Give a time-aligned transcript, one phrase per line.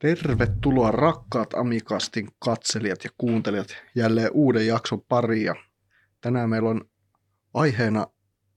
[0.00, 5.54] Tervetuloa rakkaat Amikastin katselijat ja kuuntelijat jälleen uuden jakson pariin.
[6.20, 6.90] tänään meillä on
[7.54, 8.06] aiheena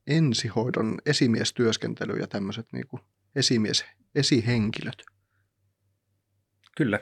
[0.07, 2.85] ensihoidon esimiestyöskentely ja tämmöiset niin
[3.35, 3.85] esimies,
[4.15, 5.05] esihenkilöt.
[6.77, 6.99] Kyllä.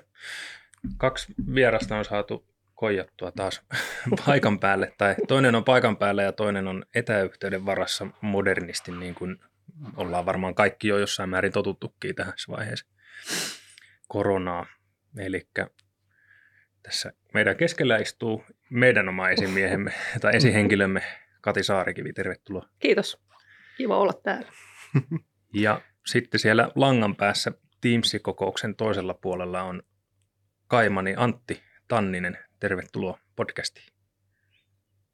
[0.98, 2.46] Kaksi vierasta on saatu
[2.76, 3.62] koijattua taas
[4.26, 9.40] paikan päälle, tai toinen on paikan päällä ja toinen on etäyhteyden varassa modernisti, niin kuin
[9.96, 12.92] ollaan varmaan kaikki jo jossain määrin totuttukin tähän vaiheeseen
[14.12, 14.66] koronaa.
[15.18, 15.48] Eli
[16.84, 21.02] tässä meidän keskellä istuu meidän oma esimiehemme tai esihenkilömme
[21.42, 22.14] Kati Saarikivi.
[22.14, 22.70] Tervetuloa.
[22.80, 23.22] Kiitos.
[23.78, 24.52] Kiva olla täällä.
[25.54, 27.52] Ja sitten siellä langan päässä
[27.82, 29.84] Teams-kokouksen toisella puolella on
[30.68, 32.38] Kaimani Antti Tanninen.
[32.60, 33.88] Tervetuloa podcastiin.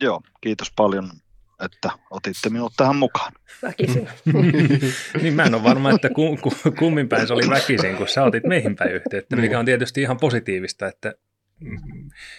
[0.01, 1.09] Joo, kiitos paljon
[1.65, 3.33] että otitte minut tähän mukaan.
[3.63, 4.09] Väkisin.
[5.21, 8.23] niin mä en ole varma, että ku, ku, kummin päin se oli väkisin, kun sä
[8.23, 9.57] otit meihin päin yhteyttä, mikä niin.
[9.57, 11.13] on tietysti ihan positiivista, että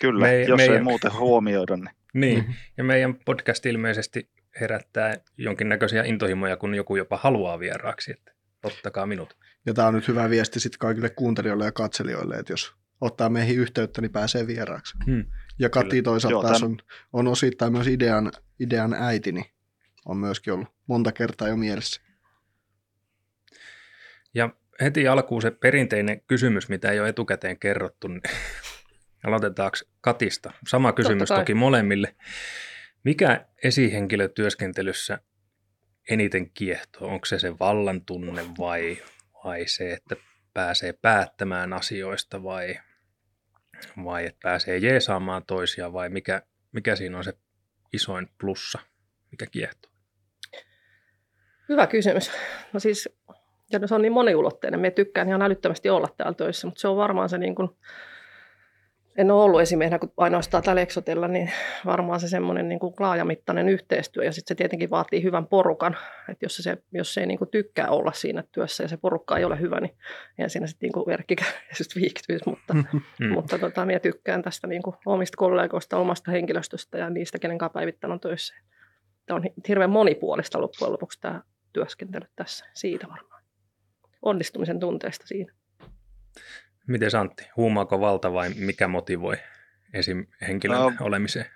[0.01, 1.77] Kyllä, me, jos meidän, ei muuten huomioida.
[1.77, 1.91] Niin.
[2.15, 2.55] niin, mm-hmm.
[2.77, 8.33] ja meidän podcast ilmeisesti herättää jonkinnäköisiä intohimoja, kun joku jopa haluaa vieraaksi, että
[8.65, 9.37] ottakaa minut.
[9.67, 13.59] Ja tämä on nyt hyvä viesti sitten kaikille kuuntelijoille ja katselijoille, että jos ottaa meihin
[13.59, 14.97] yhteyttä, niin pääsee vieraaksi.
[15.07, 15.25] Hmm.
[15.59, 16.03] Ja Kati Kyllä.
[16.03, 16.79] toisaalta Joo, taas on,
[17.13, 19.41] on osittain myös idean, idean äitini.
[19.41, 19.53] Niin
[20.07, 22.01] on myöskin ollut monta kertaa jo mielessä.
[24.35, 28.23] Ja heti alkuun se perinteinen kysymys, mitä ei ole etukäteen kerrottu, niin
[29.27, 30.53] aloitetaanko Katista?
[30.69, 32.15] Sama kysymys toki molemmille.
[33.05, 35.19] Mikä esihenkilötyöskentelyssä
[36.11, 37.09] eniten kiehtoo?
[37.09, 39.03] Onko se se vallan tunne vai,
[39.45, 40.17] vai se, että
[40.55, 42.79] pääsee päättämään asioista vai
[44.05, 47.33] vai että pääsee jeesaamaan toisia vai mikä, mikä siinä on se
[47.93, 48.79] isoin plussa,
[49.31, 49.93] mikä kiehtoo?
[51.69, 52.31] Hyvä kysymys.
[52.73, 53.09] No siis,
[53.73, 54.81] ja se on niin moniulotteinen.
[54.81, 57.69] Me tykkään ihan älyttömästi olla täällä töissä, mutta se on varmaan se niin kuin,
[59.19, 61.53] en ole ollut esimiehenä kuin ainoastaan tällä Exotella, niin
[61.87, 65.97] varmaan se semmoinen niin kuin laajamittainen yhteistyö ja sitten se tietenkin vaatii hyvän porukan,
[66.29, 69.39] että jos se, jos se ei niin kuin tykkää olla siinä työssä ja se porukka
[69.39, 69.97] ei ole hyvä, niin
[70.39, 72.75] ei siinä sitten niin verkkikäisesti viihtyisi, mutta,
[73.21, 73.29] mm.
[73.33, 77.73] mutta tota, minä tykkään tästä niin kuin omista kollegoista, omasta henkilöstöstä ja niistä, kenen kanssa
[77.73, 78.55] päivittäin on töissä.
[79.27, 81.43] Tämä on hirveän monipuolista loppujen lopuksi tämä
[81.73, 83.43] työskentely tässä, siitä varmaan.
[84.23, 85.53] Onnistumisen tunteesta siinä.
[86.89, 89.37] Miten Antti, huumaako valta vai mikä motivoi
[89.93, 90.27] esim.
[90.41, 91.47] henkilön no, olemiseen?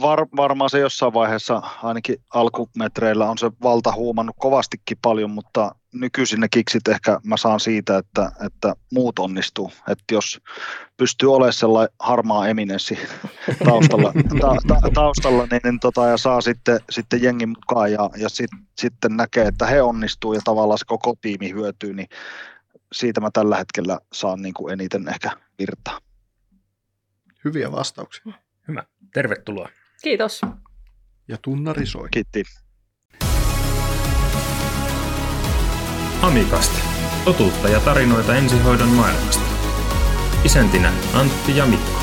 [0.00, 6.40] Var, varmaan se jossain vaiheessa, ainakin alkumetreillä on se valta huumannut kovastikin paljon, mutta nykyisin
[6.40, 9.72] ne kiksit ehkä mä saan siitä, että, että muut onnistuu.
[9.88, 10.40] Että jos
[10.96, 12.98] pystyy olemaan sellainen harmaa eminenssi
[13.64, 18.28] taustalla, ta, ta, taustalla niin, niin tota, ja saa sitten, sitten jengin mukaan ja, ja
[18.28, 22.08] sit, sitten näkee, että he onnistuu ja tavallaan se koko tiimi hyötyy, niin
[22.92, 25.98] siitä mä tällä hetkellä saan niin kuin eniten ehkä virtaa.
[27.44, 28.32] Hyviä vastauksia.
[28.68, 28.84] Hyvä.
[29.14, 29.68] Tervetuloa.
[30.02, 30.40] Kiitos.
[31.28, 32.08] Ja tunnari soi.
[32.10, 32.44] Kiitti.
[36.22, 36.78] Amikasta.
[37.24, 39.44] Totuutta ja tarinoita ensihoidon maailmasta.
[40.44, 41.98] Isäntinä Antti ja Mikko.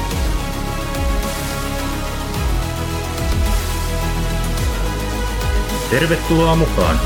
[5.89, 6.99] Tervetuloa mukaan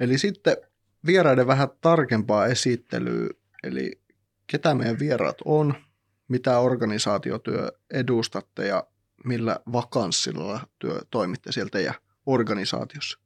[0.00, 0.56] Eli sitten
[1.06, 3.28] vieraiden vähän tarkempaa esittelyä,
[3.62, 4.02] eli
[4.46, 5.74] ketä meidän vieraat on,
[6.28, 8.84] mitä organisaatiotyö edustatte ja
[9.24, 11.94] millä vakanssilla työ toimitte siellä teidän
[12.26, 13.18] organisaatiossa.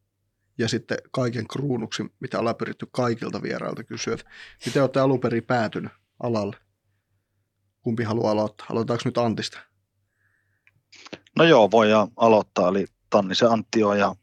[0.59, 4.31] Ja sitten kaiken kruunuksi, mitä ollaan pyritty kaikilta vierailta kysyä, että
[4.67, 5.93] miten olette alun perin päätynyt
[6.23, 6.57] alalle?
[7.83, 8.67] Kumpi haluaa aloittaa?
[8.71, 9.59] Aloitetaanko nyt Antista?
[11.37, 12.69] No joo, voidaan aloittaa.
[12.69, 14.15] Eli Tannisen Antti on ja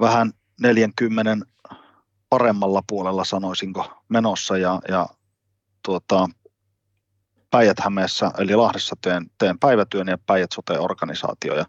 [0.00, 1.46] vähän 40
[2.28, 5.06] paremmalla puolella sanoisinko menossa ja, ja
[5.82, 6.28] tuota,
[7.50, 7.76] päijät
[8.38, 11.64] eli Lahdessa teen, teen päivätyön ja päijät organisaatio ja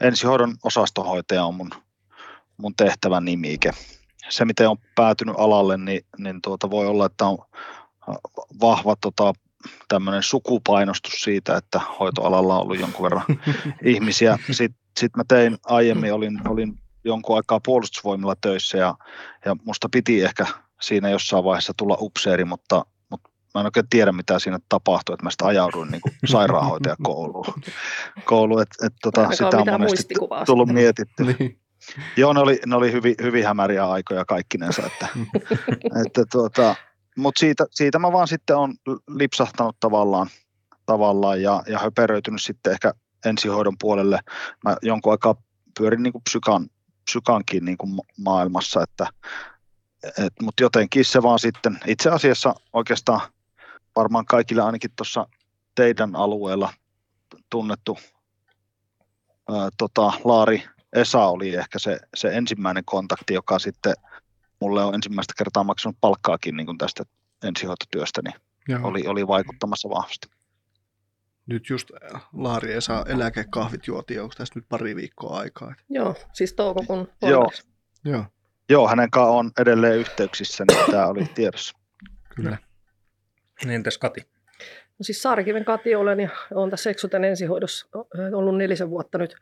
[0.00, 1.70] ensihoidon osastohoitaja on mun,
[2.56, 3.70] mun tehtävän nimike.
[4.28, 7.38] Se, miten on päätynyt alalle, niin, niin tuota, voi olla, että on
[8.60, 9.32] vahva tota,
[9.88, 13.24] tämmöinen sukupainostus siitä, että hoitoalalla on ollut jonkun verran
[13.84, 14.38] ihmisiä.
[14.50, 18.94] Sitten sit mä tein aiemmin, olin, olin jonkun aikaa puolustusvoimilla töissä ja,
[19.44, 20.46] ja musta piti ehkä
[20.80, 25.24] siinä jossain vaiheessa tulla upseeri, mutta, mutta mä en oikein tiedä, mitä siinä tapahtui, että
[25.24, 27.46] mä sitä ajauduin niin kuin sairaanhoitajakouluun.
[28.24, 30.14] Koulu, et, et, tota, sitä on monesti
[30.46, 31.24] tullut mietitty.
[31.24, 31.58] niin.
[32.16, 35.08] Joo, ne oli, ne oli hyvin, hyvin hämäriä aikoja kaikkinensa, että,
[36.06, 36.74] että tuota,
[37.16, 38.74] mutta siitä, siitä mä vaan sitten on
[39.08, 40.26] lipsahtanut tavallaan,
[40.86, 42.92] tavallaan ja, ja höperöitynyt sitten ehkä
[43.24, 44.20] ensihoidon puolelle.
[44.64, 45.34] Mä jonkun aikaa
[45.78, 46.66] pyörin niin kuin psykan
[47.04, 49.06] psykankin niin kuin maailmassa, että,
[50.42, 53.20] Mutta jotenkin se vaan sitten, itse asiassa oikeastaan
[53.96, 55.26] varmaan kaikille ainakin tuossa
[55.74, 56.72] teidän alueella
[57.50, 57.98] tunnettu
[59.48, 63.94] ää, tota, Laari Esa oli ehkä se, se ensimmäinen kontakti, joka sitten
[64.60, 67.04] mulle on ensimmäistä kertaa maksanut palkkaakin niin kuin tästä
[67.42, 68.34] ensihoitotyöstä, niin
[68.84, 70.28] oli, oli vaikuttamassa vahvasti.
[71.46, 71.90] Nyt just
[72.32, 75.74] Laari Esa eläkekahvit juotiin, onko tässä nyt pari viikkoa aikaa?
[75.88, 77.50] Joo, siis toukokuun Joo.
[78.04, 78.24] Joo.
[78.68, 81.78] Joo, hänen kanssa on edelleen yhteyksissä, niin tämä oli tiedossa.
[82.36, 82.58] Kyllä.
[83.68, 84.20] Entäs Kati?
[84.98, 87.86] No siis Saarikiven Kati olen ja olen tässä Eksuten ensihoidossa
[88.34, 89.36] ollut nelisen vuotta nyt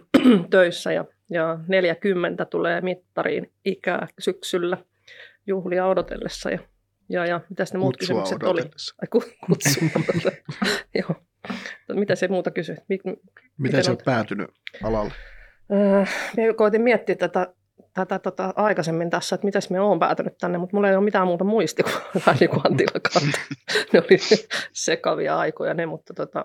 [0.50, 4.78] töissä ja, ja 40 tulee mittariin ikää syksyllä
[5.46, 6.58] juhlia odotellessa ja,
[7.08, 8.60] ja, ja mitä ne muut kysymykset oli?
[9.02, 9.80] Ai, ku, kutsu
[10.98, 11.23] Joo.
[11.92, 12.78] Mitä se muuta kysyit?
[12.88, 13.16] Miten,
[13.58, 14.50] miten se on päätynyt
[14.84, 15.12] alalle?
[15.72, 16.04] Öö,
[16.36, 17.54] me koitin miettiä tätä
[17.94, 21.26] tätä tota, aikaisemmin tässä, että miten me on päätynyt tänne, mutta mulla ei ole mitään
[21.26, 21.94] muuta muisti kuin
[22.26, 22.62] vähän niin kuin
[23.92, 24.18] ne oli
[24.72, 26.44] sekavia aikoja ne, mutta tota,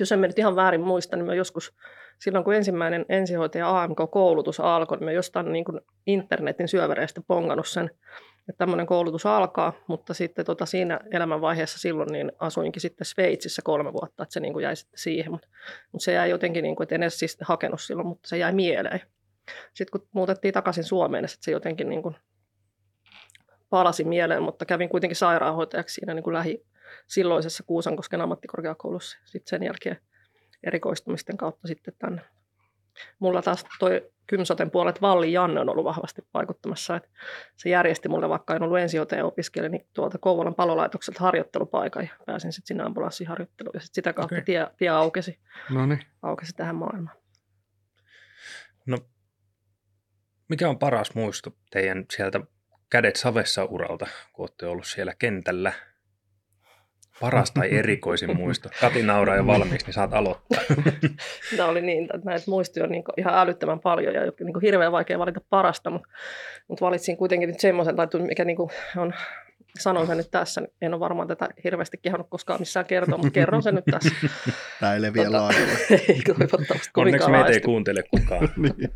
[0.00, 1.74] jos en nyt ihan väärin muista, niin mä joskus
[2.18, 7.90] silloin kun ensimmäinen ensihoitaja AMK-koulutus alkoi, niin mä jostain niin kuin internetin syövereistä pongannut sen,
[8.48, 13.92] että tämmöinen koulutus alkaa, mutta sitten tota siinä elämänvaiheessa silloin niin asuinkin sitten Sveitsissä kolme
[13.92, 15.48] vuotta, että se niin kuin jäi sitten siihen, mutta,
[15.92, 18.52] mutta se jäi jotenkin, niin kuin, että en edes siis hakenut silloin, mutta se jäi
[18.52, 19.00] mieleen.
[19.74, 22.16] Sitten kun muutettiin takaisin Suomeen, niin se jotenkin niin kuin
[23.70, 26.66] palasi mieleen, mutta kävin kuitenkin sairaanhoitajaksi siinä niin kuin lähi
[27.06, 29.18] silloisessa Kuusankosken ammattikorkeakoulussa.
[29.24, 29.96] Sitten sen jälkeen
[30.64, 32.22] erikoistumisten kautta sitten tänne.
[33.18, 36.96] Mulla taas toi Kymsoten puolet Valli Janne on ollut vahvasti vaikuttamassa.
[36.96, 37.08] Että
[37.56, 42.52] se järjesti mulle, vaikka en ollut ensihoitaja opiskelija, niin tuolta Kouvolan palolaitokselta harjoittelupaikan ja pääsin
[42.52, 43.74] sitten sinne ambulanssiharjoitteluun.
[43.74, 44.44] Ja sitten sitä kautta okay.
[44.44, 45.38] tie, tie aukesi,
[45.70, 46.00] Noniin.
[46.22, 47.16] aukesi tähän maailmaan.
[48.86, 48.98] No
[50.48, 52.40] mikä on paras muisto teidän sieltä
[52.90, 55.72] kädet savessa uralta, kun olette ollut siellä kentällä?
[57.20, 58.68] Paras tai erikoisin muisto.
[58.80, 60.60] Kati nauraa jo valmiiksi, niin saat aloittaa.
[61.56, 65.18] Tämä oli niin, että näitä muistoja on niin ihan älyttömän paljon ja niin hirveän vaikea
[65.18, 66.08] valita parasta, mutta,
[66.68, 68.58] mutta valitsin kuitenkin nyt semmoisen, tai mikä niin
[68.96, 69.14] on
[69.78, 70.60] sanon sen nyt tässä.
[70.60, 74.10] Niin en ole varmaan tätä hirveästi kehannut koskaan missään kertoa, mutta kerron sen nyt tässä.
[74.80, 75.48] Tämä ei leviä tota,
[76.08, 78.48] ei toivottavasti Onneksi meitä ei kuuntele kukaan.
[78.56, 78.90] niin.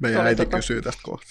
[0.00, 0.56] Meidän äiti tota...
[0.56, 1.26] kysyy tästä kohta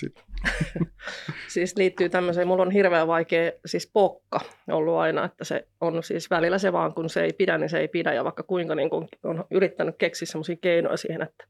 [1.53, 4.39] siis liittyy tämmöiseen, mulla on hirveän vaikea siis pokka
[4.71, 7.79] ollut aina, että se on siis välillä se vaan, kun se ei pidä, niin se
[7.79, 8.13] ei pidä.
[8.13, 11.45] Ja vaikka kuinka niin kun on yrittänyt keksiä semmoisia keinoja siihen, että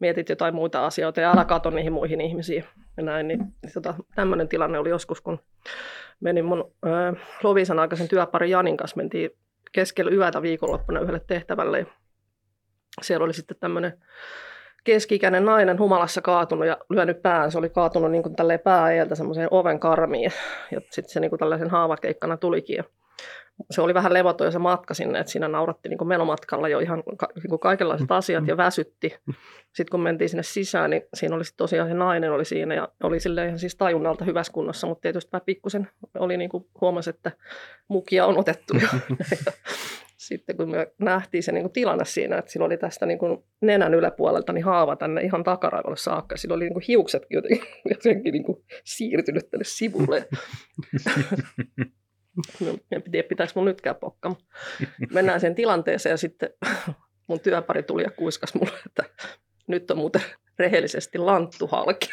[0.00, 2.64] mietit jotain muita asioita ja älä kato niihin muihin ihmisiin
[2.96, 3.40] ja näin, niin,
[3.74, 5.38] tota, tämmöinen tilanne oli joskus, kun
[6.20, 9.30] menin mun äh, Lovisan aikaisen työpari Janin kanssa, mentiin
[9.72, 11.86] keskellä yötä viikonloppuna yhdelle tehtävälle ja
[13.02, 14.02] siellä oli sitten tämmöinen
[14.84, 17.50] keski-ikäinen nainen humalassa kaatunut ja lyönyt pään.
[17.52, 18.34] Se oli kaatunut niin kuin
[18.64, 20.32] pääeeltä semmoiseen oven karmiin
[20.70, 22.76] ja sitten se niin kuin tällaisen haavakeikkana tulikin.
[22.76, 22.84] Ja
[23.70, 26.78] se oli vähän levoton jo se matka sinne, että siinä nauratti niin kuin menomatkalla jo
[26.78, 29.18] ihan ka- niin kuin kaikenlaiset asiat ja väsytti.
[29.72, 33.20] Sitten kun mentiin sinne sisään, niin siinä oli tosiaan se nainen oli siinä ja oli
[33.20, 35.88] sille ihan siis tajunnalta hyvässä kunnossa, mutta tietysti vähän pikkusen
[36.18, 37.32] oli niin kuin huomasi, että
[37.88, 38.74] mukia on otettu.
[40.26, 43.44] sitten kun me nähtiin se niin kuin tilanne siinä, että sillä oli tästä niin kuin
[43.60, 46.36] nenän yläpuolelta niin haava tänne ihan takaraivolle saakka.
[46.36, 50.28] Sillä oli niin kuin hiukset jotenkin, jotenkin niin kuin siirtynyt tänne sivulle.
[52.60, 54.36] no, en tiedä, pitäisi mun nytkään pokka.
[55.12, 56.50] Mennään sen tilanteeseen ja sitten
[57.28, 59.04] mun työpari tuli ja kuiskas mulle, että
[59.66, 60.22] nyt on muuten
[60.58, 62.10] rehellisesti lanttu halki.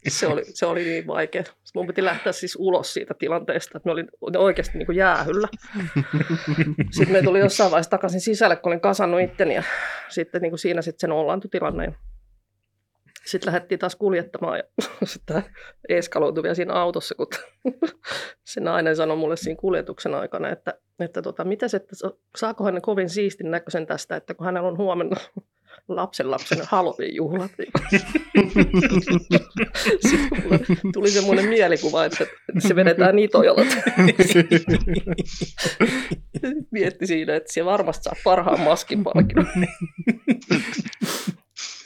[0.08, 1.44] se, oli, se oli niin vaikea.
[1.74, 5.48] Mun piti lähteä siis ulos siitä tilanteesta, että me olin oikeasti niin kuin jäähyllä.
[6.96, 9.62] Sitten me tuli jossain vaiheessa takaisin sisälle, kun olin kasannut itteni ja
[10.08, 11.94] sitten niin kuin siinä sitten sen ollaantui tilanne.
[13.26, 14.64] Sitten lähdettiin taas kuljettamaan ja
[15.04, 15.42] sitten
[15.88, 17.26] eskaloitui vielä siinä autossa, kun
[18.44, 21.96] se nainen sanoi mulle siinä kuljetuksen aikana, että, että tota, mitäs, että
[22.36, 25.16] saako hän kovin siistin näköisen tästä, että kun hänellä on huomenna
[25.88, 27.50] lapsen lapsen Halloween-juhlat.
[30.06, 32.26] Sitten tuli semmoinen mielikuva, että
[32.58, 33.62] se vedetään itojalla.
[36.70, 39.46] Mietti siinä, että se varmasti saa parhaan maskin palkinnon.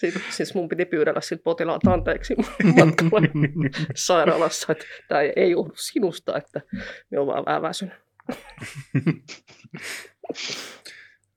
[0.00, 3.20] Sitten, siis mun piti pyydellä siltä potilaalta anteeksi matkalla
[3.94, 6.60] sairaalassa, että tämä ei johdu sinusta, että
[7.10, 7.94] me on vaan vähän väsynyt.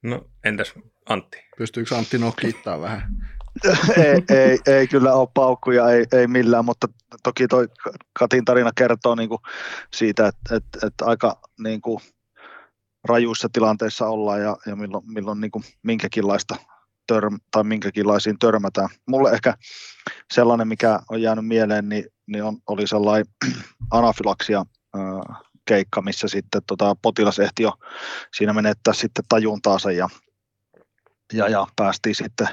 [0.03, 0.73] No entäs
[1.09, 1.37] Antti?
[1.57, 3.17] Pystyykö Antti nokittaa vähän?
[3.97, 6.87] ei, ei, ei, kyllä ole paukkuja, ei, ei millään, mutta
[7.23, 7.67] toki toi
[8.19, 9.39] Katin tarina kertoo niin kuin
[9.93, 11.99] siitä, että, että, että aika niin kuin
[13.03, 16.55] rajuissa tilanteissa ollaan ja, ja milloin, milloin niin kuin minkäkinlaista
[17.13, 18.89] törm- tai minkäkinlaisiin törmätään.
[19.07, 19.53] Mulle ehkä
[20.33, 23.25] sellainen, mikä on jäänyt mieleen, niin, niin on, oli sellainen
[23.91, 24.65] anafylaksia
[25.65, 27.73] keikka, missä sitten tota, potilas ehti jo
[28.35, 30.09] siinä menettää sitten tajuntaansa ja,
[31.33, 32.47] ja, ja päästiin sitten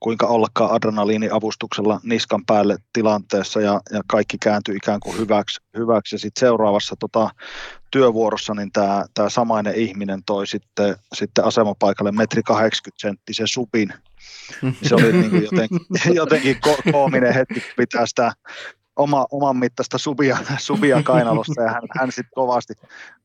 [0.00, 5.60] kuinka ollakaan adrenaliiniavustuksella niskan päälle tilanteessa ja, ja kaikki kääntyi ikään kuin hyväksi.
[5.76, 6.14] hyväksi.
[6.14, 7.30] Ja sitten seuraavassa tota,
[7.90, 13.92] työvuorossa niin tämä tää samainen ihminen toi sitten, sitten asemapaikalle metri 80 senttisen supin.
[14.82, 15.80] Se oli niin kuin jotenkin,
[16.14, 18.32] jotenkin ko- koominen hetki, pitää sitä
[18.98, 22.74] oma, oman mittaista subia, subia kainalosta ja hän, hän sitten kovasti,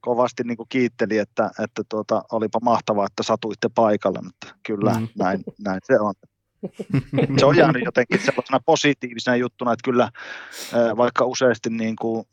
[0.02, 5.08] kovasti niin kiitteli, että, että tuota, olipa mahtavaa, että satuitte paikalle, mutta kyllä mm.
[5.18, 6.14] näin, näin se on.
[7.40, 10.12] Se on jäänyt jotenkin sellaisena positiivisena juttuna, että kyllä
[10.98, 12.28] vaikka useasti niin kuin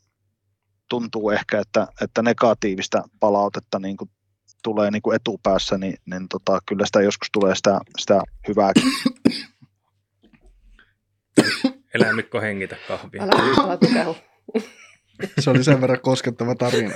[0.89, 4.09] tuntuu ehkä, että, että negatiivista palautetta niin kuin
[4.63, 8.83] tulee niin kuin etupäässä, niin, niin tota, kyllä sitä joskus tulee sitä, sitä hyvääkin.
[11.93, 13.23] Eläimikko hengitä kahvia.
[13.23, 14.15] Älä, älä tukehu.
[15.39, 16.95] Se oli sen verran koskettava tarina.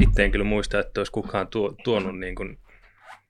[0.00, 2.58] Itse en kyllä muista, että olisi kukaan tuo, tuonut niin kuin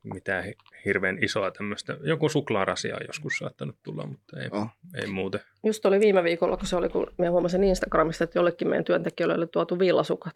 [0.02, 0.44] mitään
[0.84, 1.96] hirveän isoa tämmöistä.
[2.02, 4.66] Joku suklaarasia on joskus saattanut tulla, mutta ei, oh.
[4.94, 5.40] ei muuten.
[5.64, 9.34] Just oli viime viikolla, kun se oli, kun minä huomasin Instagramista, että jollekin meidän työntekijöille
[9.34, 10.34] oli tuotu villasukat.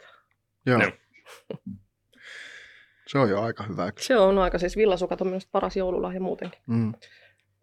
[0.65, 0.77] Joo.
[0.77, 0.91] No.
[3.07, 3.91] Se on jo aika hyvä.
[3.99, 6.61] Se on aika, siis villasukat on myös paras joululahja muutenkin.
[6.67, 6.93] Mm.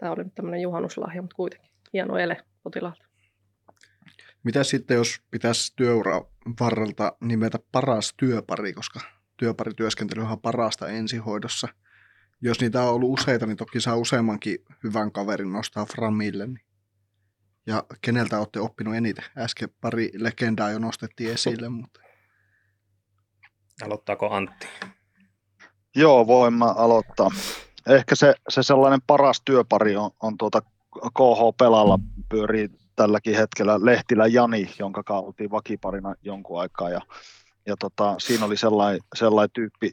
[0.05, 3.05] Tämä oli nyt tämmöinen juhannuslahja, mutta kuitenkin hieno ele potilaalta.
[4.43, 6.23] Mitä sitten, jos pitäisi työura
[6.61, 9.01] varrelta nimetä paras työpari, koska
[9.37, 11.69] työparityöskentely on parasta ensihoidossa.
[12.41, 16.47] Jos niitä on ollut useita, niin toki saa useammankin hyvän kaverin nostaa Framille.
[16.47, 16.67] Niin.
[17.67, 19.25] Ja keneltä olette oppinut eniten?
[19.39, 22.01] Äsken pari legendaa jo nostettiin esille, mutta...
[23.85, 24.67] Aloittaako Antti?
[25.97, 27.31] Joo, voin mä aloittaa
[27.89, 30.63] ehkä se, se sellainen paras työpari on, on tuota
[30.93, 31.99] KH Pelalla
[32.29, 36.91] pyörii tälläkin hetkellä Lehtilä Jani, jonka kanssa oltiin vakiparina jonkun aikaa.
[36.91, 37.01] Ja,
[37.67, 39.93] ja tota, siinä oli sellainen, sellainen tyyppi,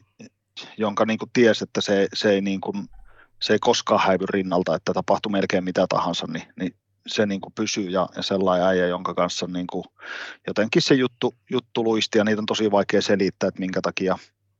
[0.76, 2.88] jonka niin tiesi, että se, se, ei niin kuin,
[3.42, 7.52] se ei koskaan häivy rinnalta, että tapahtui melkein mitä tahansa, niin, niin se niin kuin
[7.52, 7.90] pysyy.
[7.90, 9.84] Ja, ja sellainen äijä, jonka kanssa niin kuin,
[10.46, 12.18] jotenkin se juttu, juttu luisti.
[12.18, 14.18] Ja niitä on tosi vaikea selittää, että minkä takia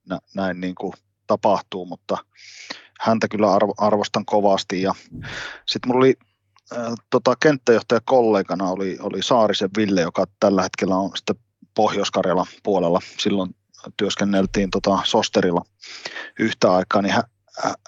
[0.08, 0.92] nä, näin niin kuin
[1.26, 2.18] tapahtuu, mutta
[3.02, 4.82] häntä kyllä arvo, arvostan kovasti.
[4.82, 4.94] Ja
[5.66, 6.14] sitten mulla oli
[6.76, 11.36] äh, tota, kenttäjohtaja kollegana oli, oli Saarisen Ville, joka tällä hetkellä on sitten
[11.74, 13.00] Pohjois-Karjalan puolella.
[13.18, 13.54] Silloin
[13.96, 15.62] työskenneltiin tota Sosterilla
[16.38, 17.24] yhtä aikaa, niin hän,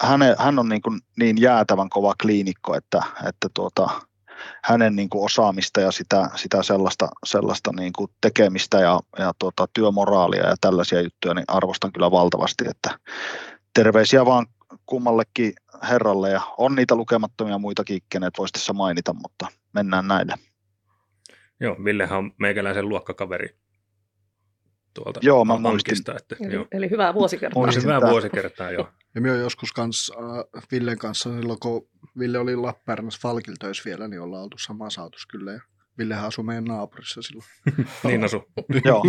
[0.01, 3.89] hän, hän on niin, kuin niin jäätävän kova kliinikko, että, että tuota,
[4.63, 9.67] hänen niin kuin osaamista ja sitä, sitä sellaista, sellaista niin kuin tekemistä ja, ja tuota,
[9.73, 12.99] työmoraalia ja tällaisia juttuja niin arvostan kyllä valtavasti, että
[13.73, 14.45] terveisiä vaan
[14.85, 15.53] kummallekin
[15.89, 20.33] herralle ja on niitä lukemattomia muitakin, kenet voisi tässä mainita, mutta mennään näille.
[21.59, 23.49] Joo, Villehän on meikäläisen luokkakaveri
[24.93, 25.95] tuolta joo, mä muistin.
[26.17, 26.67] Että, eli, joo.
[26.71, 27.63] eli hyvää vuosikertaa.
[27.63, 28.11] Muistin hyvää tämän.
[28.11, 28.89] vuosikertaa, joo.
[29.15, 31.87] Ja minä joskus kans, äh, Villen kanssa, silloin kun
[32.19, 33.53] Ville oli Lappeenrannassa Falkil
[33.85, 35.51] vielä, niin ollaan oltu sama saatus kyllä.
[35.51, 35.61] Ja
[35.97, 37.47] Villehän asui meidän naapurissa silloin.
[38.03, 38.43] niin asu.
[38.85, 39.03] Joo.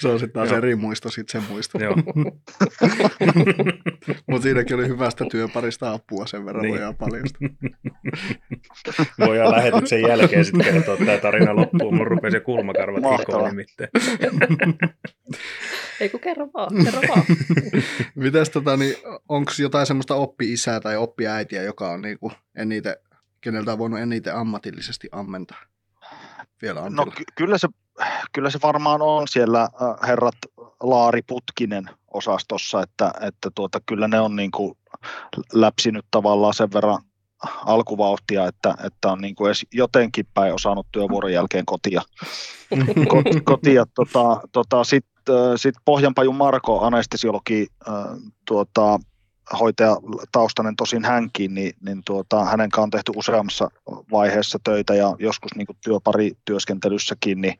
[0.00, 1.78] se on sitten taas eri muisto, sitten se muisto.
[1.78, 1.96] Joo.
[4.30, 6.72] Mutta siinäkin oli hyvästä työparista apua sen verran niin.
[6.72, 7.38] voidaan paljasta.
[9.18, 11.96] voidaan lähetyksen jälkeen sitten kertoa tämä tarina loppuun.
[11.96, 13.90] Mun rupesi se kulmakarvat hikoon nimittäin.
[16.00, 17.22] Ei kun kerro vaan, kerro vaan.
[18.14, 18.94] Mitäs tota, niin,
[19.28, 22.96] onko jotain semmoista oppi-isää tai oppi-äitiä, joka on niinku eniten,
[23.40, 25.58] keneltä on voinut eniten ammatillisesti ammentaa?
[26.62, 27.68] Vielä No ky- kyllä, se,
[28.32, 29.68] kyllä se varmaan on siellä
[30.06, 30.36] herrat
[30.80, 34.78] Laari Putkinen osastossa, että, että tuota, kyllä ne on niin kuin
[35.52, 37.02] läpsinyt tavallaan sen verran
[37.66, 42.02] alkuvauhtia, että, että on niin kuin edes jotenkin päin osannut työvuoron jälkeen kotia.
[43.44, 47.94] kotia tota, tota, Sitten sit Pohjanpajun Marko, anestesiologi, äh,
[48.46, 49.00] tuota,
[49.60, 49.96] hoitaja
[50.32, 53.70] taustainen tosin hänkin, niin, niin tuota, hänen kanssaan on tehty useammassa
[54.12, 57.54] vaiheessa töitä ja joskus niin kuin työparityöskentelyssäkin, niin,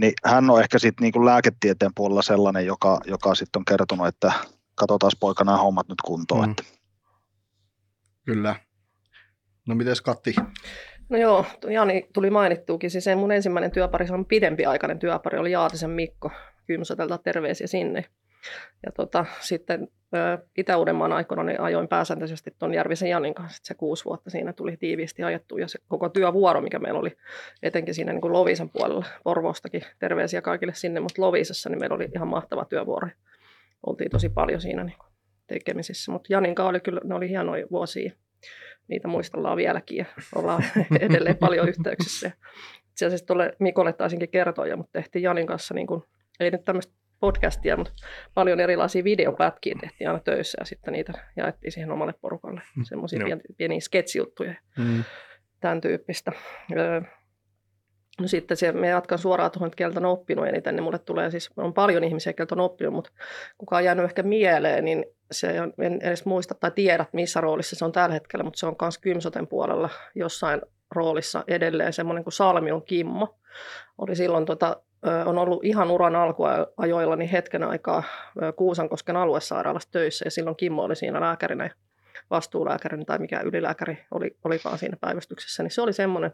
[0.00, 4.32] niin hän on ehkä sitten niin lääketieteen puolella sellainen, joka, joka sitten on kertonut, että
[4.74, 6.44] katsotaan poika nämä hommat nyt kuntoon.
[6.44, 6.50] Mm.
[6.50, 6.62] Että.
[8.24, 8.56] Kyllä.
[9.68, 10.34] No miten Katti?
[11.08, 12.90] No joo, Jani tuli mainittuukin.
[12.90, 16.30] Siis mun ensimmäinen työpari, se on pidempiaikainen työpari, oli Jaatisen Mikko.
[16.66, 18.04] Kymsotelta terveisiä sinne.
[18.86, 19.88] Ja tota, sitten
[20.56, 23.60] Itä-Uudenmaan aikoina niin ajoin pääsääntöisesti tuon Järvisen Janin kanssa.
[23.64, 27.16] Se kuusi vuotta siinä tuli tiiviisti ajettu ja se koko työvuoro, mikä meillä oli
[27.62, 32.08] etenkin siinä niin kuin Lovisan puolella, Porvoostakin terveisiä kaikille sinne, mutta Lovisassa niin meillä oli
[32.14, 33.08] ihan mahtava työvuoro.
[33.86, 35.12] Oltiin tosi paljon siinä niin kuin
[35.46, 36.12] tekemisissä.
[36.12, 38.12] Mutta Janin kanssa oli kyllä, ne oli hienoja vuosia.
[38.88, 40.64] Niitä muistellaan vieläkin ja ollaan
[41.00, 42.30] edelleen paljon yhteyksissä.
[42.90, 46.02] Itse asiassa tuolle Mikolle taisinkin kertoa, mutta tehtiin Janin kanssa, niin kuin,
[46.40, 47.92] ei nyt tämmöistä podcastia, mutta
[48.34, 52.60] paljon erilaisia videopätkiä tehtiin aina töissä ja sitten niitä jaettiin siihen omalle porukalle.
[52.76, 52.84] Mm.
[52.84, 53.40] Semmoisia no.
[53.56, 55.04] pieniä, sketsijuttuja, mm.
[55.60, 56.32] tämän tyyppistä.
[58.20, 61.30] No sitten se, me jatkan suoraan tuohon, että kieltä on oppinut eniten, niin mulle tulee
[61.30, 63.10] siis, on paljon ihmisiä, kieltä on oppinut, mutta
[63.58, 67.76] kuka on jäänyt ehkä mieleen, niin se on, en edes muista tai tiedä, missä roolissa
[67.76, 70.60] se on tällä hetkellä, mutta se on myös Kymsoten puolella jossain
[70.94, 73.38] roolissa edelleen semmoinen kuin Salmion Kimmo.
[73.98, 74.82] Oli silloin tota,
[75.26, 78.02] on ollut ihan uran alkuajoilla niin hetken aikaa
[78.56, 81.70] Kuusankosken aluesairaalassa töissä ja silloin Kimmo oli siinä lääkärinä
[82.30, 86.32] vastuulääkäri tai mikä ylilääkäri oli, olikaan siinä päivystyksessä, niin se oli semmoinen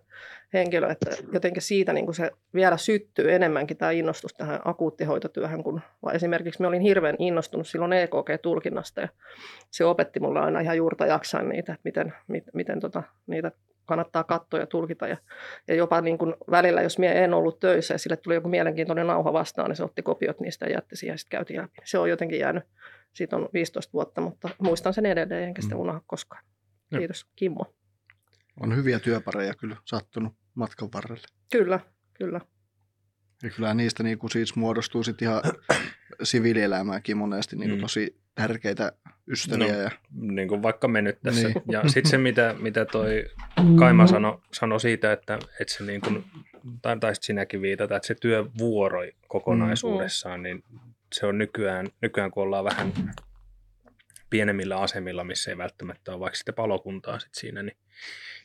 [0.53, 5.81] henkilö, että jotenkin siitä niin kuin se vielä syttyy enemmänkin tämä innostus tähän akuuttihoitotyöhön, kun
[6.13, 9.09] esimerkiksi me olin hirveän innostunut silloin EKG-tulkinnasta ja
[9.71, 13.53] se opetti mulle aina ihan juurta jaksain niitä, että miten, miten, miten tota, niitä
[13.87, 15.07] kannattaa katsoa ja tulkita.
[15.07, 15.17] Ja,
[15.69, 19.07] ja jopa niin kuin välillä, jos minä en ollut töissä ja sille tuli joku mielenkiintoinen
[19.07, 21.75] nauha vastaan, niin se otti kopiot niistä ja jätti siihen ja sitten käytiin läpi.
[21.85, 22.65] Se on jotenkin jäänyt,
[23.13, 25.81] siitä on 15 vuotta, mutta muistan sen edelleen enkä sitä mm.
[25.81, 26.45] unohda koskaan.
[26.99, 27.75] Kiitos Kimmo.
[28.61, 31.27] On hyviä työpareja kyllä sattunut matkan varrelle.
[31.53, 31.81] Kyllä,
[32.15, 32.41] kyllä.
[33.43, 35.43] Ja kyllä niistä niin kuin siis muodostuu sitten ihan
[36.23, 37.83] siviilielämääkin monesti niin kuin mm.
[37.83, 38.93] tosi tärkeitä
[39.29, 39.73] ystäviä.
[39.73, 39.91] No, ja...
[40.11, 41.49] Niin kuin vaikka mennyt tässä.
[41.49, 41.63] Niin.
[41.71, 43.25] Ja sitten se, mitä, mitä toi
[43.79, 46.25] Kaima sanoi sano siitä, että, että se niin kuin,
[46.83, 50.43] tai taisit sinäkin viitata, että se työ vuoroi kokonaisuudessaan, mm.
[50.43, 50.65] niin
[51.13, 52.93] se on nykyään, nykyään, kun ollaan vähän
[54.31, 57.77] pienemmillä asemilla, missä ei välttämättä ole vaikka sitten palokuntaa sit siinä, niin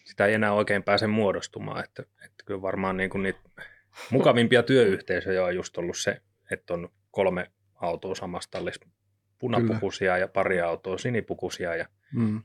[0.04, 1.84] sitä ei enää oikein pääse muodostumaan.
[1.84, 3.40] Että, että kyllä varmaan niin kuin niitä
[4.12, 8.88] mukavimpia työyhteisöjä on just ollut se, että on kolme autoa samassa tallissa
[9.40, 10.18] punapukuisia Kyllä.
[10.18, 12.38] ja pari autoa sinipukuisia ja mm.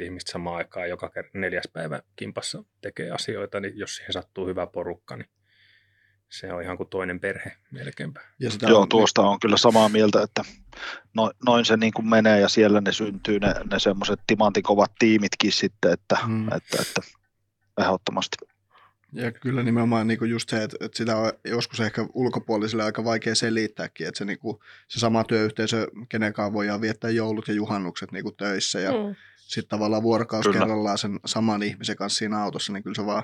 [0.00, 4.66] 10-12 ihmistä samaan aikaan joka neljäs päivä kimpassa tekee asioita, niin jos siihen sattuu hyvä
[4.66, 5.28] porukka, niin
[6.28, 8.20] se on ihan kuin toinen perhe melkeinpä.
[8.38, 8.88] Ja sitä Joo, on...
[8.88, 10.42] tuosta on kyllä samaa mieltä, että
[11.14, 15.52] noin, noin se niin kuin menee ja siellä ne syntyy ne, ne semmoiset timantikovat tiimitkin
[15.52, 16.46] sitten, että, mm.
[16.46, 17.00] että, että
[17.80, 18.36] ehdottomasti.
[19.14, 23.04] Ja kyllä nimenomaan niin kuin just se, että, että sitä on joskus ehkä ulkopuolisille aika
[23.04, 28.12] vaikea selittääkin, että se, niin kuin, se sama työyhteisö, kenenkaan voidaan viettää joulut ja juhannukset
[28.12, 29.14] niin kuin töissä ja mm.
[29.36, 30.58] sitten tavallaan vuorokaus kyllä.
[30.58, 33.22] kerrallaan sen saman ihmisen kanssa siinä autossa, niin kyllä se vaan,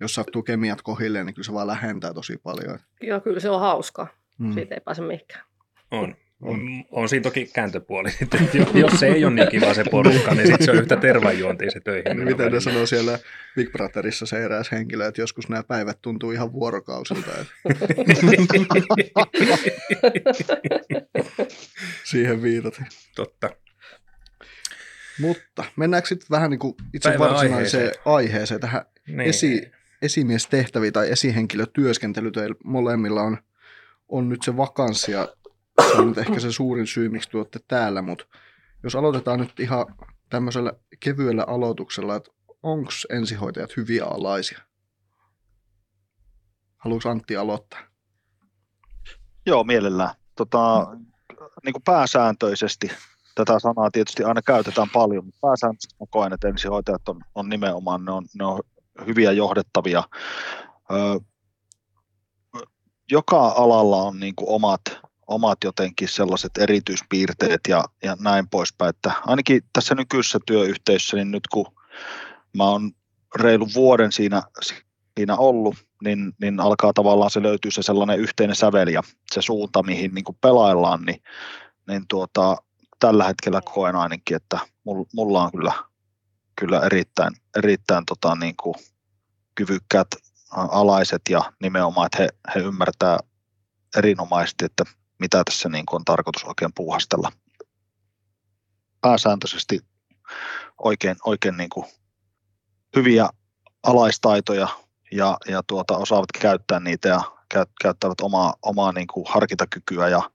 [0.00, 2.78] jos sattuu kemiat kohilleen, niin kyllä se vaan lähentää tosi paljon.
[3.00, 4.06] Joo, kyllä se on hauska.
[4.38, 4.52] Mm.
[4.52, 5.44] Siitä ei pääse mihinkään.
[5.90, 6.16] On.
[6.42, 8.08] On, on siinä toki kääntöpuoli.
[8.80, 11.80] jos se ei ole niin kiva se porukka, niin sitten se on yhtä tervajuontia se
[11.80, 12.16] töihin.
[12.16, 13.18] Niin miten ne sanoo siellä
[13.56, 17.30] Big Brotherissa se eräs henkilö, että joskus nämä päivät tuntuu ihan vuorokausilta.
[22.10, 22.86] Siihen viitaten.
[23.14, 23.50] Totta.
[25.20, 29.20] Mutta mennäänkö sitten vähän niin kuin itse Päivän varsinaiseen aiheeseen, aiheeseen tähän niin.
[29.20, 29.70] esi,
[30.02, 33.38] esimiestehtäviin tai esihenkilötyöskentely teillä molemmilla on,
[34.08, 35.28] on nyt se vakanssi ja
[35.82, 38.24] se on nyt ehkä se suurin syy, miksi tuotte täällä, mutta
[38.82, 39.86] jos aloitetaan nyt ihan
[40.30, 42.30] tämmöisellä kevyellä aloituksella, että
[42.62, 44.60] onko ensihoitajat hyviä alaisia?
[46.76, 47.80] Haluatko Antti aloittaa?
[49.46, 50.14] Joo, mielellään.
[50.36, 50.86] Tota,
[51.64, 52.90] niin kuin pääsääntöisesti,
[53.34, 58.04] tätä sanaa tietysti aina käytetään paljon, mutta pääsääntöisesti mä koen, että ensihoitajat on, on nimenomaan,
[58.04, 58.60] ne on, ne on
[59.06, 60.04] hyviä johdettavia.
[60.92, 61.18] Öö,
[63.10, 64.80] joka alalla on niin kuin omat
[65.30, 68.90] omat jotenkin sellaiset erityispiirteet ja, ja näin poispäin.
[68.90, 71.66] Että ainakin tässä nykyisessä työyhteisössä, niin nyt kun
[72.56, 72.90] mä oon
[73.34, 74.42] reilu vuoden siinä,
[75.16, 79.82] siinä ollut, niin, niin alkaa tavallaan se löytyy se sellainen yhteinen sävel ja se suunta,
[79.82, 81.22] mihin niin pelaillaan, niin,
[81.88, 82.56] niin tuota,
[82.98, 84.58] tällä hetkellä koen ainakin, että
[85.14, 85.72] mulla on kyllä,
[86.56, 88.74] kyllä erittäin, erittäin tota, niin kuin
[89.54, 90.08] kyvykkäät
[90.50, 93.18] alaiset ja nimenomaan, että he, he ymmärtää
[93.96, 94.84] erinomaisesti, että
[95.20, 97.32] mitä tässä niin kuin on tarkoitus oikein puuhastella.
[99.00, 99.80] Pääsääntöisesti
[100.78, 101.86] oikein, oikein niin kuin
[102.96, 103.28] hyviä
[103.82, 104.68] alaistaitoja
[105.12, 107.22] ja, ja tuota, osaavat käyttää niitä ja
[107.82, 110.30] käyttävät omaa, omaa niin kuin harkintakykyä ja,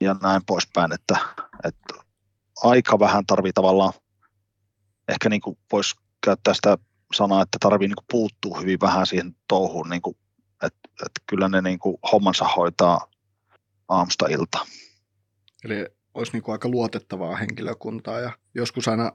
[0.00, 1.18] ja näin poispäin, että,
[1.64, 1.94] että
[2.62, 3.92] aika vähän tarvii tavallaan,
[5.08, 6.78] ehkä niin kuin voisi käyttää sitä
[7.14, 10.16] sanaa, että tarvii niin kuin puuttua hyvin vähän siihen touhuun, niin kuin,
[10.62, 13.06] että, että kyllä ne niin kuin hommansa hoitaa
[13.88, 14.58] aamusta ilta.
[15.64, 19.12] Eli olisi niin kuin aika luotettavaa henkilökuntaa ja joskus aina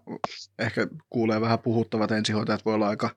[0.59, 3.09] ehkä kuulee vähän puhuttavat ensihoitajat voi olla aika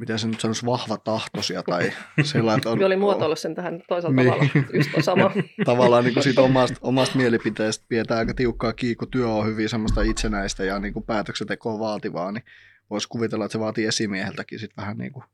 [0.00, 2.84] miten se nyt sanoisi, vahvatahtoisia tai sellainen, että on...
[2.84, 4.32] oli muotoillut sen tähän toisella niin.
[4.32, 5.30] tavalla, just on sama.
[5.64, 10.02] Tavallaan niin kuin siitä omasta, omasta mielipiteestä pidetään aika tiukkaa kiinni, työ on hyvin semmoista
[10.02, 12.44] itsenäistä ja niin kuin päätöksentekoa vaativaa, niin
[12.90, 15.24] voisi kuvitella, että se vaatii esimieheltäkin sitten vähän niin, kuin,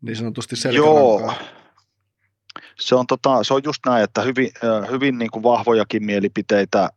[0.00, 1.00] niin sanotusti selkärankaa.
[1.00, 1.32] Joo,
[2.80, 4.50] se on, tota, se on just näin, että hyvin,
[4.90, 6.88] hyvin niin kuin vahvojakin mielipiteitä,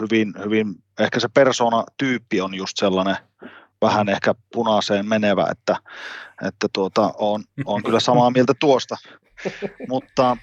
[0.00, 3.16] hyvin, hyvin, ehkä se persona-tyyppi on just sellainen
[3.82, 5.76] vähän ehkä punaiseen menevä, että,
[6.46, 8.96] että tuota, on, on kyllä samaa mieltä tuosta,
[9.88, 10.36] mutta,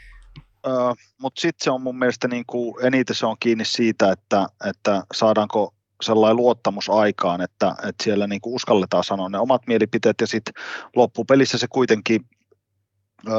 [1.22, 5.04] mutta sitten se on mun mielestä niin kuin, eniten se on kiinni siitä, että, että
[5.14, 10.28] saadaanko sellainen luottamus aikaan, että, että siellä niin kuin uskalletaan sanoa ne omat mielipiteet ja
[10.28, 10.54] sitten
[10.96, 12.26] loppupelissä se kuitenkin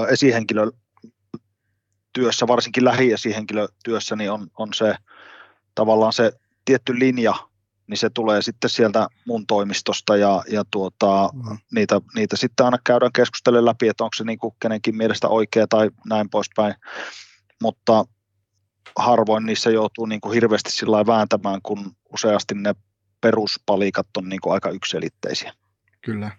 [0.08, 0.70] esihenkilö
[2.18, 4.94] työssä, varsinkin lähiesihenkilötyössä, niin on, on se
[5.74, 6.32] tavallaan se
[6.64, 7.34] tietty linja,
[7.86, 11.58] niin se tulee sitten sieltä mun toimistosta ja, ja tuota, mm.
[11.74, 15.66] niitä, niitä sitten aina käydään keskustelemaan läpi, että onko se niin kuin kenenkin mielestä oikea
[15.66, 16.74] tai näin poispäin.
[17.62, 18.04] Mutta
[18.96, 22.74] harvoin niissä joutuu niin kuin hirveästi sillä vääntämään, kun useasti ne
[23.20, 25.52] peruspalikat on niin kuin aika yksilitteisiä.
[26.00, 26.30] Kyllä.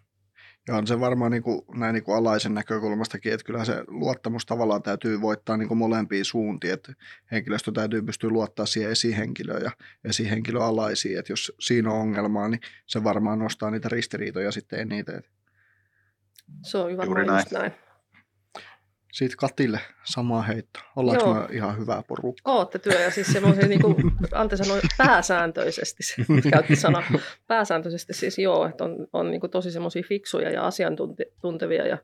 [0.69, 4.45] Ja on se varmaan niin kuin, näin niin kuin alaisen näkökulmastakin, että kyllä se luottamus
[4.45, 6.93] tavallaan täytyy voittaa niin kuin molempiin suuntiin, että
[7.31, 9.71] henkilöstö täytyy pystyä luottaa siihen esihenkilöön ja
[10.03, 15.23] esihenkilöalaisiin, että jos siinä on ongelmaa, niin se varmaan nostaa niitä ristiriitoja sitten eniten.
[16.61, 17.37] Se on varmaan näin.
[17.37, 17.71] just näin.
[19.11, 20.79] Sitten Katille sama heitto.
[20.95, 21.33] Ollaanko Joo.
[21.33, 22.55] me ihan hyvää porukkaa?
[22.55, 23.95] Ootte työ ja siis semmoisia, niin kuin
[24.31, 26.03] Ante sanoi, pääsääntöisesti,
[26.51, 27.03] käytti sana,
[27.47, 31.97] pääsääntöisesti siis joo, että on, on niin kuin tosi semmoisia fiksuja ja asiantuntevia ja,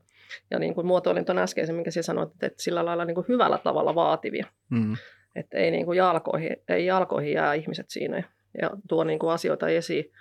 [0.51, 3.57] ja niin kuin muotoilin tuon äskeisen, minkä sinä sanoit, että sillä lailla niin kuin hyvällä
[3.57, 4.47] tavalla vaativia.
[4.69, 4.93] Mm.
[5.35, 8.23] Että ei, niin kuin jalkoihin, ei jalkoihin jää ihmiset siinä
[8.61, 10.11] ja tuo niin kuin asioita esiin,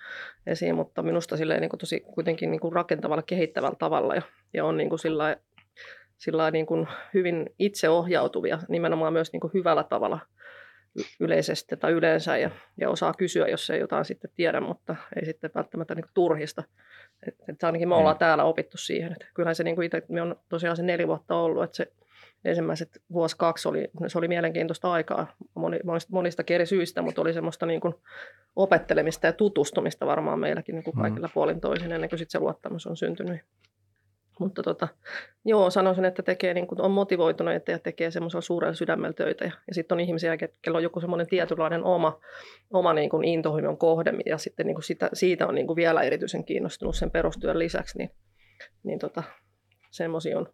[0.46, 4.22] esiin, mutta minusta silleen niin kuin tosi kuitenkin niin kuin rakentavalla, kehittävällä tavalla ja,
[4.54, 5.36] ja on niin kuin sillä
[6.18, 10.18] sillä niin kuin hyvin itseohjautuvia, nimenomaan myös niin kuin hyvällä tavalla
[11.20, 12.50] yleisesti tai yleensä ja,
[12.80, 16.62] ja osaa kysyä, jos ei jotain sitten tiedä, mutta ei sitten välttämättä niin kuin turhista.
[17.28, 18.18] Et, et ainakin me ollaan mm.
[18.18, 19.12] täällä opittu siihen.
[19.12, 21.92] Että kyllähän se niin kuin itse, me on tosiaan se neljä vuotta ollut, että se
[22.44, 27.32] ensimmäiset vuosi kaksi oli, se oli mielenkiintoista aikaa moni, monista, monista eri syistä, mutta oli
[27.32, 27.94] semmoista niin kuin
[28.56, 31.02] opettelemista ja tutustumista varmaan meilläkin niin kuin mm.
[31.02, 33.40] kaikilla puolin toisin ennen kuin sitten se luottamus on syntynyt.
[34.40, 34.88] Mutta tota,
[35.44, 39.44] joo, sanoisin, että tekee, niin kuin, on motivoituneita ja tekee semmoisella suurella sydämellä töitä.
[39.44, 42.20] Ja, ja sitten on ihmisiä, joilla on joku semmoinen tietynlainen oma,
[42.72, 46.02] oma niin kuin intohimon kohde, ja sitten niin kuin sitä, siitä on niin kuin vielä
[46.02, 48.10] erityisen kiinnostunut sen perustyön lisäksi, niin,
[48.82, 49.22] niin tota,
[49.90, 50.46] semmoisia on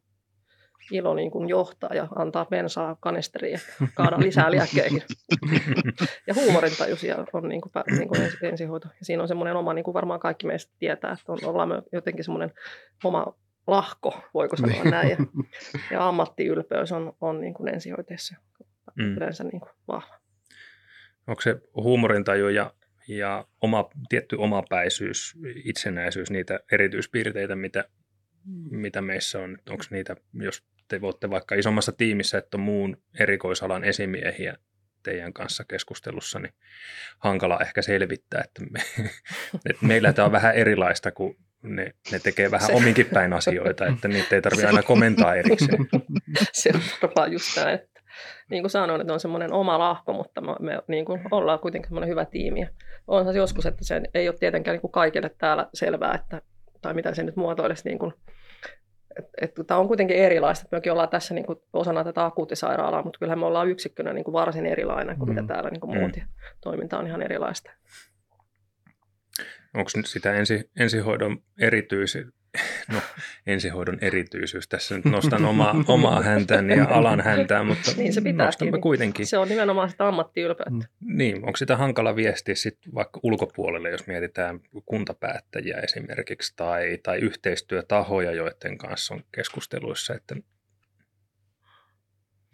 [0.90, 5.02] ilo niin kuin johtaa ja antaa bensaa kanisteriin ja kaada lisää liäkkeihin.
[6.26, 8.88] ja huumorintajuisia on niin kuin, niin kuin ensihoito.
[8.88, 12.24] Ja siinä on semmoinen oma, niin kuin varmaan kaikki meistä tietää, että on, ollaan jotenkin
[12.24, 12.52] semmoinen
[13.04, 13.34] oma
[13.70, 14.90] lahko, voiko sanoa niin.
[14.90, 15.10] näin.
[15.10, 15.16] Ja,
[15.90, 18.36] ja ammattiylpeys on, on niin kuin ensihoiteessa
[18.94, 19.16] mm.
[19.16, 20.20] yleensä niin kuin vahva.
[21.26, 22.74] Onko se huumorintaju ja,
[23.08, 27.84] ja oma, tietty omapäisyys, itsenäisyys, niitä erityispiirteitä, mitä,
[28.70, 29.58] mitä meissä on?
[29.70, 34.56] Onko niitä, jos te voitte vaikka isommassa tiimissä, että on muun erikoisalan esimiehiä
[35.02, 36.54] teidän kanssa keskustelussa, niin
[37.18, 38.78] hankala ehkä selvittää, että, me,
[39.70, 42.72] että meillä tämä on vähän erilaista kuin ne, ne tekee vähän se.
[42.72, 45.88] ominkin päin asioita, että niitä ei tarvitse aina komentaa erikseen.
[46.52, 48.00] se on varmaan just näin, että
[48.50, 51.88] niin kuin sanoin, että on semmoinen oma lahko, mutta me, me niin kuin ollaan kuitenkin
[51.88, 52.68] semmoinen hyvä tiimi.
[53.06, 56.42] Onhan se joskus, että se ei ole tietenkään niin kuin kaikille täällä selvää, että,
[56.82, 58.12] tai mitä se nyt muotoilisi, niin kuin,
[59.18, 60.68] että, että tämä on kuitenkin erilaista.
[60.72, 64.32] Mekin ollaan tässä niin kuin osana tätä akuuttisairaalaa, mutta kyllähän me ollaan yksikkönä niin kuin
[64.32, 65.34] varsin erilainen kuin mm.
[65.34, 66.16] mitä täällä niin kuin muut.
[66.16, 66.22] Mm.
[66.60, 67.70] Toiminta on ihan erilaista
[69.74, 72.18] onko nyt sitä ensi, ensihoidon erityis,
[72.92, 73.00] no
[73.46, 78.78] ensihoidon erityisyys, tässä nyt nostan oma, omaa häntään ja alan häntään, mutta niin se nostamme
[78.78, 79.26] kuitenkin.
[79.26, 80.88] Se on nimenomaan sitä ammattiylpeyttä.
[81.00, 81.16] Mm.
[81.16, 88.32] Niin, onko sitä hankala viestiä sitten vaikka ulkopuolelle, jos mietitään kuntapäättäjiä esimerkiksi tai, tai yhteistyötahoja,
[88.32, 90.34] joiden kanssa on keskusteluissa, että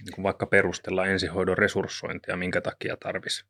[0.05, 3.45] niin vaikka perustella ensihoidon resurssointia, minkä takia tarvisi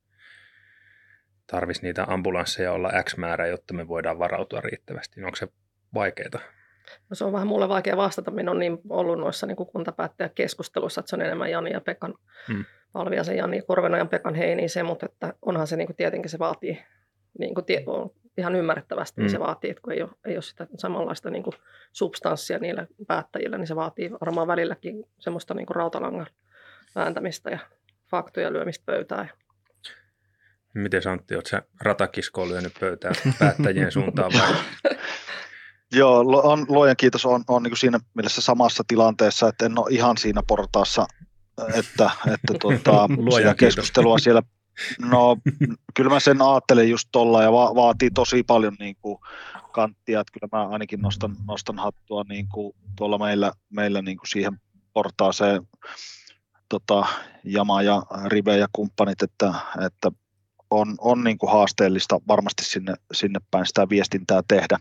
[1.47, 5.25] tarvisi niitä ambulansseja olla X määrä, jotta me voidaan varautua riittävästi.
[5.25, 5.49] Onko se
[5.95, 6.41] vaikeaa?
[7.11, 8.31] No se on vähän mulle vaikea vastata.
[8.31, 9.57] Minä on niin ollut noissa niin
[10.35, 12.15] keskusteluissa, että se on enemmän Jani ja Pekan,
[12.49, 12.65] hmm.
[12.93, 16.85] Palviasen Jani, Korvenojan Pekan heini se, mutta että onhan se niin kuin tietenkin se vaatii,
[17.39, 19.23] niin kuin tie, on ihan ymmärrettävästi, hmm.
[19.23, 19.45] niin se mm.
[19.45, 21.55] vaatii, että kun ei ole, ei ole sitä samanlaista niin kuin
[21.93, 26.27] substanssia niillä päättäjillä, niin se vaatii varmaan välilläkin semmoista niin kuin rautalangan
[26.95, 27.59] vääntämistä ja
[28.11, 29.31] faktoja lyömistä pöytään.
[30.77, 34.55] Miten Antti, oletko sä ratakiskoon lyönyt pöytään päättäjien suuntaan vai?
[35.93, 40.17] Joo, on, luojan kiitos, on, on niin siinä mielessä samassa tilanteessa, että en ole ihan
[40.17, 41.07] siinä portaassa,
[41.75, 44.43] että, että tuota, sitä keskustelua siellä
[44.99, 45.37] No
[45.95, 49.19] kyllä mä sen ajattelen just tuolla ja va- vaatii tosi paljon niin kuin
[49.73, 54.29] kanttia, että kyllä mä ainakin nostan, nostan hattua niin kuin tuolla meillä, meillä niin kuin
[54.29, 54.61] siihen
[54.93, 55.63] portaaseen
[56.69, 57.07] tota,
[57.45, 59.55] Jama ja Rive ja kumppanit, että,
[59.87, 60.11] että
[60.71, 64.79] on, on niin kuin haasteellista varmasti sinne, sinne päin sitä viestintää tehdä.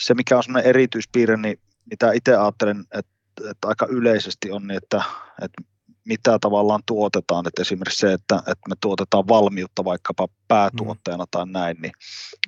[0.00, 1.60] Se, mikä on sellainen erityispiirre, niin
[1.90, 3.12] mitä itse ajattelen, että,
[3.50, 5.02] että aika yleisesti on niin, että,
[5.42, 5.62] että
[6.04, 11.76] mitä tavallaan tuotetaan, että esimerkiksi se, että, että me tuotetaan valmiutta vaikkapa päätuotteena tai näin,
[11.82, 11.92] niin,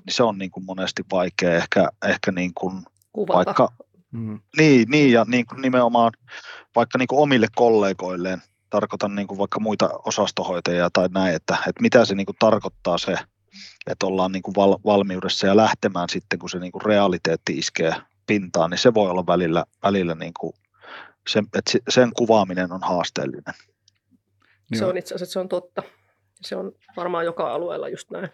[0.06, 2.82] niin se on niin kuin monesti vaikea ehkä, ehkä niin kuin
[3.28, 3.72] vaikka,
[4.10, 4.40] mm.
[4.56, 6.12] niin, niin, ja niin kuin nimenomaan
[6.76, 11.82] vaikka niin kuin omille kollegoilleen, tarkoitan niin kuin vaikka muita osastohoitajia tai näin, että, että
[11.82, 13.16] mitä se niin kuin tarkoittaa se,
[13.86, 17.94] että ollaan niin kuin val, valmiudessa ja lähtemään sitten, kun se niin kuin realiteetti iskee
[18.26, 20.52] pintaan, niin se voi olla välillä, välillä niin kuin
[21.28, 23.54] sen, että sen kuvaaminen on haasteellinen.
[24.74, 25.82] Se on itse asiassa se on totta.
[26.40, 28.28] Se on varmaan joka alueella just näin.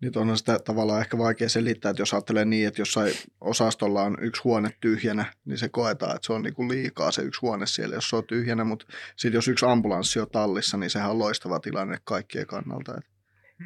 [0.00, 4.16] Nyt on sitä tavallaan ehkä vaikea selittää, että jos ajattelee niin, että jossain osastolla on
[4.20, 7.66] yksi huone tyhjänä, niin se koetaan, että se on niin kuin liikaa se yksi huone
[7.66, 11.18] siellä, jos se on tyhjänä, mutta sitten jos yksi ambulanssi on tallissa, niin sehän on
[11.18, 12.94] loistava tilanne kaikkien kannalta.
[12.98, 13.10] Että,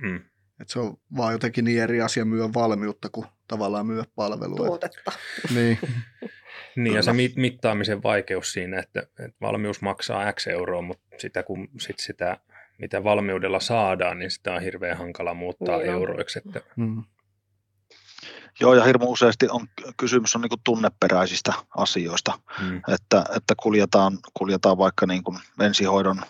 [0.03, 0.17] mm.
[0.61, 4.67] että se on vaan jotenkin niin eri asia myö valmiutta kuin tavallaan myö palvelua.
[4.67, 5.13] Tuotetta.
[5.55, 5.79] Niin.
[6.77, 11.69] Niin ja se mittaamisen vaikeus siinä, että, että valmius maksaa X euroa, mutta sitä, kun
[11.81, 12.37] sit sitä,
[12.79, 16.39] mitä valmiudella saadaan, niin sitä on hirveän hankala muuttaa niin euroiksi.
[16.47, 16.61] Että...
[16.77, 17.05] Mm.
[18.61, 22.77] Joo, ja hirmu useasti on, kysymys on niin tunneperäisistä asioista, mm.
[22.77, 26.23] että, että kuljetaan, kuljetaan vaikka niin kuin ensihoidon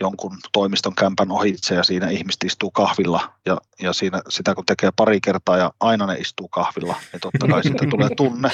[0.00, 4.90] jonkun toimiston kämpän ohitse ja siinä ihmiset istuu kahvilla ja, ja siinä, sitä kun tekee
[4.96, 8.50] pari kertaa ja aina ne istuu kahvilla, niin totta kai siitä tulee tunne,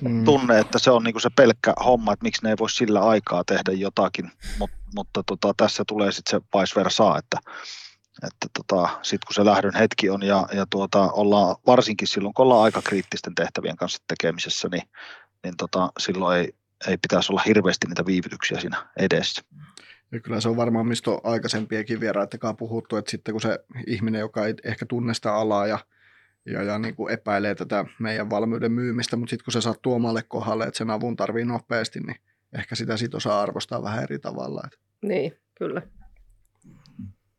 [0.00, 0.24] mm.
[0.24, 3.44] tunne että se on niinku se pelkkä homma, että miksi ne ei voi sillä aikaa
[3.44, 7.38] tehdä jotakin, Mut, mutta tota, tässä tulee sitten se vice versa, että,
[8.26, 12.42] että tota, sitten kun se lähdön hetki on ja, ja tuota, ollaan varsinkin silloin, kun
[12.42, 14.82] ollaan aika kriittisten tehtävien kanssa tekemisessä, niin,
[15.44, 16.54] niin tota, silloin ei,
[16.86, 19.42] ei pitäisi olla hirveästi niitä viivytyksiä siinä edessä.
[20.12, 24.20] Ja kyllä se on varmaan, mistä on aikaisempiakin vieraitakaan puhuttu, että sitten kun se ihminen,
[24.20, 25.78] joka ei ehkä tunne sitä alaa ja,
[26.46, 30.22] ja, ja niin kuin epäilee tätä meidän valmiuden myymistä, mutta sitten kun se sattuu omalle
[30.22, 32.16] kohdalle, että sen avun tarvii nopeasti, niin
[32.58, 34.62] ehkä sitä sitten osaa arvostaa vähän eri tavalla.
[34.64, 34.78] Että.
[35.02, 35.82] Niin, kyllä.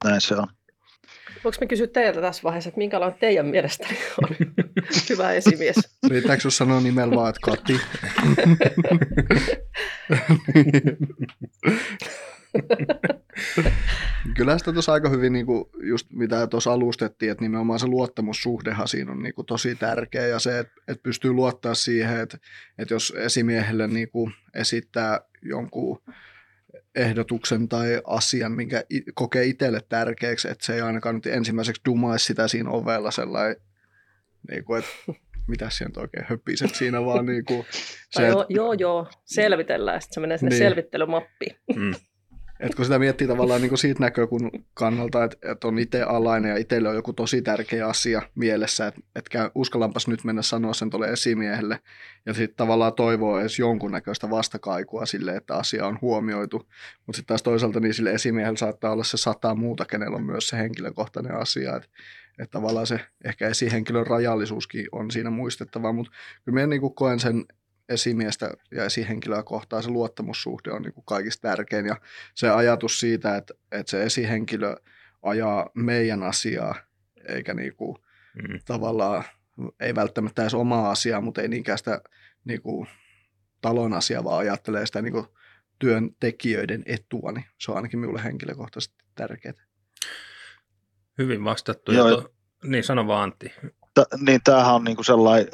[0.03, 0.47] Näin se on.
[1.43, 3.87] Voinko me kysyä teiltä tässä vaiheessa, että minkälainen teidän mielestä
[4.23, 4.35] on
[5.09, 5.75] hyvä esimies?
[6.07, 7.79] Riittääkö sinulla sanoa nimellä vaan, että Kati?
[14.37, 18.87] Kyllä sitä tuossa aika hyvin, niin kuin just mitä tuossa alustettiin, että nimenomaan se luottamussuhdehan
[18.87, 22.37] siinä on niin kuin tosi tärkeä ja se, että, että pystyy luottaa siihen, että,
[22.77, 26.01] että jos esimiehelle niin kuin esittää jonkun
[26.95, 32.47] ehdotuksen tai asian, minkä kokee itselle tärkeäksi, että se ei ainakaan nyt ensimmäiseksi dumaisi sitä
[32.47, 33.55] siinä ovella sellainen,
[34.51, 34.91] niin kuin, että
[35.47, 37.65] mitä siellä oikein höpiset siinä vaan niin kuin
[38.09, 40.63] se, joo, joo, joo, selvitellään, sitten se menee sinne niin.
[40.63, 41.55] selvittelymappiin.
[41.75, 41.93] Mm.
[42.63, 46.57] Et kun sitä miettii tavallaan niin kuin siitä näkökannalta, että, että on itse alainen ja
[46.57, 51.07] itselle on joku tosi tärkeä asia mielessä, että, että uskallanpas nyt mennä sanoa sen tuolle
[51.07, 51.79] esimiehelle
[52.25, 56.57] ja sitten tavallaan toivoo edes jonkunnäköistä vastakaikua sille, että asia on huomioitu.
[57.05, 60.47] Mutta sitten taas toisaalta niin sille esimiehelle saattaa olla se sata muuta, kenellä on myös
[60.47, 61.89] se henkilökohtainen asia, että,
[62.39, 66.11] että tavallaan se ehkä esihenkilön rajallisuuskin on siinä muistettava, mutta
[66.45, 67.45] kyllä minä niin koen sen
[67.89, 71.95] esimiestä ja esihenkilöä kohtaan se luottamussuhde on niin kuin kaikista tärkein ja
[72.35, 74.75] se ajatus siitä, että, että se esihenkilö
[75.21, 76.75] ajaa meidän asiaa
[77.27, 77.97] eikä niin kuin
[78.35, 78.59] mm.
[78.65, 79.23] tavallaan,
[79.79, 82.01] ei välttämättä edes omaa asiaa, mutta ei niinkään sitä
[82.45, 82.87] niin kuin
[83.61, 85.25] talon asiaa, vaan ajattelee sitä niin kuin
[85.79, 89.53] työntekijöiden etua, niin se on ainakin minulle henkilökohtaisesti tärkeää.
[91.17, 91.91] Hyvin vastattu.
[91.91, 93.53] Joo, ja to, niin sano vaan Antti.
[93.93, 95.47] T- niin tämähän on niin sellainen,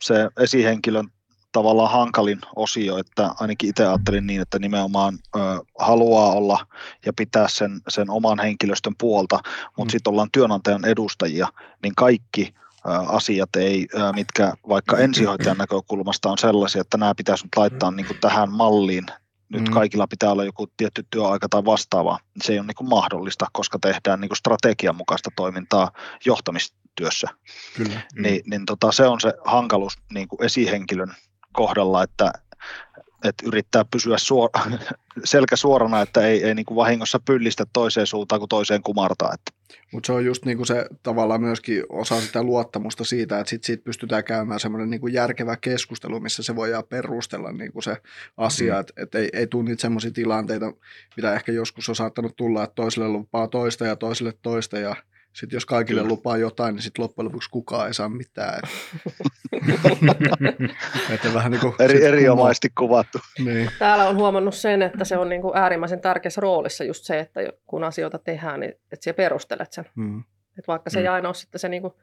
[0.00, 1.08] se esihenkilön
[1.52, 5.38] tavallaan hankalin osio, että ainakin itse ajattelin niin, että nimenomaan ö,
[5.78, 6.66] haluaa olla
[7.06, 9.40] ja pitää sen, sen oman henkilöstön puolta,
[9.76, 9.92] mutta mm.
[9.92, 11.48] sitten ollaan työnantajan edustajia,
[11.82, 12.54] niin kaikki
[12.86, 15.02] ö, asiat ei, ö, mitkä vaikka mm.
[15.02, 19.06] ensihoitajan näkökulmasta on sellaisia, että nämä pitäisi nyt laittaa niin kuin tähän malliin,
[19.48, 19.74] nyt mm.
[19.74, 23.78] kaikilla pitää olla joku tietty työaika tai vastaava, se ei ole niin kuin mahdollista, koska
[23.78, 25.90] tehdään niin kuin strategian mukaista toimintaa
[26.24, 27.28] johtamistyössä.
[27.76, 28.00] Kyllä.
[28.14, 28.22] Mm.
[28.22, 31.14] Niin, niin tota, se on se hankaluus niin kuin esihenkilön
[31.58, 32.32] kohdalla, että,
[33.24, 34.50] että yrittää pysyä suor-
[35.24, 39.32] selkä suorana, että ei, ei niin kuin vahingossa pyllistä toiseen suuntaan kuin toiseen kumartaa.
[39.34, 39.76] Että.
[39.92, 43.84] Mutta se on just niinku se tavallaan myöskin osa sitä luottamusta siitä, että sit siitä
[43.84, 47.96] pystytään käymään semmoinen niinku järkevä keskustelu, missä se voidaan perustella niinku se
[48.36, 48.80] asia, mm.
[48.80, 50.72] että et ei, ei tule niitä semmoisia tilanteita,
[51.16, 54.96] mitä ehkä joskus on saattanut tulla, että toiselle lupaa toista ja toiselle toista ja
[55.38, 56.12] sitten jos kaikille Kyllä.
[56.12, 58.60] lupaa jotain, niin sitten loppujen lopuksi kukaan ei saa mitään.
[61.14, 63.18] että vähän niin kuin Eri, erinomaisesti kuvattu.
[63.44, 63.70] Niin.
[63.78, 67.40] Täällä on huomannut sen, että se on niin kuin äärimmäisen tärkeässä roolissa just se, että
[67.66, 69.84] kun asioita tehdään, niin että siellä perustelet sen.
[69.94, 70.18] Mm.
[70.58, 71.02] Että vaikka se mm.
[71.02, 71.94] ei aina ole sitten se niin kuin,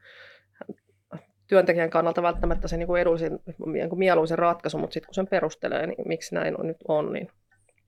[1.46, 5.26] työntekijän kannalta välttämättä se niin kuin edullisin, niin kuin mieluisin ratkaisu, mutta sitten kun sen
[5.26, 7.28] perustelee, niin miksi näin on nyt on, niin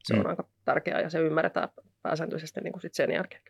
[0.03, 0.27] se on mm.
[0.27, 1.69] aika tärkeää ja se ymmärretään
[2.03, 3.43] pääsääntöisesti niin kuin sit sen jälkeen.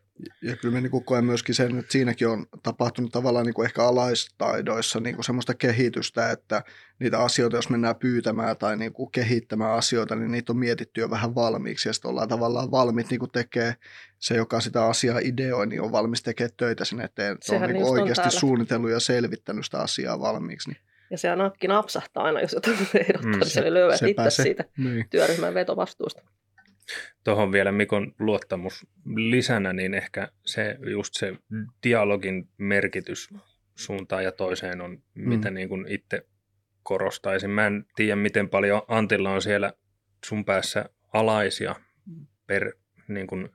[0.42, 3.84] Ja kyllä me niin koen myöskin sen, että siinäkin on tapahtunut tavallaan niin kuin ehkä
[3.84, 6.62] alaistaidoissa niin kuin semmoista kehitystä, että
[6.98, 11.10] niitä asioita, jos mennään pyytämään tai niin kuin kehittämään asioita, niin niitä on mietitty jo
[11.10, 13.74] vähän valmiiksi ja sitten ollaan tavallaan valmiit niin kuin tekee
[14.18, 17.36] se, joka sitä asiaa ideoi, niin on valmis tekemään töitä sinne eteen.
[17.40, 20.70] Se on niin kuin oikeasti on suunnitellut ja selvittänyt sitä asiaa valmiiksi.
[20.70, 20.80] Niin.
[21.10, 24.42] Ja se nakki napsahtaa aina, jos jotain ehdottaa, mm, se, löydät itse se.
[24.42, 25.06] siitä niin.
[25.10, 26.22] työryhmän vetovastuusta.
[27.24, 31.34] Tuohon vielä Mikon luottamus lisänä, niin ehkä se just se
[31.82, 33.28] dialogin merkitys
[33.74, 35.28] suuntaan ja toiseen on, mm.
[35.28, 36.26] mitä niin kuin itse
[36.82, 37.50] korostaisin.
[37.50, 39.72] Mä en tiedä, miten paljon Antilla on siellä
[40.26, 41.74] sun päässä alaisia
[42.46, 42.72] per
[43.08, 43.48] niin kuin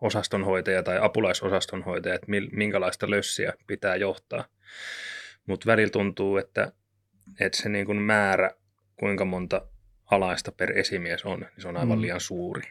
[0.00, 4.44] osastonhoitaja tai apulaisosastonhoitaja, että minkälaista lössiä pitää johtaa.
[5.46, 6.72] Mutta välillä tuntuu, että,
[7.40, 8.50] että se niin kuin määrä,
[8.96, 9.69] kuinka monta
[10.10, 12.02] alaista per esimies on, niin se on aivan mm.
[12.02, 12.62] liian suuri,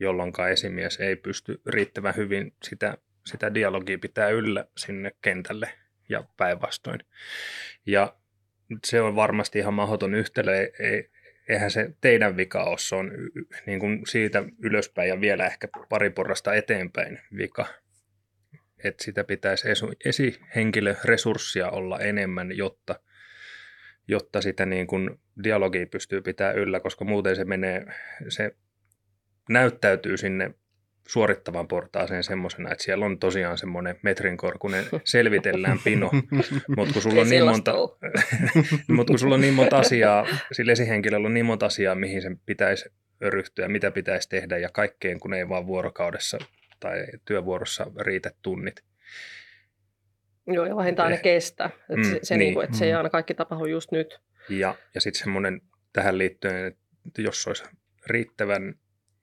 [0.00, 5.72] jolloin esimies ei pysty riittävän hyvin sitä, sitä dialogia pitää yllä sinne kentälle
[6.08, 7.00] ja päinvastoin.
[7.86, 8.16] Ja
[8.86, 11.10] se on varmasti ihan mahdoton yhtälö, ei,
[11.48, 13.10] eihän se teidän vika ole, se on
[13.66, 17.66] niin kuin siitä ylöspäin ja vielä ehkä pari porrasta eteenpäin vika.
[18.84, 19.68] Että sitä pitäisi
[20.04, 23.00] esihenkilöresurssia olla enemmän, jotta
[24.08, 25.10] jotta sitä niin kuin
[25.44, 27.86] dialogia pystyy pitää yllä, koska muuten se menee,
[28.28, 28.54] se
[29.48, 30.54] näyttäytyy sinne
[31.08, 36.10] suorittavan portaaseen semmoisena, että siellä on tosiaan semmoinen metrin korkunen selvitellään pino,
[36.76, 37.72] mutta kun sulla on niin monta,
[38.96, 42.40] mutta kun sulla on niin monta asiaa, sillä esihenkilöllä on niin monta asiaa, mihin sen
[42.46, 42.88] pitäisi
[43.20, 46.38] ryhtyä, mitä pitäisi tehdä ja kaikkeen, kun ei vaan vuorokaudessa
[46.80, 48.82] tai työvuorossa riitä tunnit,
[50.48, 51.66] Joo, ja vähintään ne kestää.
[51.66, 52.54] Että mm, se, se, niin.
[52.54, 52.78] Niin että mm.
[52.78, 52.96] se ei mm.
[52.96, 54.20] aina kaikki tapahdu just nyt.
[54.48, 55.60] Ja, ja sitten semmoinen
[55.92, 56.66] tähän liittyen,
[57.06, 57.64] että jos olisi
[58.06, 58.74] riittävän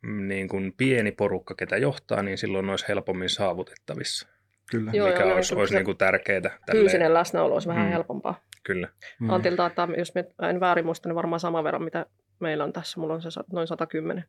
[0.02, 4.28] mm, niin kuin pieni porukka, ketä johtaa, niin silloin olisi helpommin saavutettavissa.
[4.72, 4.92] Kyllä.
[4.94, 6.58] Joo, mikä joo, olisi, olisi niin kuin tärkeää.
[6.72, 7.92] Fyysinen läsnäolo olisi vähän mm.
[7.92, 8.42] helpompaa.
[8.64, 8.90] Kyllä.
[9.20, 9.30] Mm.
[9.30, 10.14] Antilta, että jos
[10.50, 12.06] en väärin muista, niin varmaan sama verran, mitä
[12.40, 13.00] meillä on tässä.
[13.00, 14.26] Mulla on se noin 110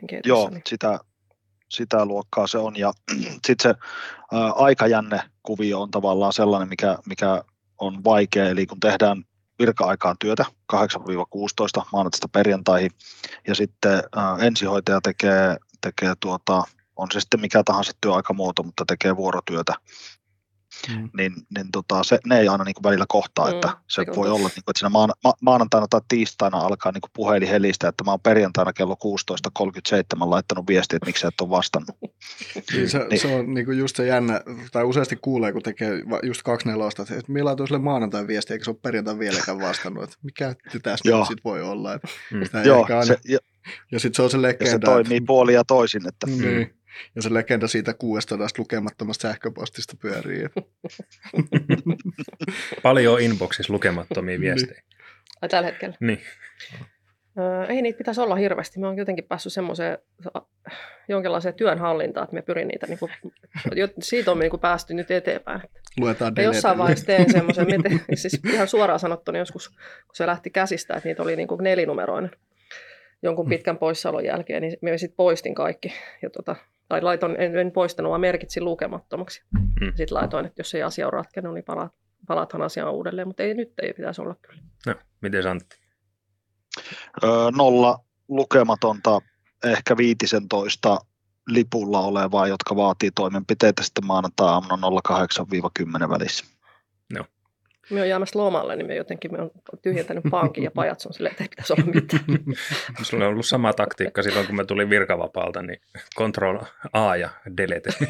[0.00, 0.62] henkeä Joo, tässä, niin.
[0.66, 0.98] sitä,
[1.72, 2.76] sitä luokkaa se on.
[2.76, 2.92] Ja
[3.46, 3.74] sitten se
[4.32, 7.42] ää, aikajänne-kuvio on tavallaan sellainen, mikä, mikä
[7.78, 8.48] on vaikea.
[8.48, 9.24] Eli kun tehdään
[9.58, 10.76] virka-aikaan työtä 8-16
[11.92, 12.90] maanantaista perjantaihin,
[13.48, 16.62] ja sitten ää, ensihoitaja tekee, tekee tuota,
[16.96, 19.74] on se sitten mikä tahansa työaikamuoto, mutta tekee vuorotyötä
[20.88, 21.10] mm.
[21.16, 24.28] niin, niin tota, se, ne ei aina niin kuin välillä kohtaa, mm, että se voi
[24.28, 27.88] olla, niin kuin, että siinä maan, ma, maanantaina tai tiistaina alkaa niin kuin puhelin helistä,
[27.88, 28.96] että mä oon perjantaina kello
[30.20, 31.96] 16.37 laittanut viestiä, että miksi sä et ole vastannut.
[32.72, 33.20] niin se, niin.
[33.20, 34.40] se on niin kuin just se jännä,
[34.72, 38.64] tai useasti kuulee, kun tekee just kaksi nelosta, että millä on sille maanantain viesti, eikä
[38.64, 41.94] se ole perjantai vieläkään vastannut, että mikä tässä nyt sit voi olla.
[41.94, 42.64] Että mm.
[42.64, 43.04] Joo, aina...
[43.04, 43.38] se, ja,
[43.92, 44.64] ja sitten se on se legenda.
[44.64, 45.26] Ja se toimii että...
[45.26, 46.08] puoli ja toisin.
[46.08, 46.26] Että...
[46.26, 46.58] Niin.
[46.58, 46.81] Mm.
[47.14, 50.46] Ja se legenda siitä 600 lukemattomasta sähköpostista pyörii.
[52.82, 54.40] Paljon inboxissa lukemattomia niin.
[54.40, 54.82] viestejä.
[55.42, 55.96] Ai tällä hetkellä?
[56.00, 56.20] Niin.
[57.38, 58.80] Öö, ei niitä pitäisi olla hirveästi.
[58.80, 59.98] Mä oon jotenkin päässyt semmoiseen
[61.08, 63.12] jonkinlaiseen työnhallintaan, että me pyrin niitä, niin kuin,
[64.02, 65.62] siitä on me niin päästy nyt eteenpäin.
[66.00, 67.66] Luetaan ja jossain vaiheessa teen semmoisen,
[68.14, 69.78] siis ihan suoraan sanottuna joskus, kun
[70.14, 72.30] se lähti käsistä, että niitä oli niin kuin nelinumeroinen
[73.22, 73.50] jonkun mm.
[73.50, 75.92] pitkän poissaolon jälkeen, niin me sitten poistin kaikki.
[76.22, 76.56] Ja tota,
[76.92, 79.42] tai laitoin, en, en poistanut, vaan merkitsin lukemattomaksi.
[79.80, 79.86] Mm.
[79.86, 81.92] Sitten laitoin, että jos ei asia ole ratkennut, niin palaat,
[82.26, 84.62] palaathan asiaan uudelleen, mutta ei, nyt ei pitäisi olla kyllä.
[84.86, 85.76] No, miten Antti?
[87.24, 89.20] Öö, nolla lukematonta,
[89.64, 90.98] ehkä viitisentoista
[91.48, 94.88] lipulla olevaa, jotka vaatii toimenpiteitä sitten maanantai-aamuna
[96.04, 96.44] 08-10 välissä.
[97.90, 99.50] Me on jäämässä lomalle, niin me jotenkin me on
[99.82, 102.24] tyhjentänyt pankin ja pajatson silleen, että ei pitäisi olla mitään.
[103.02, 105.80] Sulla on ollut sama taktiikka silloin, kun mä tulin virkavapaalta, niin
[106.16, 106.58] Control
[106.92, 107.90] A ja Delete.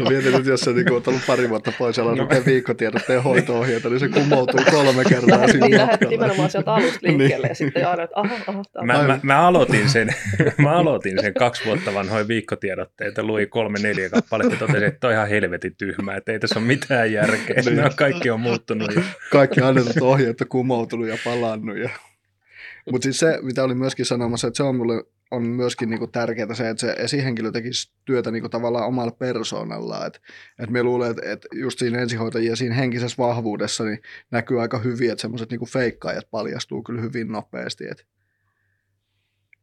[0.00, 2.28] no mietin nyt, jos sä niin oot ollut pari vuotta pois ja no.
[2.46, 7.18] viikkotiedotteen hoito-ohjeita, niin se kumoutuu kolme kertaa siinä Niin lähdet nimenomaan sieltä alusta niin.
[7.18, 7.50] liikkeelle niin.
[7.50, 8.62] ja sitten aina, että aha, aha.
[8.84, 10.14] Mä, mä, mä, aloitin sen,
[10.62, 15.12] mä aloitin sen kaksi vuotta vanhoja viikkotiedotteita, luin kolme neljä kappaletta ja totesin, että on
[15.12, 17.62] ihan helvetin tyhmä, että ei tässä ole mitään järkeä.
[17.64, 17.76] Niin.
[17.76, 18.94] No, kaikki on muuttunut.
[18.94, 19.02] Ja...
[19.32, 21.78] Kaikki annetut ohjeet on kumoutunut ja palannut.
[21.78, 21.90] Ja...
[22.90, 26.54] Mutta siis se, mitä oli myöskin sanomassa, että se on mulle on myöskin niinku tärkeää
[26.54, 30.06] se, että se esihenkilö tekisi työtä niinku tavallaan omalla persoonallaan.
[30.06, 30.20] Että
[30.58, 35.10] et me luulen, että et just siinä ensihoitajia siinä henkisessä vahvuudessa niin näkyy aika hyvin,
[35.10, 37.84] että semmoiset niinku feikkaajat paljastuu kyllä hyvin nopeasti.
[37.90, 38.06] Et,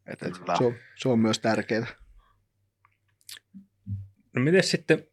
[0.05, 1.87] et, et, se, on, se on myös tärkeää.
[4.35, 5.07] No miten sitten,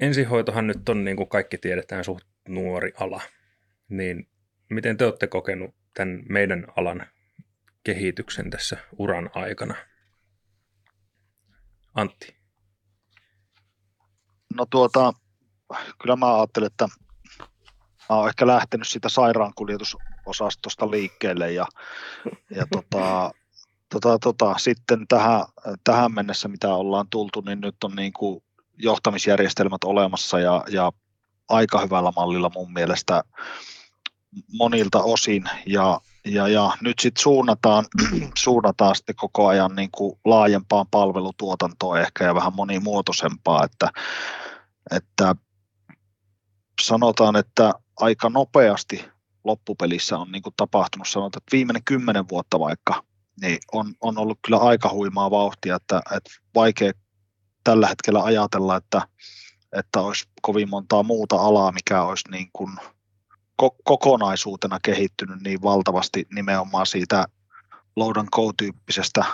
[0.00, 3.20] ensihoitohan nyt on niin kuin kaikki tiedetään suht nuori ala,
[3.88, 4.28] niin
[4.70, 7.06] miten te olette kokenut tämän meidän alan
[7.84, 9.74] kehityksen tässä uran aikana?
[11.94, 12.36] Antti.
[14.54, 15.12] No tuota,
[16.02, 16.88] kyllä mä ajattelen, että
[18.10, 21.66] mä oon ehkä lähtenyt sitä sairaankuljetusosastosta liikkeelle ja,
[22.50, 23.30] ja tota,
[23.92, 25.44] tota, tota, sitten tähän,
[25.84, 28.42] tähän mennessä, mitä ollaan tultu, niin nyt on niin kuin
[28.82, 30.92] johtamisjärjestelmät olemassa ja, ja
[31.48, 33.22] aika hyvällä mallilla mun mielestä
[34.52, 35.44] monilta osin.
[35.66, 37.84] Ja, ja, ja nyt sitten suunnataan,
[38.38, 43.90] suunnataan sitten koko ajan niin kuin laajempaan palvelutuotantoon ehkä ja vähän monimuotoisempaa, että,
[44.96, 45.34] että
[46.82, 49.04] sanotaan, että aika nopeasti
[49.44, 53.02] loppupelissä on niin kuin tapahtunut, sanotaan, että viimeinen kymmenen vuotta vaikka,
[53.40, 56.92] niin on, on ollut kyllä aika huimaa vauhtia, että, että vaikea
[57.64, 59.02] tällä hetkellä ajatella, että,
[59.72, 62.76] että olisi kovin montaa muuta alaa, mikä olisi niin kuin
[63.84, 67.24] kokonaisuutena kehittynyt niin valtavasti nimenomaan siitä
[67.96, 69.24] load and go-tyyppisestä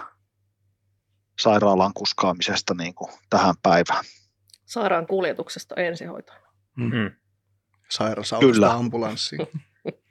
[1.39, 4.05] sairaalan kuskaamisesta niin kuin tähän päivään.
[4.65, 6.39] Sairaan kuljetuksesta ensihoitoon.
[6.77, 7.11] Mm-hmm.
[7.91, 9.47] Sairausautosta ambulanssiin.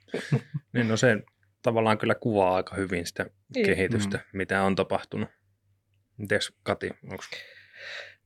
[0.74, 1.22] niin no se
[1.62, 3.66] tavallaan kyllä kuvaa aika hyvin sitä niin.
[3.66, 4.24] kehitystä, mm.
[4.32, 5.28] mitä on tapahtunut.
[6.16, 7.24] Mites Kati, onko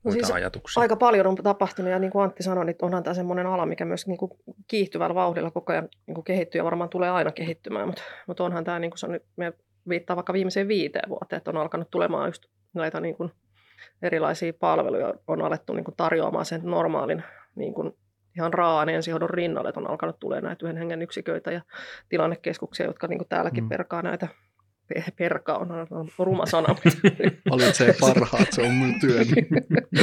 [0.05, 0.81] No siis ajatuksia?
[0.81, 3.85] Aika paljon on tapahtunut ja niin kuin Antti sanoi, niin onhan tämä semmoinen ala, mikä
[3.85, 4.31] myös niin kuin
[4.67, 8.65] kiihtyvällä vauhdilla koko ajan niin kuin kehittyy ja varmaan tulee aina kehittymään, mutta, mutta onhan
[8.65, 9.53] tämä, niin kuin se on me
[9.89, 13.33] viittaa vaikka viimeiseen viiteen vuoteen, että on alkanut tulemaan just näitä niin kuin
[14.03, 17.25] erilaisia palveluja, on alettu niin kuin tarjoamaan sen normaalin
[17.55, 17.93] niin kuin
[18.37, 21.61] ihan raan ensihoidon rinnalle, että on alkanut tulee näitä yhden hengen yksiköitä ja
[22.09, 23.69] tilannekeskuksia, jotka niin kuin täälläkin mm.
[23.69, 24.29] perkaa näitä
[25.19, 26.69] perka on, on ruma sana.
[27.51, 29.49] Valitsee parhaat, se on mun työni.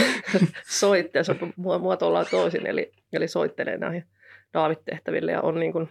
[0.79, 4.05] Soitteessa muotoillaan toisin, eli, eli soittelee näihin
[4.53, 5.89] Daavit-tehtäville ja on niin kuin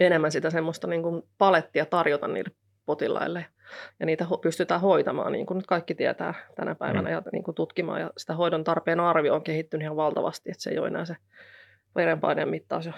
[0.00, 2.50] enemmän sitä semmoista niin kuin palettia tarjota niille
[2.86, 3.46] potilaille.
[4.00, 7.12] Ja niitä pystytään hoitamaan, niin kuin nyt kaikki tietää tänä päivänä, mm.
[7.12, 8.00] ja niin kuin tutkimaan.
[8.00, 11.16] Ja sitä hoidon tarpeen arvio on kehittynyt ihan valtavasti, että se ei ole enää se
[11.96, 12.92] verenpaineen mittaus ja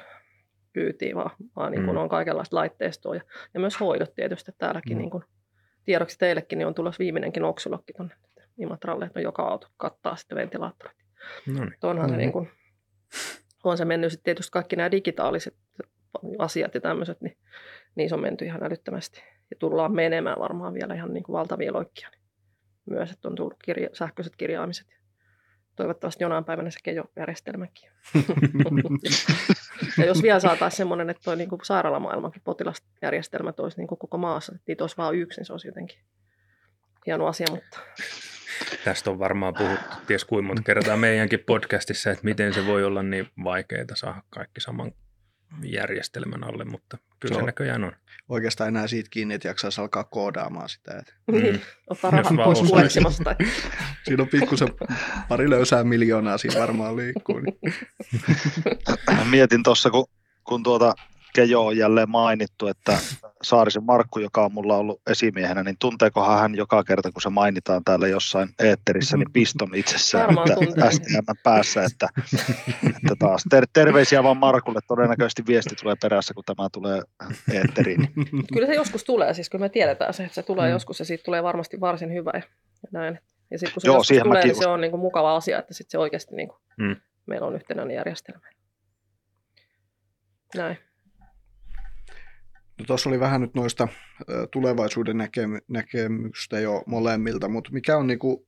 [0.73, 2.03] kyytiin, vaan, vaan niin kuin mm.
[2.03, 3.14] on kaikenlaista laitteistoa.
[3.14, 3.23] Ja,
[3.55, 4.97] ja myös hoidot tietysti täälläkin.
[4.97, 4.99] Mm.
[4.99, 5.25] Niin kuin,
[5.85, 8.14] tiedoksi teillekin niin on tulossa viimeinenkin oksulokki tuonne
[8.59, 10.97] Imatralle, että no joka auto kattaa sitten ventilaattorit.
[11.47, 11.77] No niin.
[11.83, 12.51] Onhan se niin kuin,
[13.64, 15.57] on se mennyt sitten tietysti kaikki nämä digitaaliset
[16.39, 17.37] asiat ja tämmöiset, niin
[17.95, 19.23] niissä on menty ihan älyttömästi.
[19.51, 22.11] Ja tullaan menemään varmaan vielä ihan niin kuin valtavia loikkia.
[22.11, 22.23] Niin
[22.87, 24.87] myös, että on tullut kirja, sähköiset kirjaamiset
[25.77, 27.91] toivottavasti jonain päivänä se kejo-järjestelmäkin.
[29.99, 34.53] ja jos vielä saataisiin semmoinen, että tuo niin sairaalamaailmankin potilasjärjestelmät olisi niin kuin koko maassa,
[34.55, 35.99] että niitä olisi vain yksin, niin se olisi jotenkin
[37.07, 37.78] hieno asia, mutta...
[38.84, 43.03] Tästä on varmaan puhuttu ties kuinka monta kertaa meidänkin podcastissa, että miten se voi olla
[43.03, 44.93] niin vaikeaa saada kaikki saman
[45.62, 47.92] järjestelmän alle, mutta kyllä se, se näköjään on.
[48.28, 50.98] Oikeastaan enää siitä kiinni, että jaksaisi alkaa koodaamaan sitä.
[50.98, 51.12] Että...
[51.32, 51.61] Niin, mm.
[51.86, 53.36] ottaa rahat pois kuoleksimasta.
[54.05, 54.68] siinä on pikkusen
[55.28, 57.38] pari löysää miljoonaa siinä varmaan liikkuu.
[57.38, 57.59] Niin.
[59.30, 60.07] Mietin tuossa, kun,
[60.44, 60.94] kun tuota
[61.35, 62.99] Kejo on jälleen mainittu, että
[63.43, 67.85] Saarisen Markku, joka on mulla ollut esimiehenä, niin tunteekohan hän joka kerta, kun se mainitaan
[67.85, 70.30] täällä jossain eetterissä, niin piston itsessään
[70.70, 72.09] että STM päässä, että,
[72.87, 77.03] että taas ter- terveisiä vaan Markulle, todennäköisesti viesti tulee perässä, kun tämä tulee
[77.53, 78.09] eetteriin.
[78.53, 80.72] Kyllä se joskus tulee, siis kyllä me tiedetään se, että se tulee mm.
[80.72, 82.43] joskus ja siitä tulee varmasti varsin hyvä ja
[82.93, 83.18] näin.
[83.51, 85.91] Ja sitten kun se Joo, tulee, niin se on niin kuin mukava asia, että sitten
[85.91, 86.97] se oikeasti niin kuin, mm.
[87.26, 88.47] meillä on yhtenäinen järjestelmä.
[90.55, 90.78] Näin.
[92.79, 93.89] No tuossa oli vähän nyt noista
[94.53, 98.47] tulevaisuuden näkemy- näkemystä jo molemmilta, mutta mikä on niinku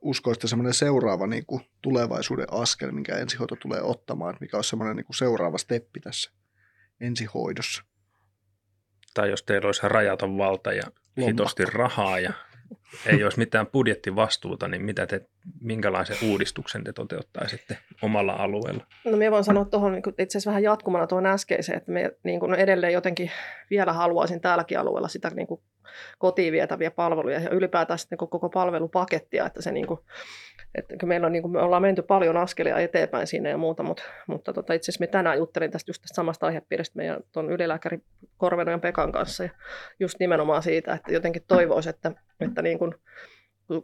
[0.00, 5.06] uskoisitte semmoinen seuraava niin kuin tulevaisuuden askel, minkä ensihoito tulee ottamaan, mikä on semmoinen niin
[5.06, 6.32] kuin seuraava steppi tässä
[7.00, 7.82] ensihoidossa?
[9.14, 11.26] Tai jos teillä olisi rajaton valta ja Lompakko.
[11.26, 12.32] hitosti rahaa ja
[13.06, 15.20] ei olisi mitään budjettivastuuta, niin mitä te,
[15.60, 18.86] minkälaisen uudistuksen te toteuttaisitte omalla alueella?
[19.04, 22.40] No minä voin sanoa tuohon niin itse asiassa vähän jatkumana tuohon äskeiseen, että me niin
[22.40, 23.30] kuin edelleen jotenkin
[23.70, 25.60] vielä haluaisin täälläkin alueella sitä niin kuin
[26.18, 30.00] kotiin vietäviä palveluja ja ylipäätään sitten koko palvelupakettia, että se niin kuin,
[30.74, 34.02] että meillä on, niin kuin, me ollaan menty paljon askelia eteenpäin siinä ja muuta, mutta,
[34.26, 37.98] mutta tota, itse asiassa me tänään juttelin tästä just tästä samasta aihepiiristä meidän tuon ylilääkäri
[38.36, 39.50] Korvenojan Pekan kanssa ja
[40.00, 42.94] just nimenomaan siitä, että jotenkin toivoisi, että, että niin kuin,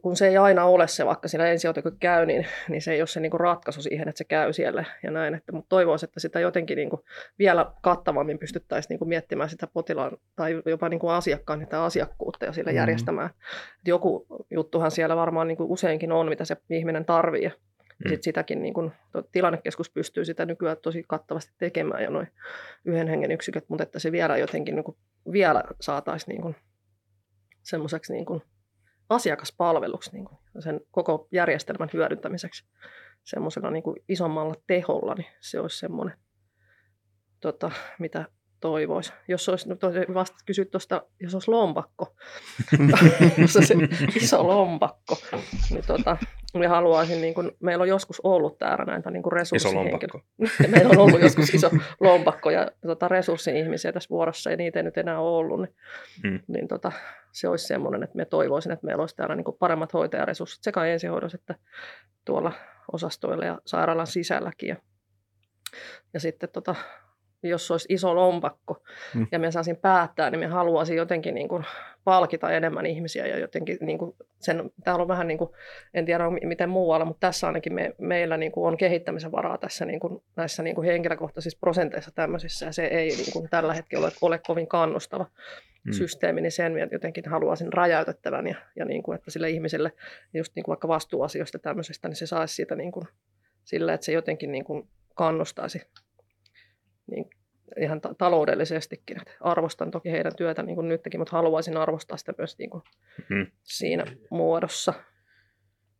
[0.02, 3.00] kun se ei aina ole se, vaikka siinä ensi kun käy, niin, niin se ei
[3.00, 5.34] ole se niin kuin ratkaisu siihen, että se käy siellä ja näin.
[5.34, 7.02] Että, mutta toivoisin, että sitä jotenkin niin kuin
[7.38, 12.44] vielä kattavammin pystyttäisiin niin kuin miettimään sitä potilaan tai jopa niin kuin asiakkaan sitä asiakkuutta
[12.44, 12.76] ja sillä mm-hmm.
[12.76, 13.30] järjestämään.
[13.30, 17.52] Että joku juttuhan siellä varmaan niin kuin useinkin on, mitä se ihminen tarvitsee.
[18.04, 18.92] Ja sit sitäkin niin kun,
[19.32, 22.28] tilannekeskus pystyy sitä nykyään tosi kattavasti tekemään ja noin
[22.84, 24.96] yhden hengen yksiköt, mutta että se vielä jotenkin niin kuin,
[25.32, 26.56] vielä saataisiin niin
[27.62, 28.26] semmoiseksi niin
[29.08, 32.64] asiakaspalveluksi niin kuin sen koko järjestelmän hyödyntämiseksi
[33.24, 36.18] semmoisella niin kuin isommalla teholla, niin se olisi semmoinen,
[37.40, 38.24] tota, mitä
[38.60, 39.12] toivoisi.
[39.28, 39.76] Jos olisi, no
[40.14, 42.16] vasta kysyt tuosta, jos olisi lompakko,
[43.38, 43.74] jos olisi
[44.16, 45.16] iso lompakko,
[45.70, 46.16] niin tota,
[46.54, 50.18] me haluaisin, niin kuin, meillä on joskus ollut täällä näitä niin resurssihenkilöitä.
[50.72, 54.98] meillä on ollut joskus iso lompakko ja tota, resurssi-ihmisiä tässä vuorossa, ja niitä ei nyt
[54.98, 55.60] enää ole ollut.
[55.60, 55.74] Niin,
[56.22, 56.40] hmm.
[56.48, 56.92] niin tota,
[57.34, 61.38] se olisi semmoinen, että me toivoisin, että meillä olisi täällä niin paremmat hoitajaresurssit sekä ensihoidossa
[61.40, 61.54] että
[62.24, 62.52] tuolla
[62.92, 64.68] osastoilla ja sairaalan sisälläkin.
[64.68, 64.76] Ja,
[66.14, 66.74] ja sitten tota,
[67.48, 68.82] jos olisi iso lompakko
[69.14, 69.26] mm.
[69.32, 71.64] ja me saisin päättää, niin me haluaisin jotenkin niin kuin
[72.04, 75.50] palkita enemmän ihmisiä ja jotenkin niin kuin sen, täällä on vähän niin kuin,
[75.94, 79.84] en tiedä miten muualla, mutta tässä ainakin me, meillä niin kuin on kehittämisen varaa tässä
[79.84, 84.04] niin kuin, näissä niin kuin henkilökohtaisissa prosenteissa tämmöisissä ja se ei niin kuin tällä hetkellä
[84.04, 85.26] ole, ole kovin kannustava
[85.84, 85.92] mm.
[85.92, 89.92] systeemi, niin sen jotenkin haluaisin rajautettavan ja, ja niin kuin, että sille ihmiselle
[90.34, 93.06] just niin kuin vaikka vastuuasioista tämmöisestä, niin se saisi siitä niin kuin,
[93.64, 95.82] sillä, että se jotenkin niin kuin kannustaisi
[97.06, 97.30] niin
[97.80, 99.16] ihan ta- taloudellisestikin.
[99.16, 102.82] Että arvostan toki heidän työtä niin kuin nytkin, mutta haluaisin arvostaa sitä myös niin kuin
[103.30, 103.46] mm.
[103.62, 104.94] siinä muodossa.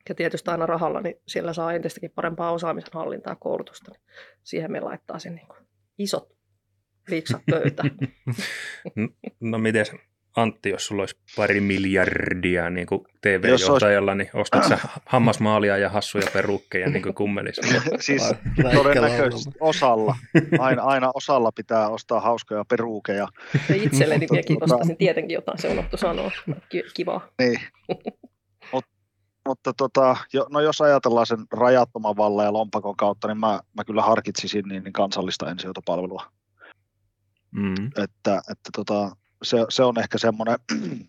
[0.09, 3.91] Ja tietysti aina rahalla, niin siellä saa entistäkin parempaa osaamisen hallintaa ja koulutusta.
[3.91, 4.03] Niin
[4.43, 5.59] siihen me laittaisin niin kuin
[5.99, 6.37] isot
[7.09, 7.91] liiksat pöytään.
[9.41, 9.87] no miten
[10.37, 14.25] Antti, jos sulla olisi pari miljardia niin kuin TV-johtajalla, olisi...
[14.33, 17.63] niin ostat sä hammasmaalia ja hassuja perukkeja niin kuin kummelissa?
[18.01, 18.35] siis
[18.75, 20.17] todennäköisesti osalla.
[20.59, 23.29] Aina, aina osalla pitää ostaa hauskoja perukeja.
[23.69, 26.31] Ja itselleni minäkin ostaisin tietenkin jotain, se unohtu sanoa.
[26.95, 27.21] Kiva.
[27.39, 27.61] Niin.
[28.73, 28.85] Mut,
[29.49, 33.85] mutta tota, jo, no jos ajatellaan sen rajattoman vallan ja lompakon kautta, niin mä, mä
[33.85, 36.27] kyllä harkitsisin niin, niin kansallista ensihoitopalvelua.
[37.51, 37.87] Mm.
[37.87, 40.59] Että, että tota, se, se on ehkä semmoinen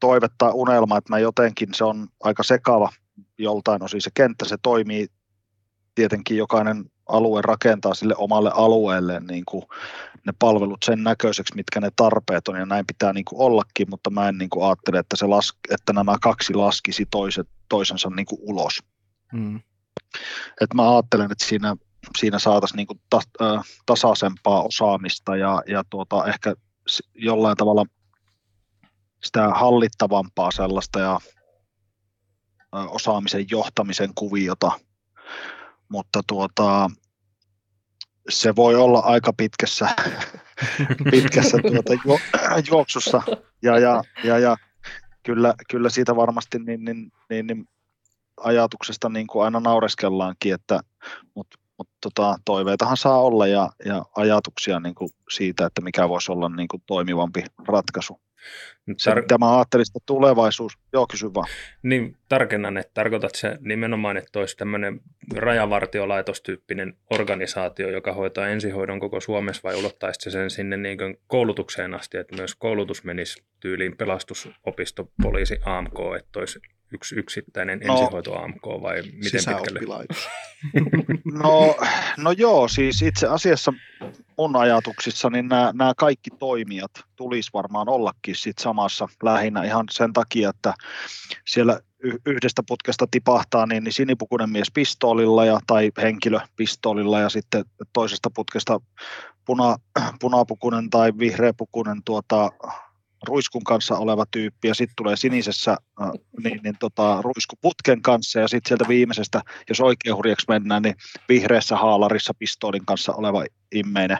[0.00, 2.92] toive tai unelma, että mä jotenkin, se on aika sekava
[3.38, 5.06] joltain osin se kenttä, se toimii
[5.94, 9.64] tietenkin jokainen alue rakentaa sille omalle alueelle niin kuin
[10.26, 14.10] ne palvelut sen näköiseksi, mitkä ne tarpeet on, ja näin pitää niin kuin ollakin, mutta
[14.10, 18.26] mä en niin kuin ajattele, että, se las, että nämä kaksi laskisi toiset, toisensa niin
[18.26, 18.78] kuin ulos.
[19.32, 19.60] Mm.
[20.60, 21.76] Et mä ajattelen, että siinä,
[22.18, 26.54] siinä saataisiin niin kuin ta, äh, tasaisempaa osaamista ja, ja tuota, ehkä
[27.14, 27.84] jollain tavalla
[29.24, 31.20] sitä hallittavampaa sellaista ja
[32.72, 34.70] osaamisen johtamisen kuviota,
[35.88, 36.90] mutta tuota,
[38.28, 39.88] se voi olla aika pitkässä,
[41.10, 42.18] pitkässä tuota ju,
[42.70, 43.22] juoksussa.
[43.62, 44.56] Ja, ja, ja, ja
[45.22, 47.68] kyllä, kyllä siitä varmasti niin, niin, niin, niin
[48.40, 50.80] ajatuksesta niin kuin aina naureskellaankin, että,
[51.34, 56.32] mutta mutta tota, toiveitahan saa olla ja, ja ajatuksia niin kuin siitä, että mikä voisi
[56.32, 58.20] olla niin kuin toimivampi ratkaisu.
[58.90, 61.48] Tar- mä ajattelin, että tulevaisuus, joo kysy vaan.
[61.82, 65.00] Niin tarkennan, että tarkoitat se nimenomaan, että olisi tämmöinen
[65.36, 71.94] rajavartiolaitostyyppinen organisaatio, joka hoitaa ensihoidon koko Suomessa vai ulottaisi se sen sinne niin kuin koulutukseen
[71.94, 76.60] asti, että myös koulutus menisi tyyliin pelastusopisto, poliisi, AMK, että olisi
[76.94, 80.06] yksi yksittäinen no, ensihoito AMK vai miten pitkälle?
[81.42, 81.76] no,
[82.16, 83.72] no joo, siis itse asiassa
[84.38, 90.12] mun ajatuksissa niin nämä, nämä kaikki toimijat tulisi varmaan ollakin sit samassa lähinnä ihan sen
[90.12, 90.74] takia, että
[91.46, 91.80] siellä
[92.26, 98.30] yhdestä putkesta tipahtaa niin, niin sinipukunen mies pistoolilla ja, tai henkilö pistoolilla ja sitten toisesta
[98.30, 98.80] putkesta
[99.44, 99.76] puna,
[100.20, 102.50] punapukunen tai vihreäpukunen tuota,
[103.24, 105.70] ruiskun kanssa oleva tyyppi ja sitten tulee sinisessä
[106.02, 106.10] äh,
[106.44, 110.94] niin, niin tota, ruiskuputken kanssa ja sitten sieltä viimeisestä, jos oikein hurjaksi mennään, niin
[111.28, 113.44] vihreässä haalarissa pistoolin kanssa oleva
[113.74, 114.18] immeinen.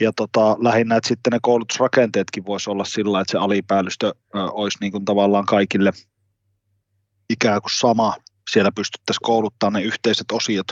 [0.00, 4.78] Ja tota, lähinnä, että sitten ne koulutusrakenteetkin voisi olla sillä, että se alipäällystö äh, olisi
[4.80, 5.92] niin kuin tavallaan kaikille
[7.30, 8.14] ikään kuin sama.
[8.50, 10.66] Siellä pystyttäisiin kouluttamaan ne yhteiset osiot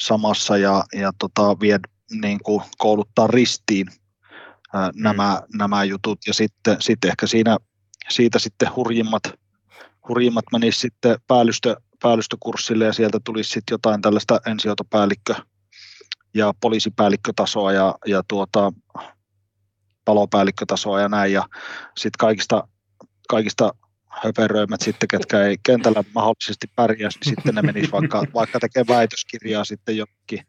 [0.00, 1.78] samassa ja, ja tota, vie,
[2.10, 3.86] niin kuin kouluttaa ristiin
[4.72, 5.02] mm.
[5.02, 7.56] nämä, nämä jutut ja sitten, sitten ehkä siinä,
[8.08, 9.22] siitä sitten hurjimmat,
[10.08, 15.34] hurjimmat menisivät sitten päällystö, päällystökurssille ja sieltä tulisi sitten jotain tällaista ensihoitopäällikkö
[16.34, 18.72] ja poliisipäällikkötasoa ja, ja tuota,
[20.04, 21.48] palopäällikkötasoa ja näin ja
[21.96, 22.68] sitten kaikista,
[23.28, 23.74] kaikista
[24.08, 29.64] höperöimät sitten, ketkä ei kentällä mahdollisesti pärjäisi, niin sitten ne menisivät vaikka, vaikka tekemään väitöskirjaa
[29.64, 30.46] sitten jokin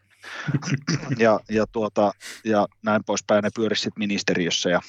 [1.17, 2.11] ja, ja, tuota,
[2.43, 4.81] ja näin poispäin ne pyörisi sitten ministeriössä ja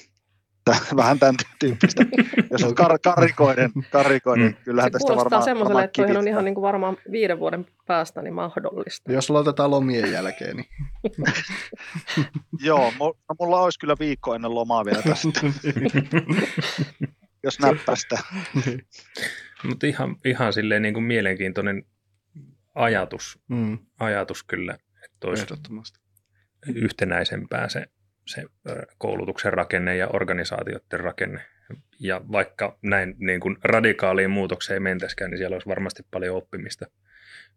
[0.97, 2.05] vähän tämän tyyppistä.
[2.51, 4.55] Jos on kar- karikoiden, karikoiden mm.
[4.64, 5.43] kyllähän se tästä varmaan...
[5.43, 9.12] semmoiselle, että on ihan niin kuin varmaan viiden vuoden päästä niin mahdollista.
[9.12, 10.66] Jos lotetaan lomien jälkeen, niin...
[12.68, 15.41] Joo, no, mulla olisi kyllä viikko ennen lomaa vielä tästä.
[17.43, 18.18] Jos näppästä.
[19.64, 21.84] Mutta ihan, ihan silleen niin kuin mielenkiintoinen
[22.74, 23.78] ajatus, mm.
[24.01, 24.78] ajatus kyllä
[25.25, 26.01] olisi Ehdottomasti.
[26.75, 27.87] yhtenäisempää se,
[28.27, 28.45] se
[28.99, 31.41] koulutuksen rakenne ja organisaatioiden rakenne.
[32.01, 36.87] Ja vaikka näin niin kuin radikaaliin muutokseen mentäskään, niin siellä olisi varmasti paljon oppimista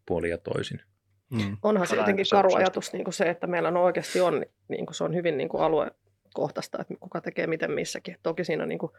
[0.05, 0.81] puoli ja toisin.
[1.29, 1.57] Mm.
[1.63, 4.95] Onhan se jotenkin karu ajatus niin kuin se, että meillä on oikeasti on, niin kuin
[4.95, 8.17] se on hyvin niin kuin aluekohtaista, että kuka tekee miten missäkin.
[8.23, 8.91] Toki siinä niin kuin,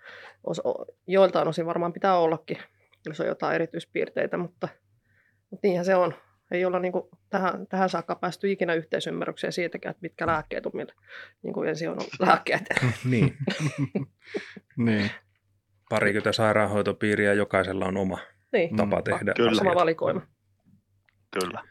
[1.07, 2.59] joiltain osin varmaan pitää ollakin,
[3.07, 4.69] jos on jotain erityispiirteitä, mutta,
[5.51, 6.15] mutta niinhän se on
[6.53, 10.72] ei olla niin kuin tähän, tähän saakka päästy ikinä yhteisymmärrykseen siitäkään, että mitkä lääkkeet on
[10.74, 10.92] millä
[11.42, 12.62] niin kuin ensin on lääkkeet.
[13.11, 13.36] niin.
[14.86, 15.11] niin.
[15.90, 18.18] Parikymmentä sairaanhoitopiiriä, jokaisella on oma
[18.53, 18.76] niin.
[18.76, 19.05] tapa mm.
[19.05, 19.32] tehdä.
[19.36, 19.55] Kyllä.
[19.55, 20.26] Sama valikoima.
[21.40, 21.62] Kyllä.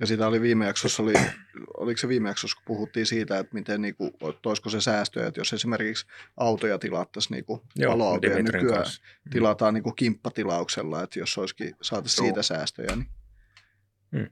[0.00, 1.12] Ja sitä oli viime jaksossa, oli,
[1.76, 4.12] oliko se viime jaksossa, kun puhuttiin siitä, että miten niin kuin,
[4.42, 6.06] toisiko se säästöjä, että jos esimerkiksi
[6.36, 9.02] autoja tilattaisiin niin paloautoja nykyään kanssa.
[9.30, 13.08] tilataan niin kuin kimppatilauksella, että jos olisikin saataisiin siitä säästöjä, niin
[14.12, 14.28] Mm.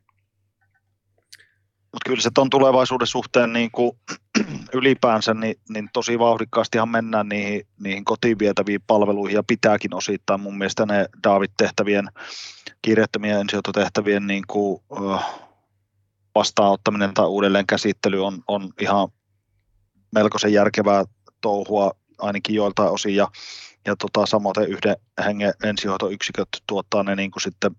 [1.93, 3.93] Mutta kyllä se tuon tulevaisuuden suhteen niin kuin
[4.75, 10.41] ylipäänsä, niin, niin tosi vauhdikkaastihan mennään niihin, niihin kotiin vietäviin palveluihin ja pitääkin osittain.
[10.41, 12.09] Mun mielestä ne David-tehtävien,
[12.83, 14.83] kiireettömien ensiototehtävien niin kuin,
[16.35, 19.09] vastaanottaminen tai uudelleen käsittely on, on ihan
[20.15, 21.05] melkoisen järkevää
[21.41, 23.29] touhua ainakin joiltain osin ja,
[23.87, 27.77] ja tota, samoin yhden hengen ensihoitoyksiköt tuottaa ne niin kuin sitten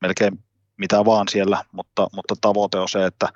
[0.00, 0.44] melkein
[0.78, 3.28] mitä vaan siellä, mutta, mutta tavoite on se, että,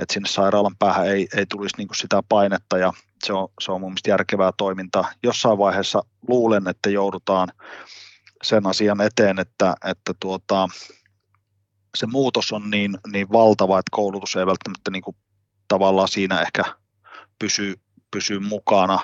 [0.00, 2.92] että sinne sairaalan päähän ei, ei tulisi niin kuin sitä painetta ja
[3.24, 5.12] se on, se on mun mielestä järkevää toimintaa.
[5.22, 7.48] Jossain vaiheessa luulen, että joudutaan
[8.42, 10.68] sen asian eteen, että, että tuota,
[11.96, 15.16] se muutos on niin, niin valtava, että koulutus ei välttämättä niin kuin
[15.68, 16.64] tavallaan siinä ehkä
[17.38, 17.80] pysy,
[18.10, 18.98] pysy mukana.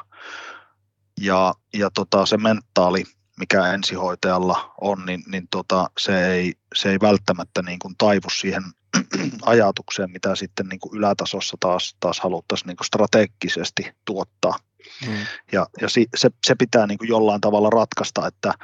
[1.20, 3.04] Ja, ja tota, se mentaali
[3.38, 8.62] mikä ensihoitajalla on, niin, niin tota, se, ei, se ei välttämättä niin kuin taivu siihen
[9.46, 14.58] ajatukseen, mitä sitten niin kuin ylätasossa taas, taas haluttaisiin niin kuin strategisesti tuottaa.
[15.06, 15.14] Mm.
[15.52, 18.54] Ja, ja si, se, se pitää niin kuin jollain tavalla ratkaista, että,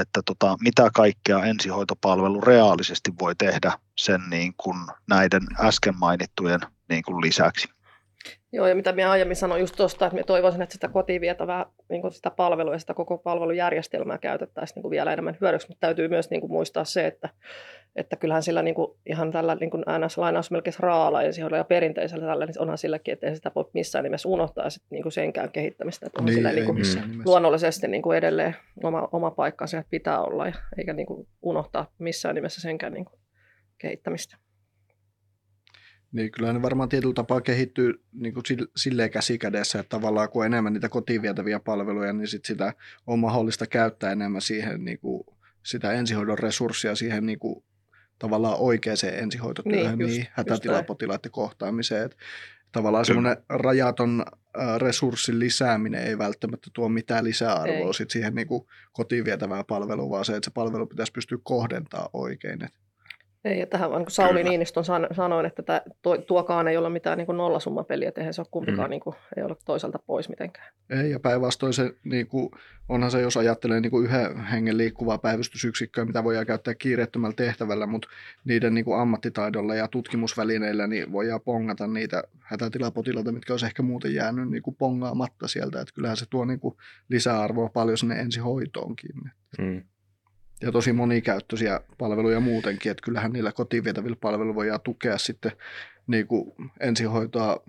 [0.00, 4.76] että tota, mitä kaikkea ensihoitopalvelu reaalisesti voi tehdä sen niin kuin
[5.08, 7.68] näiden äsken mainittujen niin kuin lisäksi.
[8.52, 11.66] Joo, ja mitä minä aiemmin sanoin just tuosta, että minä toivoisin, että sitä kotiin vietävää
[11.88, 15.86] niin kuin sitä palvelua ja sitä koko palvelujärjestelmää käytettäisiin niin kuin vielä enemmän hyödyksi, mutta
[15.86, 17.28] täytyy myös niin kuin muistaa se, että,
[17.96, 22.26] että kyllähän sillä niin kuin, ihan tällä niin kuin NS-lainaus melkein raala ensihoidolla ja perinteisellä
[22.26, 25.52] tällä, niin onhan silläkin, että ei sitä voi missään nimessä unohtaa sit, niin kuin senkään
[25.52, 26.78] kehittämistä, että on niin, sillä niin kuin,
[27.24, 31.92] luonnollisesti niin kuin edelleen oma, oma paikkansa, että pitää olla, ja, eikä niin kuin unohtaa
[31.98, 33.20] missään nimessä senkään niin kuin
[33.78, 34.36] kehittämistä.
[36.12, 38.44] Niin kyllä ne varmaan tietyllä tapaa kehittyy niin kuin
[38.76, 42.74] silleen käsikädessä, että tavallaan kun on enemmän niitä kotiin vietäviä palveluja, niin sit sitä
[43.06, 45.24] on mahdollista käyttää enemmän siihen niin kuin,
[45.62, 47.64] sitä ensihoidon resurssia siihen niin kuin,
[48.18, 52.04] tavallaan oikeaan ensihoitotyöhön, niin, just, niin hätätilapotilaiden kohtaamiseen.
[52.04, 52.16] Että
[52.72, 54.24] tavallaan semmoinen rajaton
[54.78, 60.24] resurssin lisääminen ei välttämättä tuo mitään lisäarvoa sit siihen niin kuin kotiin vietävään palveluun, vaan
[60.24, 62.64] se, että se palvelu pitäisi pystyä kohdentamaan oikein.
[62.64, 62.78] Että
[63.44, 64.50] Ei, ja tähän vaan kun Sauli Kyllä.
[64.50, 65.82] Niinistön sanoin, että tämä,
[66.26, 68.90] tuokaan ei ole mitään niin nollasummapeliä, että eihän se ole kumpikaan mm.
[68.90, 70.72] niin kuin, ei ole toiselta pois mitenkään.
[70.90, 72.50] Ei, ja päinvastoin se, niin kuin,
[72.88, 77.86] onhan se, jos ajattelee niin kuin yhden hengen liikkuvaa päivystysyksikköä, mitä voidaan käyttää kiireettömällä tehtävällä,
[77.86, 78.08] mutta
[78.44, 84.14] niiden niin kuin ammattitaidolla ja tutkimusvälineillä niin voidaan pongata niitä hätätilapotilaita, mitkä olisi ehkä muuten
[84.14, 86.76] jäänyt niin kuin pongaamatta sieltä, että kyllähän se tuo niin kuin
[87.08, 89.10] lisäarvoa paljon sinne ensihoitoonkin.
[89.58, 89.82] Mm
[90.62, 95.52] ja tosi monikäyttöisiä palveluja muutenkin, että kyllähän niillä kotiin vietävillä palveluilla voidaan tukea sitten
[96.06, 97.62] niin kuin ensihoitoa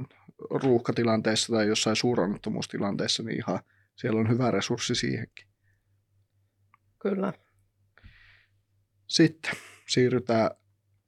[0.49, 3.59] ruuhkatilanteessa tai jossain suuronnettomuustilanteessa, niin ihan
[3.95, 5.47] siellä on hyvä resurssi siihenkin.
[6.99, 7.33] Kyllä.
[9.07, 9.51] Sitten
[9.87, 10.51] siirrytään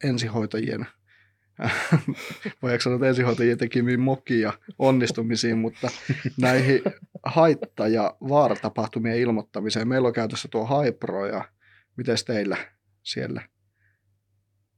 [0.04, 0.86] ensihoitajien,
[2.62, 5.90] voidaanko sanoa, että ensihoitajien tekemiin mokia onnistumisiin, mutta
[6.42, 6.82] näihin
[7.26, 9.88] haitta- ja vaaratapahtumien ilmoittamiseen.
[9.88, 11.46] Meillä on käytössä tuo Haipro ja
[11.98, 12.58] Miten teillä
[13.04, 13.42] siellä?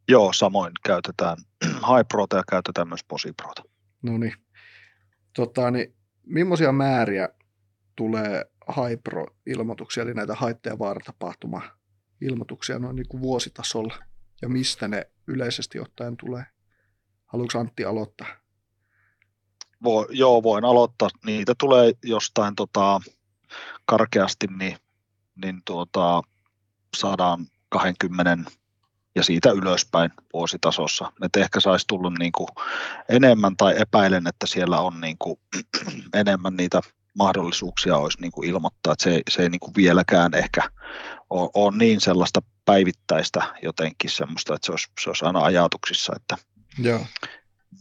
[0.08, 1.38] Joo, samoin käytetään
[1.98, 3.64] HiProta ja käytetään myös PosiProta.
[4.02, 4.34] No niin.
[5.36, 5.96] Tota, niin
[6.26, 7.30] millaisia määriä
[7.96, 13.98] tulee HiPro-ilmoituksia, eli näitä haitta- ja vaaratapahtuma-ilmoituksia noin niin kuin vuositasolla,
[14.42, 16.44] ja mistä ne yleisesti ottaen tulee?
[17.26, 18.28] Haluatko Antti aloittaa?
[19.84, 21.10] Voi, joo, voin aloittaa.
[21.26, 23.02] Niitä tulee jostain tota,
[23.86, 24.78] karkeasti, niin,
[25.44, 26.22] niin tuota,
[26.96, 28.52] 120
[29.16, 31.12] ja siitä ylöspäin vuositasossa.
[31.22, 32.48] Että ehkä saisi tullut niin kuin
[33.10, 35.40] enemmän tai epäilen, että siellä on niin kuin
[36.14, 36.82] enemmän niitä
[37.18, 40.62] mahdollisuuksia olisi niin kuin ilmoittaa, että se, se ei niin kuin vieläkään ehkä
[41.30, 46.38] ole, ole niin sellaista päivittäistä jotenkin semmoista, että se olisi, se olisi aina ajatuksissa, että
[46.78, 47.06] Joo.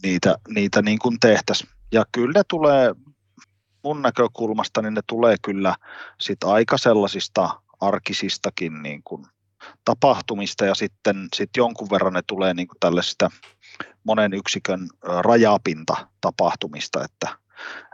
[0.03, 1.69] niitä, niitä niin kuin tehtäisiin.
[1.91, 2.95] Ja kyllä ne tulee
[3.83, 5.75] mun näkökulmasta, niin ne tulee kyllä
[6.21, 9.25] sit aika sellaisista arkisistakin niin kuin
[9.85, 13.31] tapahtumista ja sitten sit jonkun verran ne tulee niin kuin tällaisista
[14.03, 17.37] monen yksikön rajapinta tapahtumista, että,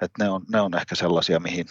[0.02, 1.66] että ne, on, ne on ehkä sellaisia, mihin,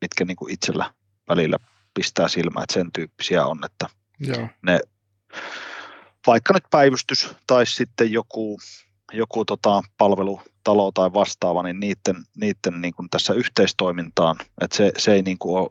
[0.00, 0.94] mitkä niin kuin itsellä
[1.28, 1.56] välillä
[1.94, 3.86] pistää silmään, että sen tyyppisiä on, että
[4.20, 4.48] Joo.
[4.62, 4.80] ne
[6.26, 8.58] vaikka nyt päivystys tai sitten joku,
[9.12, 15.12] joku tota palvelutalo tai vastaava, niin niiden, niiden niin kuin tässä yhteistoimintaan, että se, se
[15.12, 15.70] ei niin kuin ole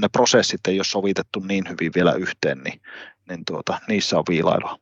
[0.00, 2.80] ne prosessit ei ole sovitettu niin hyvin vielä yhteen, niin,
[3.28, 4.78] niin tuota, niissä on viilailua.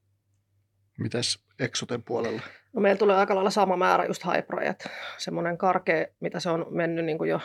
[0.98, 2.42] Mitäs Exoten puolella?
[2.72, 4.74] No meillä tulee aika lailla sama määrä just haiproja,
[5.18, 7.40] semmoinen karkea, mitä se on mennyt niin kuin jo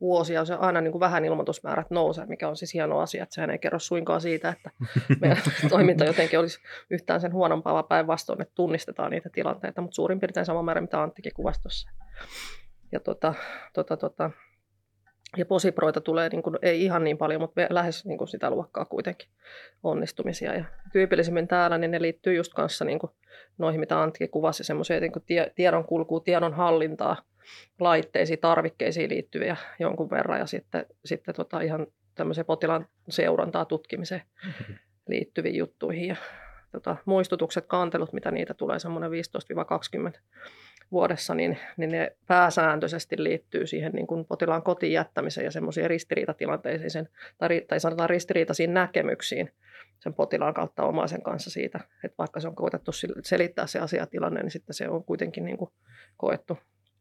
[0.00, 3.50] vuosia, se aina niin kuin vähän ilmoitusmäärät nousee, mikä on siis hieno asia, että sehän
[3.50, 4.70] ei kerro suinkaan siitä, että
[5.20, 6.60] meidän toiminta jotenkin olisi
[6.90, 11.02] yhtään sen huonompaa, vaan päinvastoin, että tunnistetaan niitä tilanteita, mutta suurin piirtein sama määrä, mitä
[11.02, 11.90] Anttikin kuvasi tuossa.
[12.92, 13.34] Ja tota,
[13.72, 14.30] tota, tota,
[15.36, 18.84] ja posiproita tulee niin kuin, ei ihan niin paljon, mutta lähes niin kuin sitä luokkaa
[18.84, 19.28] kuitenkin
[19.82, 20.54] onnistumisia.
[20.54, 23.12] Ja tyypillisimmin täällä niin ne liittyy just kanssa niin kuin
[23.58, 27.16] noihin, mitä Antki kuvasi, semmoisia niin tie, tiedon kulkuu, tiedon hallintaa,
[27.80, 34.74] laitteisiin, tarvikkeisiin liittyviä jonkun verran ja sitten, sitten tota ihan tämmöiseen potilaan seurantaa tutkimiseen mm-hmm.
[35.08, 36.08] liittyviin juttuihin.
[36.08, 36.16] Ja,
[36.72, 40.20] tota, muistutukset, kantelut, mitä niitä tulee, semmoinen 15-20
[40.92, 47.08] vuodessa, niin, niin ne pääsääntöisesti liittyy siihen niin kuin potilaan kotiin jättämiseen ja semmoisiin ristiriitatilanteisiin
[47.38, 49.52] tai, tai sanotaan ristiriitaisiin näkemyksiin
[49.98, 52.90] sen potilaan kautta omaisen kanssa siitä, että vaikka se on koetettu
[53.24, 55.70] selittää se asiatilanne, niin sitten se on kuitenkin niin kuin
[56.16, 56.58] koettu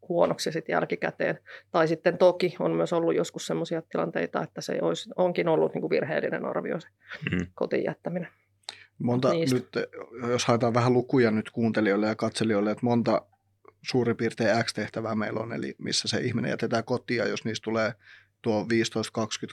[0.10, 1.40] huonoksi sitten jälkikäteen.
[1.72, 5.82] Tai sitten toki on myös ollut joskus sellaisia tilanteita, että se olisi, onkin ollut niin
[5.82, 6.88] kuin virheellinen arvio se
[7.32, 7.48] mm.
[7.56, 8.28] kotiin jättäminen.
[9.00, 9.68] Monta nyt,
[10.30, 13.22] jos haetaan vähän lukuja nyt kuuntelijoille ja katselijoille, että monta
[13.82, 17.94] suurin piirtein X-tehtävää meillä on, eli missä se ihminen jätetään kotia, jos niistä tulee
[18.42, 18.66] tuo 15-20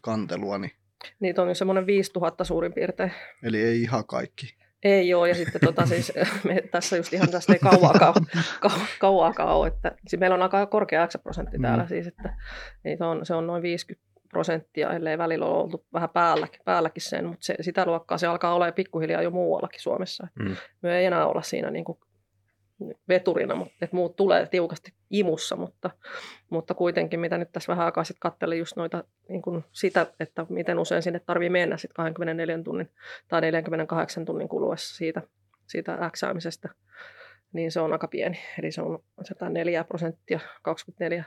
[0.03, 0.59] kantelua.
[0.59, 0.73] Niin...
[1.21, 3.13] Niitä on semmoinen 5000 suurin piirtein.
[3.43, 4.57] Eli ei ihan kaikki.
[4.83, 6.13] Ei joo, ja sitten tota, siis,
[6.45, 8.15] me tässä just ihan tästä ei kauaakaan,
[8.61, 8.71] kau,
[9.01, 11.89] kauaakaan ole, että siis meillä on aika korkea X-prosentti täällä mm.
[11.89, 12.37] siis, että
[12.85, 17.27] niitä on, se on noin 50 prosenttia, ellei välillä ole oltu vähän päälläkin, päälläkin sen,
[17.27, 20.29] mutta se, sitä luokkaa se alkaa olla pikkuhiljaa jo muuallakin Suomessa.
[20.39, 20.57] Mm.
[20.83, 21.99] Me ei enää olla siinä niin kuin
[23.09, 25.91] veturina, mutta että muut tulee tiukasti imussa, mutta,
[26.51, 30.47] mutta kuitenkin mitä nyt tässä vähän aikaa sitten katselin just noita niin kuin sitä, että
[30.49, 32.91] miten usein sinne tarvii mennä sitten 24 tunnin
[33.29, 35.23] tai 48 tunnin kuluessa siitä,
[35.67, 36.69] siitä äksäämisestä,
[37.53, 38.39] niin se on aika pieni.
[38.59, 41.25] Eli se on 104 prosenttia 24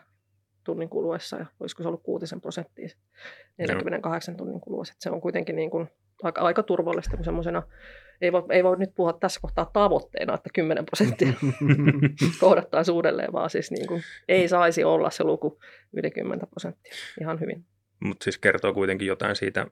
[0.63, 2.87] tunnin kuluessa ja olisiko se ollut 6 prosenttia
[3.57, 4.91] 48 tunnin kuluessa.
[4.91, 5.89] Että se on kuitenkin niin kuin
[6.23, 7.63] aika, aika turvallista, kun semmoisena
[8.21, 11.33] ei voi, ei voi nyt puhua tässä kohtaa tavoitteena, että 10 prosenttia
[12.39, 15.59] kohdattaisiin uudelleen, vaan siis niin kuin, ei saisi olla se luku
[15.93, 17.65] yli 10 prosenttia ihan hyvin.
[17.99, 19.67] Mutta siis kertoo kuitenkin jotain siitä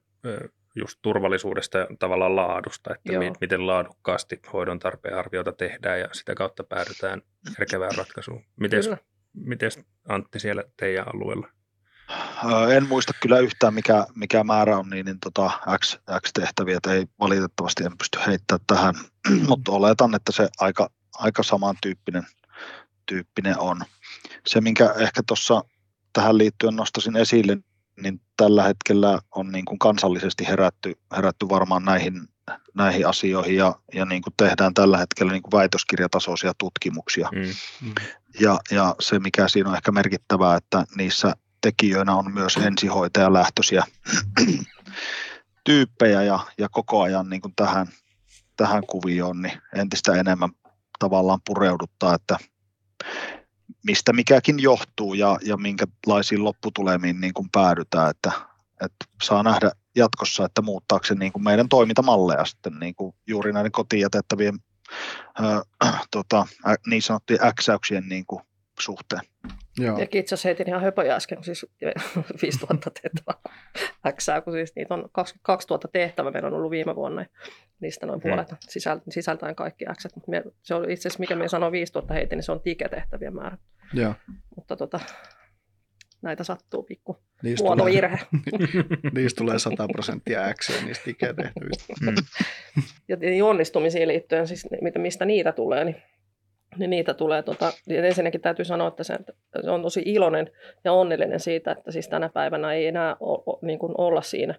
[0.76, 3.34] just turvallisuudesta ja tavallaan laadusta, että Joo.
[3.42, 7.22] miten laadukkaasti hoidon tarpeen arviota tehdään ja sitä kautta päädytään
[7.60, 8.44] järkevään ratkaisuun.
[8.56, 8.84] Miten,
[9.34, 9.72] miten
[10.08, 11.48] Antti siellä teidän alueella?
[12.76, 17.84] En muista kyllä yhtään, mikä, mikä määrä on, niin, niin tota X, X-tehtäviä, ei valitettavasti
[17.84, 18.96] en pysty heittämään tähän,
[19.50, 22.28] mutta oletan, että se aika, aika samantyyppinen
[23.06, 23.82] tyyppinen on.
[24.48, 25.64] Se, minkä ehkä tuossa
[26.14, 27.58] tähän liittyen nostaisin esille,
[28.02, 32.28] niin tällä hetkellä on niin kuin kansallisesti herätty, herätty varmaan näihin,
[32.76, 37.30] näihin asioihin ja, ja niin kuin tehdään tällä hetkellä niin kuin väitöskirjatasoisia tutkimuksia.
[37.32, 37.42] Mm.
[37.88, 37.94] Mm.
[38.40, 41.34] Ja, ja se, mikä siinä on ehkä merkittävää, että niissä
[41.68, 43.84] tekijöinä on myös ensihoitajalähtöisiä
[45.66, 47.88] tyyppejä ja, ja koko ajan niin kuin tähän,
[48.58, 50.50] tähän kuvioon niin entistä enemmän
[51.00, 52.38] tavallaan pureuduttaa, että
[53.86, 58.32] mistä mikäkin johtuu ja, ja minkälaisiin lopputulemiin niin kuin päädytään, että,
[58.82, 63.54] että saa nähdä jatkossa, että muuttaako se niin kuin meidän toimintamalleja sitten niin kuin juuri
[63.54, 64.60] näiden kotiin jätettävien
[65.84, 66.48] äh, tota,
[66.86, 68.42] niin sanottujen äksäyksien niin kuin
[68.80, 69.22] suhteen.
[69.80, 69.98] Joo.
[69.98, 71.66] Ja itse asiassa heitin ihan höpöjä äsken, siis
[72.42, 73.42] 5000 tehtävää
[74.12, 77.26] Xää, kun siis niitä on 22 000 tehtävää meillä on ollut viime vuonna.
[77.80, 79.02] Niistä noin puolet hmm.
[79.10, 80.06] sisältäen kaikki X.
[80.16, 83.58] Mutta se on itse asiassa, mikä me sanoo 5000 heitin, niin se on tike-tehtävien määrä.
[83.94, 84.14] Joo.
[84.56, 85.00] Mutta tota,
[86.22, 88.20] näitä sattuu pikku niistä muotovirhe.
[88.50, 88.84] Tulee,
[89.16, 91.94] niistä tulee 100 prosenttia X niistä tike-tehtävistä.
[92.06, 92.16] Hmm.
[93.38, 94.68] ja onnistumisiin liittyen, siis
[94.98, 95.96] mistä niitä tulee, niin
[96.78, 99.18] niin niitä tulee, tota, ensinnäkin täytyy sanoa, että se,
[99.62, 100.52] se on tosi iloinen
[100.84, 104.56] ja onnellinen siitä, että siis tänä päivänä ei enää o, o, niin kuin olla siinä,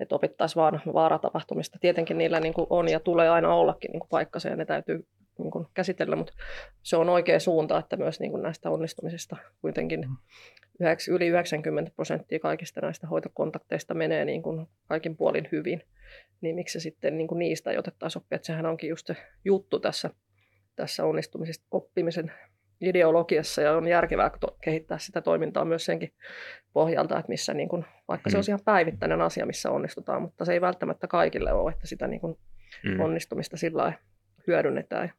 [0.00, 1.78] että opittaisiin vaan vaaratapahtumista.
[1.80, 5.06] Tietenkin niillä niin kuin on ja tulee aina ollakin niin kuin paikkansa ja ne täytyy
[5.38, 6.32] niin kuin käsitellä, mutta
[6.82, 10.06] se on oikea suunta, että myös niin kuin näistä onnistumisista kuitenkin
[11.10, 15.82] yli 90 prosenttia kaikista näistä hoitokontakteista menee niin kuin kaikin puolin hyvin.
[16.40, 19.16] Niin miksi se sitten niin kuin niistä ei otettaisi oppia, että sehän onkin just se
[19.44, 20.10] juttu tässä
[20.76, 22.32] tässä onnistumisesta oppimisen
[22.80, 24.30] ideologiassa ja on järkevää
[24.64, 26.12] kehittää sitä toimintaa myös senkin
[26.72, 28.32] pohjalta, että missä niin kuin, vaikka mm.
[28.32, 32.06] se on ihan päivittäinen asia, missä onnistutaan, mutta se ei välttämättä kaikille ole, että sitä
[32.06, 32.38] niin kuin
[32.84, 33.00] mm.
[33.00, 33.92] onnistumista sillä
[34.46, 35.12] hyödynnetään.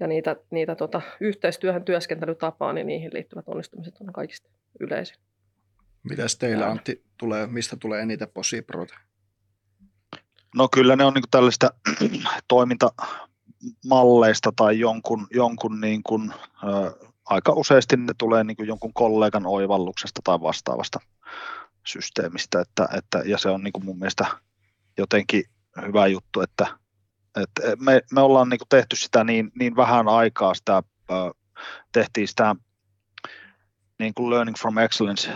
[0.00, 4.50] Ja niitä, niitä tota, yhteistyöhön työskentelytapaa, niin niihin liittyvät onnistumiset on kaikista
[4.80, 5.16] yleisin.
[6.02, 8.94] Mitäs teillä Antti, tulee, mistä tulee eniten posiproita?
[10.56, 11.70] No kyllä ne on niin tällaista
[12.48, 12.90] toiminta,
[13.86, 16.34] malleista tai jonkun, jonkun niin kuin,
[16.64, 21.00] ö, aika useasti ne tulee niin kuin jonkun kollegan oivalluksesta tai vastaavasta
[21.86, 24.26] systeemistä, että, että, ja se on niin kuin mun mielestä
[24.98, 25.44] jotenkin
[25.86, 26.66] hyvä juttu, että,
[27.42, 30.82] että me, me ollaan niin kuin tehty sitä niin, niin vähän aikaa, sitä,
[31.92, 32.56] tehtiin sitä
[33.98, 35.30] niin kuin learning from excellence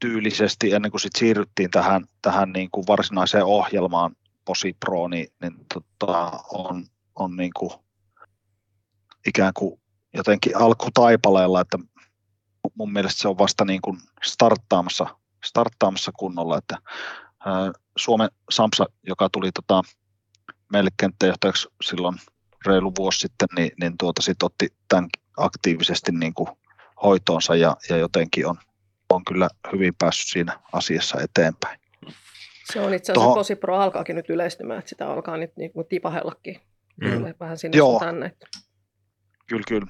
[0.00, 5.54] tyylisesti ennen kuin sit siirryttiin tähän, tähän niin kuin varsinaiseen ohjelmaan Posi Pro, niin, niin
[5.74, 6.84] tota, on,
[7.16, 7.70] on niin kuin
[9.26, 9.80] ikään kuin
[10.14, 11.78] jotenkin alkutaipaleella, että
[12.74, 15.06] mun mielestä se on vasta niin kuin starttaamassa,
[15.44, 16.78] starttaamassa kunnolla, että
[17.96, 19.82] Suomen Samsa, joka tuli tota
[20.72, 22.16] meille kenttäjohtajaksi silloin
[22.66, 26.48] reilu vuosi sitten, niin, niin tuota sit otti tämän aktiivisesti niin kuin
[27.02, 28.56] hoitoonsa ja, ja jotenkin on,
[29.10, 31.80] on kyllä hyvin päässyt siinä asiassa eteenpäin.
[32.72, 35.86] Se on itse asiassa tosi pro alkaakin nyt yleistymään, että sitä alkaa nyt niin kuin
[35.86, 36.60] tipahellakin
[37.00, 37.34] mm.
[37.40, 38.00] vähän sinne Joo.
[38.00, 38.32] tänne.
[39.46, 39.86] Kyllä, kyllä.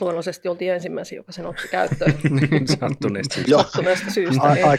[0.00, 2.14] Luonnollisesti oltiin ensimmäisiä, joka sen otti käyttöön.
[2.50, 3.62] Niin, sattuneesta syystä.
[3.62, 4.42] Sattuneesta syystä.
[4.42, 4.78] Ai, ai,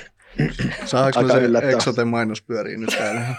[0.85, 3.21] Saanko se Exoten mainos pyöriin nyt täällä?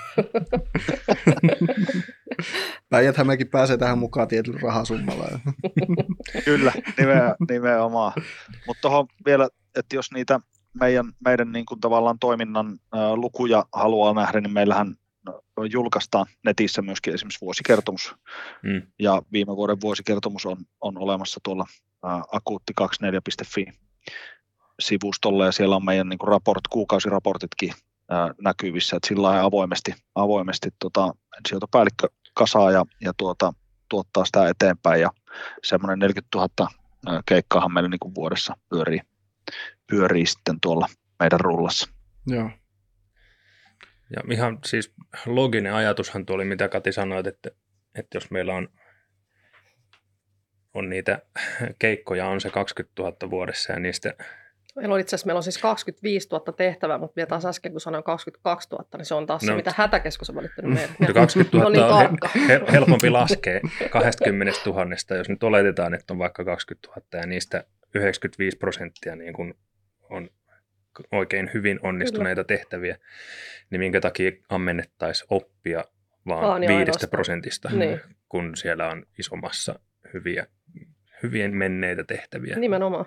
[2.90, 5.38] päijät mekin pääsee tähän mukaan tietyllä rahasummalla.
[6.44, 6.72] Kyllä,
[7.50, 8.12] nimenomaan.
[8.66, 9.48] Mutta tuohon vielä,
[9.78, 10.40] että jos niitä
[10.80, 14.94] meidän, meidän niin kuin tavallaan toiminnan ä, lukuja haluaa nähdä, niin meillähän
[15.70, 18.14] julkaistaan netissä myöskin esimerkiksi vuosikertomus.
[18.62, 18.82] Mm.
[18.98, 21.66] Ja viime vuoden vuosikertomus on, on olemassa tuolla
[22.04, 23.66] ä, akuutti24.fi
[24.80, 27.72] sivustolla ja siellä on meidän niin kuin raport, kuukausiraportitkin
[28.12, 33.52] ä, näkyvissä, että sillä avoimesti, avoimesti tota, ensihoitopäällikkö kasaa ja, ja tuota,
[33.88, 35.10] tuottaa sitä eteenpäin ja
[35.64, 36.70] semmoinen 40 000
[37.26, 39.00] keikkaahan meillä niin kuin vuodessa pyörii,
[39.86, 40.86] pyörii sitten tuolla
[41.20, 41.88] meidän rullassa.
[42.26, 42.50] Joo.
[44.10, 44.94] Ja ihan siis
[45.26, 47.50] loginen ajatushan tuli, mitä Kati sanoit, että,
[47.94, 48.68] että jos meillä on,
[50.74, 51.22] on niitä
[51.78, 54.14] keikkoja, on se 20 000 vuodessa ja niistä
[54.76, 57.80] Meillä on itse asiassa meillä on siis 25 000 tehtävää, mutta vielä taas äsken kun
[57.80, 61.14] sanoin 22 000, niin se on taas no, se, mitä hätäkeskus on välittänyt meille.
[61.14, 66.18] 20 000 no niin on he, helpompi laskea 20 000, jos nyt oletetaan, että on
[66.18, 69.54] vaikka 20 000 ja niistä 95 prosenttia niin kuin
[70.10, 70.30] on
[71.12, 72.58] oikein hyvin onnistuneita Kyllä.
[72.58, 72.98] tehtäviä,
[73.70, 75.84] niin minkä takia ammennettaisiin oppia
[76.26, 78.00] vaan, vaan viidestä prosentista, niin.
[78.28, 79.78] kun siellä on isomassa
[80.14, 80.46] hyviä,
[81.22, 82.58] hyvien menneitä tehtäviä.
[82.58, 83.06] Nimenomaan.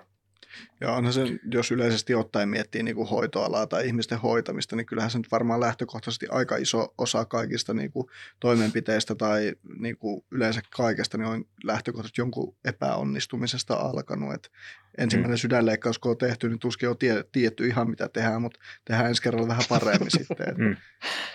[0.80, 5.10] Ja onhan se, jos yleisesti ottaen miettii niin kuin hoitoalaa tai ihmisten hoitamista, niin kyllähän
[5.10, 8.06] se nyt varmaan lähtökohtaisesti aika iso osa kaikista niin kuin
[8.40, 14.34] toimenpiteistä tai niin kuin yleensä kaikesta niin on lähtökohtaisesti jonkun epäonnistumisesta alkanut.
[14.34, 14.50] Et
[14.98, 15.40] ensimmäinen mm.
[15.40, 19.22] sydänleikkaus, kun on tehty, niin tuskin on tie, tietty ihan mitä tehdään, mutta tehdään ensi
[19.22, 20.48] kerralla vähän paremmin sitten.
[20.48, 20.76] Et, mm.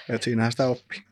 [0.10, 1.04] et siinähän sitä oppii.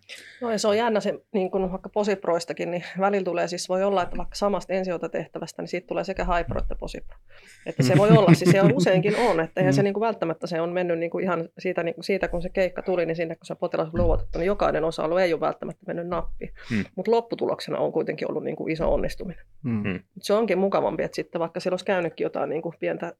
[0.42, 3.84] No ja se on jännä se, niin kuin vaikka posiproistakin, niin välillä tulee siis, voi
[3.84, 4.74] olla, että vaikka samasta
[5.12, 7.18] tehtävästä, niin siitä tulee sekä hypro että posipro.
[7.66, 9.76] Että se voi olla, siis se on useinkin on, että eihän mm.
[9.76, 12.42] se niin kuin välttämättä se on mennyt niin kuin ihan siitä, niin kuin siitä, kun
[12.42, 15.42] se keikka tuli, niin sinne kun se potilas on luotettu, niin jokainen osa-alue ei ole
[15.42, 16.54] välttämättä mennyt nappiin.
[16.72, 16.84] Mm.
[16.96, 19.46] Mutta lopputuloksena on kuitenkin ollut niin kuin iso onnistuminen.
[19.64, 19.84] Mm.
[19.90, 20.00] mm.
[20.22, 23.14] Se onkin mukavampi, että sitten vaikka siellä olisi käynytkin jotain niin kuin pientä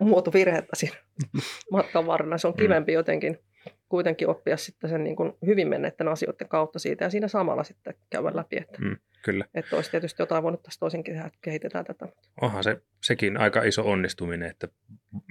[0.00, 0.96] muotovirhettä siinä
[1.72, 2.62] matkan varrella, se on mm.
[2.62, 3.38] kivempi jotenkin
[3.88, 7.94] kuitenkin oppia sitten sen niin kuin hyvin menneiden asioiden kautta siitä ja siinä samalla sitten
[8.10, 9.44] käydä läpi, että, mm, kyllä.
[9.54, 12.08] että olisi tietysti jotain voinut tässä toisinkin tehdä, että kehitetään tätä.
[12.40, 14.68] Onhan se sekin aika iso onnistuminen, että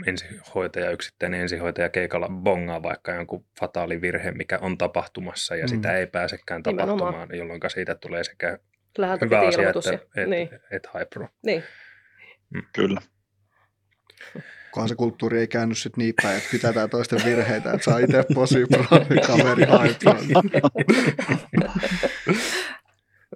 [0.07, 5.69] ensihoitaja, yksittäinen ensihoitaja keikalla bongaa vaikka jonkun fataali virhe, mikä on tapahtumassa ja mm.
[5.69, 7.37] sitä ei pääsekään tapahtumaan, Nimenomaan.
[7.37, 8.59] jolloin siitä tulee sekä
[8.97, 10.49] Läheltä hyvä asia että, ja, et, niin.
[10.53, 11.27] et, et high pro.
[11.45, 11.63] Niin.
[12.49, 12.63] Mm.
[12.73, 13.01] Kyllä
[14.73, 18.25] kunhan se kulttuuri ei käänny sitten niin päin, että kytätään toisten virheitä, että saa itse
[18.33, 18.59] posi
[19.27, 20.17] kaveri haipron.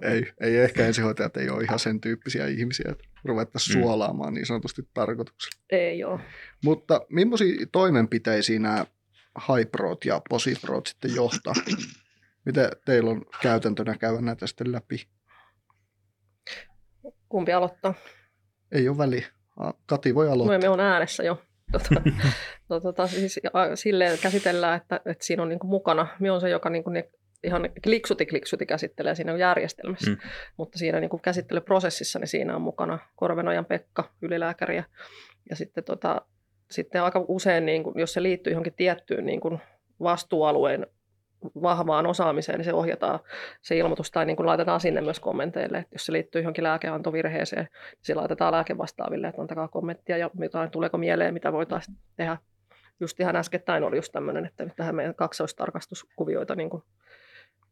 [0.02, 3.82] ei, ei ehkä ensihoitajat ei ole ihan sen tyyppisiä ihmisiä, että ruvettaisiin mm.
[3.82, 5.62] suolaamaan niin sanotusti tarkoituksella.
[5.70, 6.20] Ei ole.
[6.64, 8.86] Mutta millaisia toimenpiteisiä nämä
[9.48, 11.54] Hyprot ja Posiprot sitten johtaa?
[12.44, 15.08] Miten teillä on käytäntönä käydä näitä sitten läpi?
[17.28, 17.94] Kumpi aloittaa?
[18.72, 19.26] Ei ole väliä.
[19.86, 20.58] Kati voi aloittaa.
[20.58, 21.42] Me on äänessä jo.
[21.72, 22.02] Tota,
[22.68, 23.40] no, tota, siis,
[23.74, 26.06] silleen käsitellään, että, että siinä on niin kuin mukana.
[26.20, 27.08] Me on se, joka niin kuin ne,
[27.44, 30.10] ihan kliksuti kliksuti käsittelee siinä järjestelmässä.
[30.10, 30.16] Mm.
[30.56, 34.84] Mutta siinä niin kuin käsittelyprosessissa niin siinä on mukana Korvenojan Pekka, ylilääkäri ja,
[35.50, 36.22] ja sitten, tota,
[36.70, 39.60] sitten aika usein, niin kuin, jos se liittyy johonkin tiettyyn niin kuin
[40.00, 40.86] vastuualueen
[41.62, 43.20] vahvaan osaamiseen, niin se ohjataan
[43.60, 45.78] se ilmoitus tai niin kuin laitetaan sinne myös kommenteille.
[45.78, 50.70] Että jos se liittyy johonkin lääkeantovirheeseen, niin se laitetaan lääkevastaaville, että antakaa kommenttia ja jotain,
[50.70, 52.36] tuleeko mieleen, mitä voitaisiin tehdä.
[53.00, 56.82] Just ihan äskettäin oli just tämmöinen, että tähän meidän kaksoistarkastuskuvioita niin kuin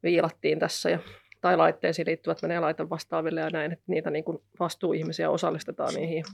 [0.03, 0.99] viilattiin tässä ja
[1.41, 2.61] tai laitteisiin liittyvät menee
[2.91, 6.25] vastaaville ja näin, että niitä niin kuin vastuuihmisiä osallistetaan niihin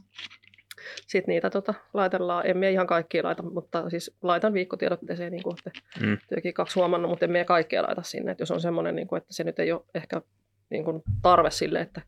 [1.06, 2.46] sitten niitä tota, laitellaan.
[2.46, 6.18] En ihan kaikkia laita, mutta siis laitan viikkotiedotteeseen, niin kuin olette mm.
[6.54, 8.32] kaksi huomannut, mutta en mie kaikkea laita sinne.
[8.32, 10.22] Et jos on semmoinen, niin kuin, että se nyt ei ole ehkä
[10.70, 12.02] niin kuin tarve sille, että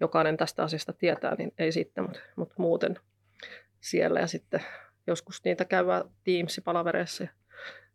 [0.00, 2.98] jokainen tästä asiasta tietää, niin ei sitten, mutta, mutta muuten
[3.80, 4.20] siellä.
[4.20, 4.60] Ja sitten
[5.06, 7.26] joskus niitä käydään Teams-palavereissa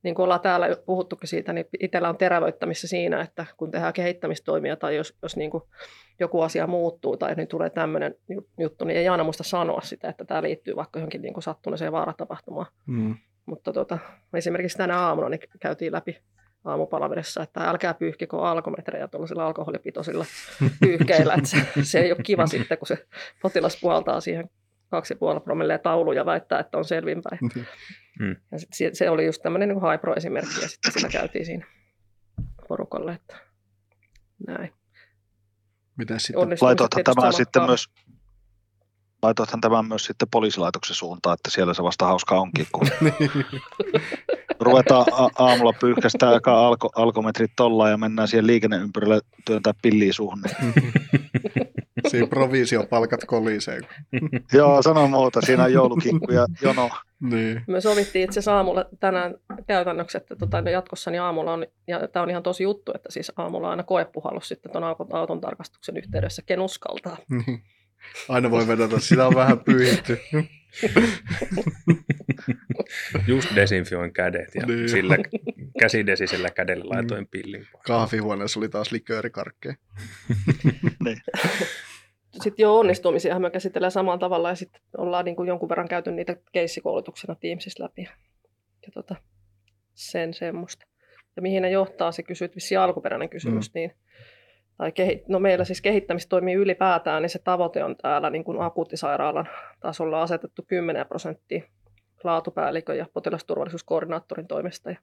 [0.07, 4.75] niin kuin ollaan täällä puhuttukin siitä, niin itsellä on terävöittämissä siinä, että kun tehdään kehittämistoimia
[4.75, 5.63] tai jos, jos niin kuin
[6.19, 8.15] joku asia muuttuu tai niin tulee tämmöinen
[8.59, 11.91] juttu, niin ei aina muista sanoa sitä, että tämä liittyy vaikka johonkin niin kuin sattuneeseen
[11.91, 12.65] vaaratapahtumaan.
[12.85, 13.15] Mm.
[13.45, 13.97] Mutta tota,
[14.33, 16.17] esimerkiksi tänä aamuna niin käytiin läpi
[16.65, 20.25] aamupalaverissa, että älkää pyyhkikö alkometrejä tuollaisilla alkoholipitoisilla
[20.79, 21.33] pyyhkeillä.
[21.33, 23.05] Että se, se ei ole kiva sitten, kun se
[23.41, 24.49] potilas puhaltaa siihen
[24.89, 27.39] kaksi ja puoli promilleen taulu ja väittää, että on selvinpäin.
[28.19, 28.35] Mm.
[28.51, 31.65] Ja sit se, se oli just tämmöinen niin high pro-esimerkki ja sitten sitä käytiin siinä
[32.67, 33.37] porukalle, että
[34.47, 34.73] näin.
[35.97, 36.57] Mitä sitten?
[36.61, 37.89] Laitoithan tämä sitten myös
[39.21, 42.87] laitoithan tämän myös sitten poliisilaitoksen suuntaan, että siellä se vasta hauska onkin, kun
[44.59, 50.41] ruvetaan a- aamulla pyyhkästään aika alko- alkometrit tollaan ja mennään siihen liikenneympyrille työntää pilliä suuhun.
[52.07, 53.81] Niin Siinä provisiopalkat kolisee.
[54.53, 55.41] Joo, sano muuta.
[55.41, 56.89] Siinä on joulukinkku ja jono.
[57.19, 57.63] Niin.
[57.67, 59.35] Me sovittiin itse asiassa aamulla tänään
[59.67, 63.11] käytännöksi, että tota, no jatkossa niin aamulla on, ja tämä on ihan tosi juttu, että
[63.11, 64.83] siis aamulla on aina koepuhallus sitten tuon
[65.13, 67.17] auton tarkastuksen yhteydessä, ken uskaltaa.
[67.29, 67.63] Niin.
[68.29, 70.19] Aina voi vedota, sitä on vähän pyyhitty.
[73.27, 74.89] Just desinfioin kädet ja niin.
[74.89, 75.17] sillä
[75.79, 77.27] käsidesisellä kädellä laitoin mm.
[77.27, 77.67] pillin.
[77.85, 79.75] Kahvihuoneessa oli taas liköörikarkkeja.
[81.05, 81.21] niin.
[82.43, 86.11] Sitten jo onnistumisia me käsitellään samalla tavalla ja sitten ollaan niin kuin jonkun verran käyty
[86.11, 88.01] niitä keissikoulutuksena Teamsissa läpi.
[88.85, 89.15] Ja tota,
[89.93, 90.85] sen semmoista.
[91.35, 93.79] Ja mihin ne johtaa, se kysyt vissi alkuperäinen kysymys, mm.
[93.79, 93.91] niin
[94.77, 99.49] tai kehi, no meillä siis kehittämistoimii ylipäätään, niin se tavoite on täällä niin kuin akuuttisairaalan
[99.79, 101.63] tasolla asetettu 10 prosenttia
[102.23, 104.89] laatupäällikön ja potilasturvallisuuskoordinaattorin toimesta.
[104.89, 104.97] Ja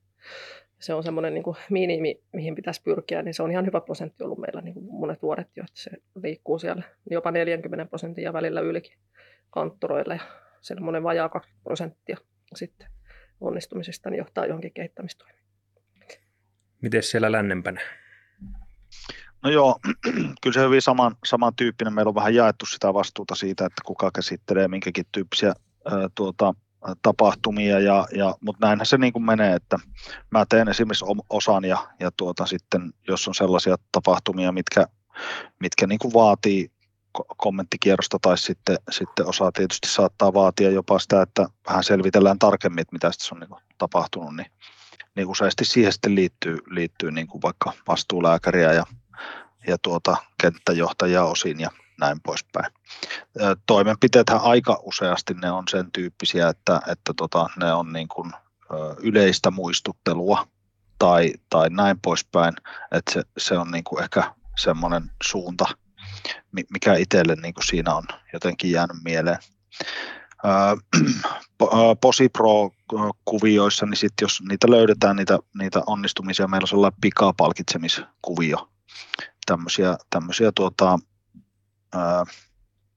[0.80, 4.24] se on semmoinen niin kuin minimi, mihin pitäisi pyrkiä, niin se on ihan hyvä prosentti
[4.24, 5.90] ollut meillä niin kuin monet vuodet jo, että se
[6.22, 8.98] liikkuu siellä jopa 40 prosenttia välillä ylikin
[9.50, 10.20] kantturoille ja
[10.60, 12.16] semmoinen vajaa 20 prosenttia
[12.54, 12.88] sitten
[13.40, 15.44] onnistumisesta, niin johtaa johonkin kehittämistoimiin.
[16.82, 17.80] Miten siellä lännempänä?
[19.44, 19.78] No joo,
[20.42, 21.94] kyllä se hyvin saman, samantyyppinen.
[21.94, 25.48] Meillä on vähän jaettu sitä vastuuta siitä, että kuka käsittelee minkäkin tyyppisiä
[25.84, 26.54] ää, tuota,
[27.02, 29.78] tapahtumia, ja, ja, mutta näinhän se niin kuin menee, että
[30.30, 34.86] mä teen esimerkiksi osan ja, ja tuota, sitten jos on sellaisia tapahtumia, mitkä,
[35.60, 36.70] mitkä niin kuin vaatii
[37.36, 42.92] kommenttikierrosta tai sitten, sitten osa tietysti saattaa vaatia jopa sitä, että vähän selvitellään tarkemmin, että
[42.92, 44.50] mitä tässä on niin kuin tapahtunut, niin,
[45.16, 48.84] niin useasti siihen sitten liittyy, liittyy niin kuin vaikka vastuulääkäriä ja,
[49.66, 51.70] ja tuota, kenttäjohtajaa osin ja
[52.00, 52.73] näin poispäin.
[53.66, 58.32] Toimenpiteethän aika useasti ne on sen tyyppisiä, että, että tota, ne on niin kuin
[59.02, 60.46] yleistä muistuttelua
[60.98, 62.54] tai, tai näin poispäin,
[62.92, 65.64] että se, se on niin kuin ehkä semmoinen suunta,
[66.70, 69.38] mikä itselle niin kuin siinä on jotenkin jäänyt mieleen.
[72.00, 78.68] Posipro-kuvioissa, niin sitten jos niitä löydetään, niitä, niitä onnistumisia, meillä on sellainen pikapalkitsemiskuvio,
[79.46, 80.98] tämmöisiä, tämmöisiä tuota,
[81.94, 82.24] ää,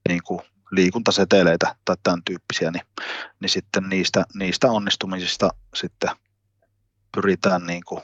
[0.08, 0.42] niin kuin
[0.72, 2.86] liikuntaseteleitä tai tämän tyyppisiä, niin,
[3.40, 6.10] niin sitten niistä, niistä onnistumisista sitten
[7.16, 8.02] pyritään niin kuin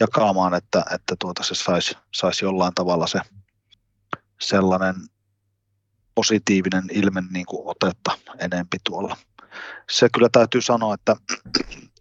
[0.00, 3.20] jakamaan, että, että tuota se saisi sais jollain tavalla se
[4.40, 4.94] sellainen
[6.14, 9.16] positiivinen ilme niin kuin otetta enempi tuolla.
[9.90, 11.16] Se kyllä täytyy sanoa, että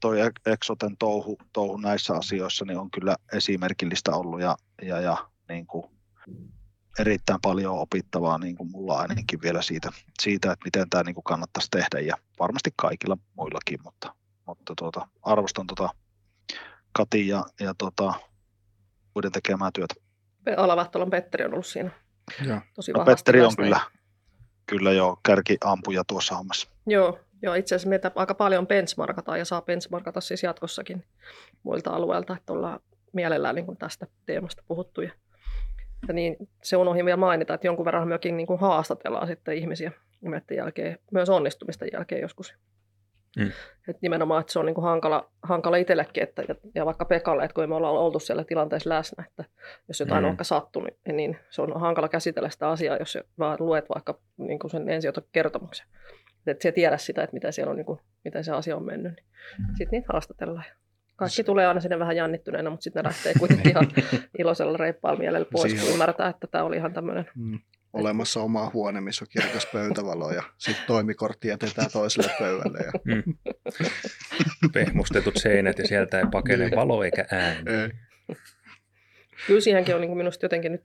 [0.01, 5.17] toi Exoten touhu, touhu näissä asioissa niin on kyllä esimerkillistä ollut ja, ja, ja
[5.49, 5.85] niin kuin
[6.99, 9.89] erittäin paljon opittavaa niin kuin mulla ainakin vielä siitä,
[10.21, 14.15] siitä että miten tämä niin kuin kannattaisi tehdä ja varmasti kaikilla muillakin, mutta,
[14.47, 15.89] mutta tuota, arvostan tuota
[16.93, 18.13] Kati ja, ja tuota,
[19.15, 19.95] muiden tekemää työtä.
[20.57, 21.91] Alavattolan Petteri on ollut siinä
[22.47, 22.61] ja.
[22.75, 23.79] tosi no, Petteri on kyllä,
[24.65, 26.69] kyllä jo kärkiampuja tuossa hommassa.
[26.85, 31.05] Joo, joo, itse asiassa meitä aika paljon benchmarkataan ja saa benchmarkata siis jatkossakin
[31.63, 32.79] muilta alueilta, että ollaan
[33.13, 35.01] mielellään niin kuin tästä teemasta puhuttu.
[35.01, 35.11] Ja,
[36.07, 39.91] ja niin, se unohdin vielä mainita, että jonkun verran myöskin niin kuin haastatellaan sitten ihmisiä
[40.21, 42.55] nimetten jälkeen, myös onnistumisten jälkeen joskus.
[43.37, 43.51] Mm.
[43.87, 47.43] Et nimenomaan, että se on niin kuin hankala, hankala itsellekin, että, ja, ja vaikka Pekalle,
[47.43, 49.45] että kun me ollaan oltu siellä tilanteessa läsnä, että
[49.87, 50.25] jos jotain mm.
[50.25, 54.19] on vaikka sattunut, niin, niin se on hankala käsitellä sitä asiaa, jos vaan luet vaikka
[54.37, 54.85] niin kuin sen
[55.31, 55.87] kertomuksen.
[56.47, 59.13] Että se tiedä sitä, että miten, siellä on, niin kuin, miten se asia on mennyt.
[59.57, 60.65] Niin sitten niitä haastatellaan.
[61.15, 63.87] Kaikki tulee aina sinne vähän jännittyneenä, mutta sitten ne lähtee kuitenkin ihan
[64.39, 67.59] iloisella reippaalla mielellä pois, Siihen kun ymmärtää, että tämä oli ihan tämmöinen mm
[67.93, 72.79] olemassa oma huone, missä on kirkas pöytävalo ja sitten toimikortti jätetään toiselle pöydälle.
[72.79, 72.91] Ja...
[73.03, 73.23] Mm.
[74.73, 76.75] Pehmustetut seinät ja sieltä ei pakene niin.
[76.75, 77.71] valo eikä ääni.
[77.71, 77.89] Ei.
[79.47, 80.83] Kyllä siihenkin on niin minusta jotenkin nyt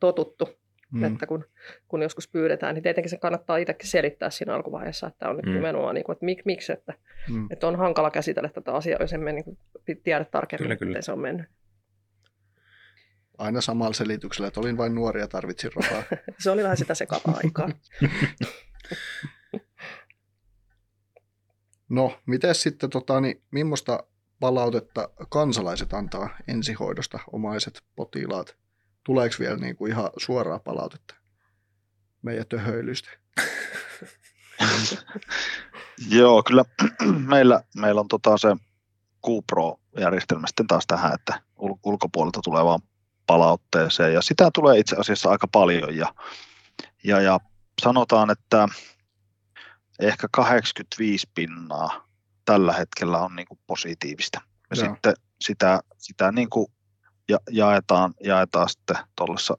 [0.00, 0.48] totuttu,
[0.92, 1.04] mm.
[1.04, 1.44] että kun,
[1.88, 5.52] kun joskus pyydetään, niin tietenkin se kannattaa itsekin selittää siinä alkuvaiheessa, että on nyt mm.
[5.52, 6.94] nimenomaan, niin kuin, että mik, miksi, että,
[7.30, 7.46] mm.
[7.50, 9.58] että on hankala käsitellä tätä asiaa, jos emme niin
[10.02, 10.90] tiedä tarkemmin, kyllä, kyllä.
[10.90, 11.46] miten se on mennyt
[13.38, 16.02] aina samalla selityksellä, että olin vain nuori ja tarvitsin rahaa.
[16.42, 17.68] se oli vähän sitä sekavaa aikaa.
[21.88, 24.04] no, miten sitten, tota, niin, millaista
[24.40, 28.56] palautetta kansalaiset antaa ensihoidosta, omaiset potilaat?
[29.04, 31.14] Tuleeko vielä niin kuin ihan suoraa palautetta
[32.22, 33.10] meidän töhöilystä?
[36.10, 36.64] Joo, kyllä
[37.34, 38.56] meillä, meillä on tota se
[39.26, 41.40] QPro-järjestelmä sitten taas tähän, että
[41.84, 42.80] ulkopuolelta tulee vaan
[43.26, 46.14] palautteeseen ja sitä tulee itse asiassa aika paljon ja,
[47.04, 47.40] ja, ja
[47.82, 48.68] sanotaan, että
[50.00, 52.08] ehkä 85 pinnaa
[52.44, 54.40] tällä hetkellä on niin kuin positiivista.
[54.70, 54.84] Ja Joo.
[54.84, 56.66] sitten sitä, sitä niin kuin
[57.28, 59.58] ja, jaetaan, jaetaan sitten tuollaisessa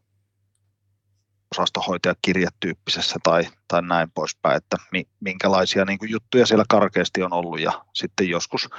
[1.51, 4.77] osastohoitajakirjetyyppisessä tai, tai näin poispäin, että
[5.19, 8.69] minkälaisia niin kuin juttuja siellä karkeasti on ollut ja sitten joskus,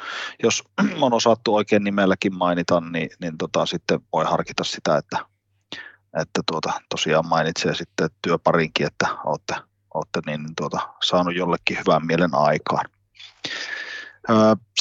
[0.43, 0.65] jos
[1.01, 5.19] on osattu oikein nimelläkin mainita, niin, niin tota, sitten voi harkita sitä, että,
[6.21, 9.55] että tuota, tosiaan mainitsee sitten työparinkin, että olette,
[9.95, 12.85] olette niin, niin tuota, saanut jollekin hyvän mielen aikaan.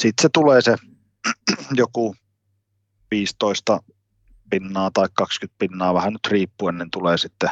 [0.00, 0.76] Sitten se tulee se
[1.82, 2.16] joku
[3.10, 3.82] 15
[4.50, 7.50] pinnaa tai 20 pinnaa, vähän nyt riippuen, niin tulee sitten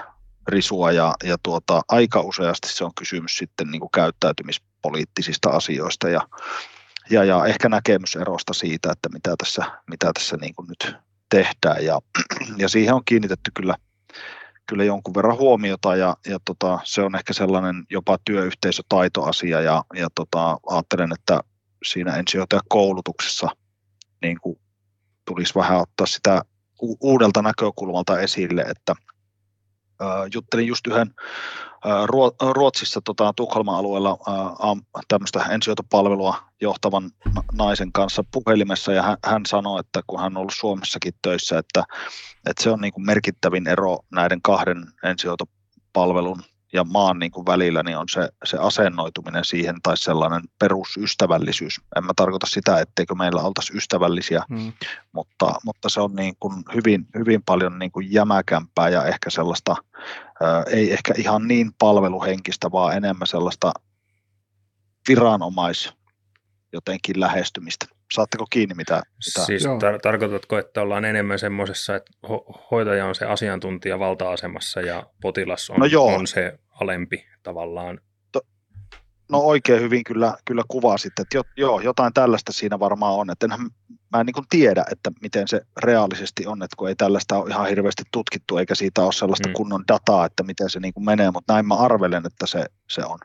[0.49, 6.21] risua ja, ja tuota, aika useasti se on kysymys sitten niin kuin käyttäytymispoliittisista asioista ja,
[7.11, 10.97] ja, ja ehkä näkemyserosta siitä, että mitä tässä, mitä tässä niin kuin nyt
[11.29, 11.85] tehdään.
[11.85, 12.01] Ja,
[12.57, 13.75] ja siihen on kiinnitetty kyllä,
[14.67, 20.09] kyllä jonkun verran huomiota ja, ja tota, se on ehkä sellainen jopa työyhteisötaitoasia ja, ja
[20.15, 21.41] tota, ajattelen, että
[21.85, 23.49] siinä ensihoitajakoulutuksessa
[24.23, 24.59] niin kuin
[25.25, 26.43] tulisi vähän ottaa sitä
[27.01, 28.95] uudelta näkökulmalta esille, että
[30.35, 31.15] juttelin just yhden
[32.53, 34.19] Ruotsissa tota, Tukholman alueella
[35.09, 37.11] tämmöistä ensihoitopalvelua johtavan
[37.53, 41.85] naisen kanssa puhelimessa ja hän, hän sanoi, että kun hän on ollut Suomessakin töissä, että,
[42.47, 46.43] että se on niin kuin merkittävin ero näiden kahden ensihoitopalvelun
[46.73, 51.81] ja maan niin kuin välillä niin on se, se asennoituminen siihen tai sellainen perusystävällisyys.
[51.97, 54.73] En mä tarkoita sitä, etteikö meillä oltaisi ystävällisiä, hmm.
[55.13, 59.77] mutta, mutta se on niin kuin hyvin, hyvin paljon niin kuin jämäkämpää ja ehkä sellaista,
[60.43, 63.73] ää, ei ehkä ihan niin palveluhenkistä, vaan enemmän sellaista
[65.09, 65.93] viranomais
[66.73, 67.87] jotenkin lähestymistä.
[68.15, 69.03] Saatteko kiinni mitä?
[69.27, 69.47] mitä...
[69.47, 75.07] Siis tar- tarkoitatko, että ollaan enemmän semmoisessa, että ho- hoitaja on se asiantuntija valta-asemassa ja
[75.23, 76.07] potilas on, no joo.
[76.07, 78.01] on se alempi tavallaan?
[78.33, 78.47] To-
[79.29, 83.31] no oikein hyvin kyllä, kyllä kuvasit, että jo, joo, jotain tällaista siinä varmaan on.
[83.31, 83.61] Että enhän,
[84.13, 87.69] mä en niin tiedä, että miten se reaalisesti on, että kun ei tällaista ole ihan
[87.69, 89.53] hirveästi tutkittu eikä siitä ole sellaista mm.
[89.53, 93.19] kunnon dataa, että miten se niin menee, mutta näin mä arvelen, että se, se on.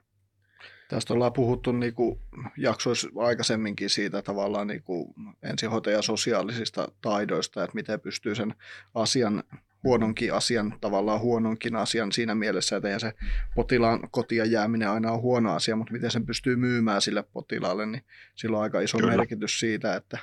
[0.93, 2.19] Tästä ollaan puhuttu niin kuin
[2.57, 5.13] jaksoissa aikaisemminkin siitä tavallaan niin kuin
[5.43, 8.53] ensihoitajan sosiaalisista taidoista, että miten pystyy sen
[8.93, 9.43] asian,
[9.83, 13.13] huononkin asian, tavallaan huononkin asian siinä mielessä, että se
[13.55, 18.03] potilaan kotia jääminen aina on huono asia, mutta miten sen pystyy myymään sille potilaalle, niin
[18.35, 19.17] sillä on aika iso Kyllä.
[19.17, 20.17] merkitys siitä, että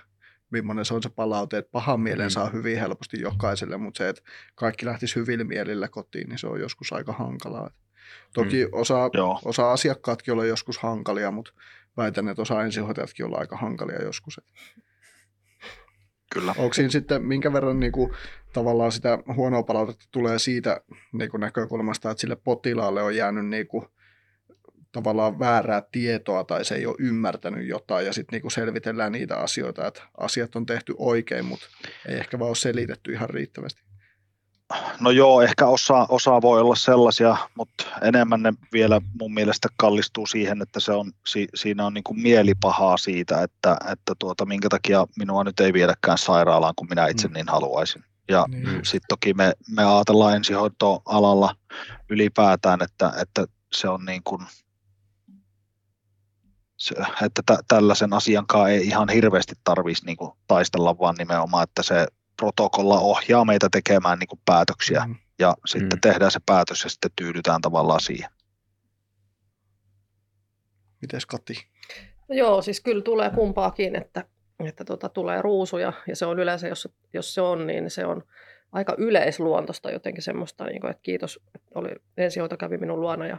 [0.51, 2.31] millainen se on se palaute, että pahan mielen mm.
[2.31, 4.23] saa hyvin helposti jokaiselle, mutta se, että
[4.55, 7.71] kaikki lähtisi hyvillä mielillä kotiin, niin se on joskus aika hankalaa.
[8.35, 8.71] Toki mm.
[8.73, 9.11] osa,
[9.45, 11.53] osa asiakkaatkin olla joskus hankalia, mutta
[11.97, 14.41] väitän, että osa ensihoitajatkin olla aika hankalia joskus.
[16.33, 16.55] Kyllä.
[16.59, 18.13] Onko siinä sitten, minkä verran niin kuin,
[18.53, 20.81] tavallaan sitä huonoa palautetta tulee siitä
[21.13, 23.87] niin kuin näkökulmasta, että sille potilaalle on jäänyt niin kuin,
[24.93, 29.87] tavallaan väärää tietoa tai se ei ole ymmärtänyt jotain ja sitten niin selvitellään niitä asioita,
[29.87, 31.67] että asiat on tehty oikein, mutta
[32.09, 33.83] ei ehkä vaan ole selitetty ihan riittävästi.
[35.01, 40.27] No joo, ehkä osa, osa voi olla sellaisia, mutta enemmän ne vielä mun mielestä kallistuu
[40.27, 44.69] siihen, että se on, si, siinä on niin kuin mielipahaa siitä, että, että tuota, minkä
[44.69, 47.35] takia minua nyt ei viedäkään sairaalaan, kun minä itse mm.
[47.35, 48.05] niin haluaisin.
[48.29, 48.67] Ja niin.
[48.67, 51.55] sitten toki me, me ajatellaan ensihoitoalalla
[52.09, 54.47] ylipäätään, että, että se on niin kuin,
[56.77, 62.07] se, että tä, tällaisen asiankaan ei ihan hirveästi tarvitsisi niin taistella, vaan nimenomaan, että se
[62.41, 65.17] protokolla ohjaa meitä tekemään niin kuin päätöksiä mm.
[65.39, 66.01] ja sitten mm.
[66.01, 68.31] tehdään se päätös ja sitten tyydytään tavallaan siihen.
[71.03, 71.55] Mites Kati?
[72.29, 74.25] No joo, siis kyllä tulee kumpaakin, että,
[74.59, 78.23] että tota, tulee ruusuja ja se on yleensä, jos, jos se on, niin se on
[78.73, 83.39] aika yleisluontoista jotenkin semmoista, niin kuin, että kiitos, että oli, ensihoito kävi minun luona ja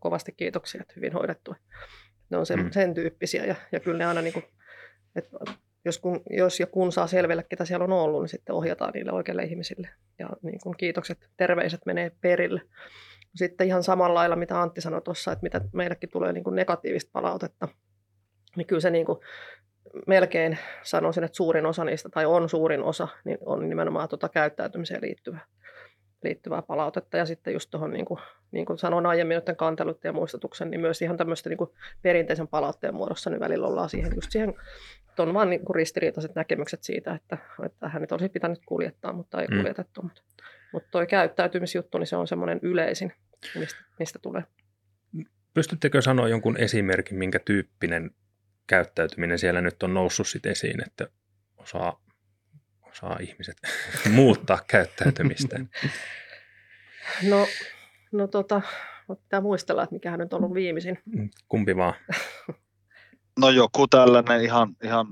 [0.00, 1.54] kovasti kiitoksia, että hyvin hoidettu.
[2.30, 2.70] Ne on sen, mm.
[2.70, 4.44] sen tyyppisiä ja, ja kyllä ne aina niin kuin,
[5.16, 5.36] että
[5.84, 9.12] jos, kun, jos ja kun saa selville, ketä siellä on ollut, niin sitten ohjataan niille
[9.12, 9.88] oikeille ihmisille.
[10.18, 12.60] Ja niin kuin kiitokset, terveiset menee perille.
[13.34, 17.10] Sitten ihan samalla lailla, mitä Antti sanoi tuossa, että mitä meillekin tulee niin kuin negatiivista
[17.12, 17.68] palautetta,
[18.56, 19.18] niin kyllä se niin kuin
[20.06, 25.02] melkein sanoisin, että suurin osa niistä, tai on suurin osa, niin on nimenomaan tuota käyttäytymiseen
[25.02, 25.38] liittyvä
[26.24, 27.16] liittyvää palautetta.
[27.16, 28.20] Ja sitten just tuohon, niin kuin,
[28.50, 31.70] niin kuin sanoin aiemmin, että kantelut ja muistutuksen, niin myös ihan tämmöistä niin kuin
[32.02, 34.54] perinteisen palautteen muodossa, niin välillä ollaan siihen, just siihen,
[35.22, 39.40] on vaan niin kuin ristiriitaiset näkemykset siitä, että, että hän nyt olisi pitänyt kuljettaa, mutta
[39.40, 39.56] ei mm.
[39.56, 40.02] kuljetettu.
[40.02, 40.22] Mutta,
[40.72, 43.12] mutta tuo käyttäytymisjuttu, niin se on semmoinen yleisin,
[43.54, 44.42] mistä, mistä tulee.
[45.54, 48.10] Pystyttekö sanoa jonkun esimerkin, minkä tyyppinen
[48.66, 51.06] käyttäytyminen siellä nyt on noussut sit esiin, että
[51.56, 52.04] osaa
[52.92, 53.56] saa ihmiset
[54.10, 55.60] muuttaa käyttäytymistä?
[57.22, 57.46] No,
[58.12, 58.62] no tota,
[59.22, 60.98] pitää muistella, että mikä nyt on ollut viimeisin.
[61.48, 61.94] Kumpi vaan?
[63.38, 65.06] No joku tällainen ihan, ihan,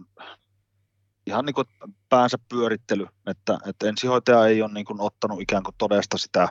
[1.27, 1.67] ihan niin kuin
[2.09, 6.49] päänsä pyörittely, että, että ensihoitaja ei ole niin kuin ottanut ikään kuin todesta sitä,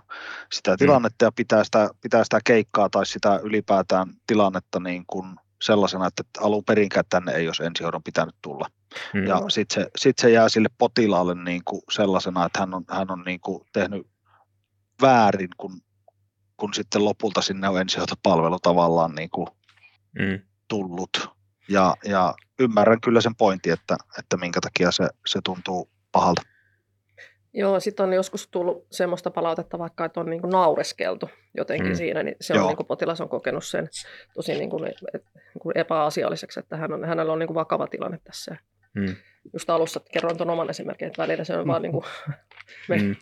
[0.53, 0.77] sitä mm.
[0.77, 6.23] tilannetta ja pitää sitä, pitää sitä keikkaa tai sitä ylipäätään tilannetta niin kuin sellaisena, että
[6.39, 8.67] alun perinkään tänne ei olisi ensihoidon pitänyt tulla.
[9.13, 9.27] Mm.
[9.27, 13.11] Ja sitten se, sit se jää sille potilaalle niin kuin sellaisena, että hän on, hän
[13.11, 14.07] on niin kuin tehnyt
[15.01, 15.81] väärin, kun,
[16.57, 19.47] kun sitten lopulta sinne on ensihoitopalvelu tavallaan niin kuin
[20.19, 20.39] mm.
[20.67, 21.40] tullut.
[21.69, 26.41] Ja, ja ymmärrän kyllä sen pointin, että, että minkä takia se, se tuntuu pahalta.
[27.53, 31.95] Joo, sitten on joskus tullut semmoista palautetta vaikka, että on niin kuin naureskeltu jotenkin mm.
[31.95, 33.89] siinä, niin se on niin kuin potilas on kokenut sen
[34.33, 37.87] tosi niin kuin, et, niin kuin epäasialliseksi, että hän on, hänellä on niin kuin vakava
[37.87, 38.55] tilanne tässä.
[38.93, 39.15] Mm.
[39.53, 41.67] Just alussa kerroin tuon oman esimerkin, että välillä se on mm.
[41.67, 42.05] vaan niin kuin,
[42.89, 43.15] me, mm.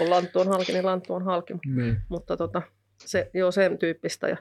[0.00, 1.54] on lanttu on halki, niin lanttu on halki.
[1.66, 1.96] Mm.
[2.08, 2.62] Mutta tota,
[2.98, 4.28] Se, joo, sen tyyppistä.
[4.28, 4.36] Ja,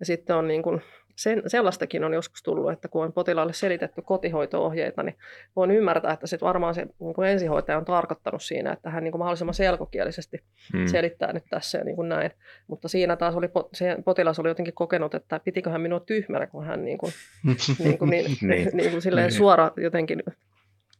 [0.00, 0.82] ja sitten on niin kuin,
[1.18, 5.16] sen, sellaistakin on joskus tullut, että kun on potilaalle selitetty kotihoito-ohjeita, niin
[5.56, 9.12] voin ymmärtää, että sit varmaan se niin kuin ensihoitaja on tarkoittanut siinä, että hän niin
[9.12, 10.38] kuin mahdollisimman selkokielisesti
[10.72, 10.86] hmm.
[10.86, 12.30] selittää nyt tässä ja niin kuin näin.
[12.66, 16.64] Mutta siinä taas oli, se potilas oli jotenkin kokenut, että pitikö hän minua tyhmänä, kun
[16.64, 17.12] hän niin kuin,
[17.84, 18.70] niin kuin, niin, niin.
[18.76, 19.36] niin kuin silleen niin.
[19.36, 20.22] suora jotenkin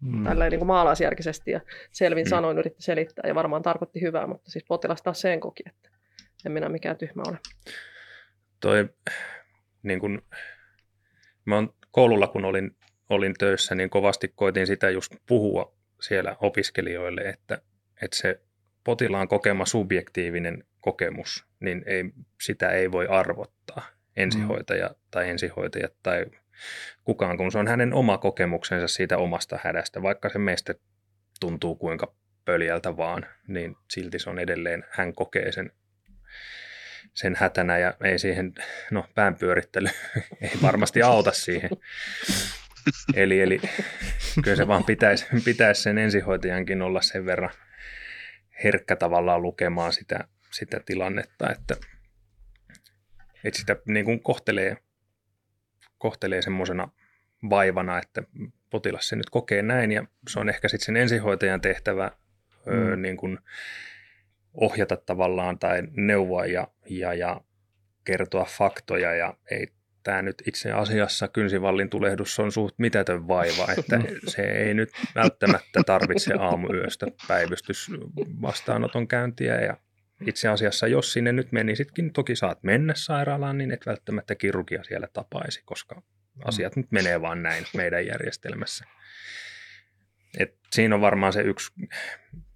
[0.01, 0.25] mm.
[0.25, 2.31] tällä niin kuin maalaisjärkisesti ja selvin mm.
[2.31, 5.91] sanoin yritti selittää ja varmaan tarkoitti hyvää, mutta siis potilas taas sen koki, että
[6.47, 7.39] en minä mikään tyhmä ole.
[8.61, 8.89] Toi
[9.89, 10.23] niin kun,
[11.45, 12.77] mä on, koululla kun olin,
[13.09, 17.63] olin töissä, niin kovasti koitin sitä just puhua siellä opiskelijoille, että,
[18.03, 18.41] että se
[18.85, 22.05] potilaan kokema subjektiivinen kokemus, niin ei,
[22.43, 23.87] sitä ei voi arvottaa
[24.17, 24.95] ensihoitaja mm.
[25.11, 26.27] tai ensihoitajat tai
[27.05, 30.75] kukaan, kun se on hänen oma kokemuksensa siitä omasta hädästä, vaikka se meistä
[31.41, 35.73] tuntuu kuinka pöljältä vaan, niin silti se on edelleen, hän kokee sen
[37.15, 38.55] sen hätänä ja ei siihen,
[38.91, 39.89] no päänpyörittely
[40.41, 41.71] ei varmasti auta siihen.
[43.15, 43.61] Eli, eli
[44.45, 47.51] kyllä se vaan pitäisi, pitäisi sen ensihoitajankin olla sen verran
[48.65, 51.77] herkkä tavallaan lukemaan sitä, sitä tilannetta, että,
[53.45, 54.77] että sitä niin kuin kohtelee,
[55.99, 56.89] kohtelee semmoisena
[57.51, 58.23] vaivana, että
[58.71, 62.11] potilas se nyt kokee näin ja se on ehkä sitten sen ensihoitajan tehtävä
[62.67, 62.73] mm.
[62.73, 63.39] öö, niin kuin
[64.55, 67.41] ohjata tavallaan tai neuvoa ja, ja, ja
[68.05, 69.69] kertoa faktoja ja ei
[70.03, 74.01] tämä nyt itse asiassa kynsivallin tulehdus on suht mitätön vaiva, että
[74.35, 77.91] se ei nyt välttämättä tarvitse aamuyöstä päivystys
[78.43, 79.77] vastaanoton käyntiä ja
[80.27, 85.09] itse asiassa jos sinne nyt menisitkin, toki saat mennä sairaalaan, niin et välttämättä kirurgia siellä
[85.13, 86.03] tapaisi, koska
[86.45, 88.85] asiat nyt menee vaan näin meidän järjestelmässä.
[90.39, 91.73] Et siinä on varmaan se yksi,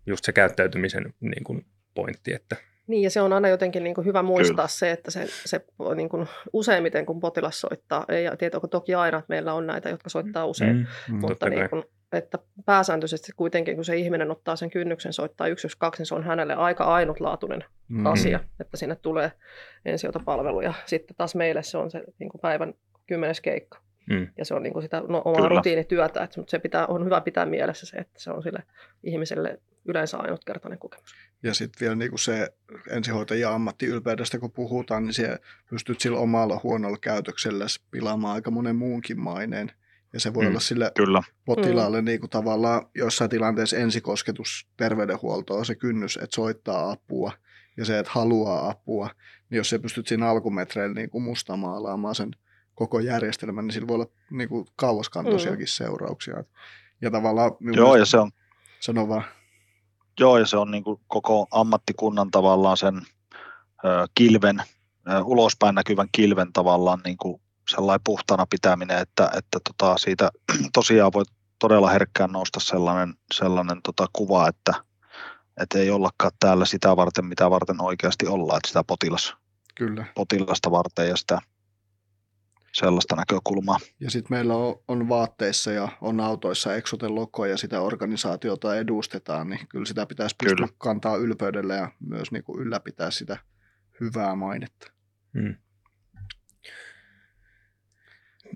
[0.06, 2.34] just se käyttäytymisen niin kuin pointti.
[2.34, 2.56] Että
[2.86, 4.68] niin, ja se on aina jotenkin niin kuin hyvä muistaa Kyllä.
[4.68, 5.64] se, että se, se
[5.94, 10.08] niin kuin useimmiten, kun potilas soittaa, ei tietenkin toki aina, että meillä on näitä, jotka
[10.08, 14.70] soittaa usein, mm, mm, mutta niin kuin, että pääsääntöisesti kuitenkin, kun se ihminen ottaa sen
[14.70, 18.06] kynnyksen soittaa 112, niin se on hänelle aika ainutlaatuinen mm.
[18.06, 19.32] asia, että sinne tulee
[19.84, 22.74] ensiotopalvelu, ja sitten taas meille se on se niin kuin päivän
[23.06, 23.78] kymmenes keikka.
[24.10, 24.28] Mm.
[24.38, 25.48] Ja se on niin kuin sitä no, omaa Kyllä.
[25.48, 28.62] rutiinityötä, että, mutta se pitää, on hyvä pitää mielessä se, että se on sille
[29.04, 31.14] ihmiselle yleensä ainutkertainen kokemus.
[31.42, 32.54] Ja sitten vielä niin kuin se
[32.90, 35.38] ensihoitajan ammattiylpeydestä, kun puhutaan, niin se
[35.70, 39.72] pystyt sillä omalla huonolla käytöksellä pilaamaan aika monen muunkin maineen.
[40.12, 41.22] Ja se voi mm, olla sille kyllä.
[41.44, 42.04] potilaalle mm.
[42.04, 47.32] niin kuin tavallaan jossain tilanteessa ensikosketus terveydenhuoltoa, se kynnys, että soittaa apua
[47.76, 49.10] ja se, että haluaa apua,
[49.50, 52.30] niin jos se pystyt siinä alkumetreillä niin kuin mustamaalaamaan sen
[52.74, 55.68] koko järjestelmän, niin sillä voi olla niin kuin kauaskantoisiakin mm.
[55.68, 56.44] seurauksia.
[57.00, 57.52] Ja tavallaan...
[57.60, 58.30] Joo, ja se on...
[58.80, 59.24] Sano vaan.
[60.20, 63.02] Joo, ja se on niin kuin koko ammattikunnan tavallaan sen
[63.84, 64.62] ö, kilven,
[65.10, 67.40] ö, ulospäin näkyvän kilven tavallaan niin kuin
[67.70, 70.30] sellainen puhtana pitäminen, että, että tota, siitä
[70.72, 71.24] tosiaan voi
[71.58, 74.74] todella herkkään nousta sellainen, sellainen tota, kuva, että,
[75.60, 79.34] että ei ollakaan täällä sitä varten, mitä varten oikeasti ollaan, että sitä potilas,
[79.74, 80.04] Kyllä.
[80.14, 81.38] potilasta varten ja sitä
[82.74, 83.78] sellaista näkökulmaa.
[84.00, 89.50] Ja sitten meillä on, on vaatteissa ja on autoissa Exoten logo ja sitä organisaatiota edustetaan,
[89.50, 90.78] niin kyllä sitä pitäisi pystyä kyllä.
[90.78, 93.36] kantaa ylpeydellä ja myös niin kuin ylläpitää sitä
[94.00, 94.92] hyvää mainetta.
[95.40, 95.54] Hmm.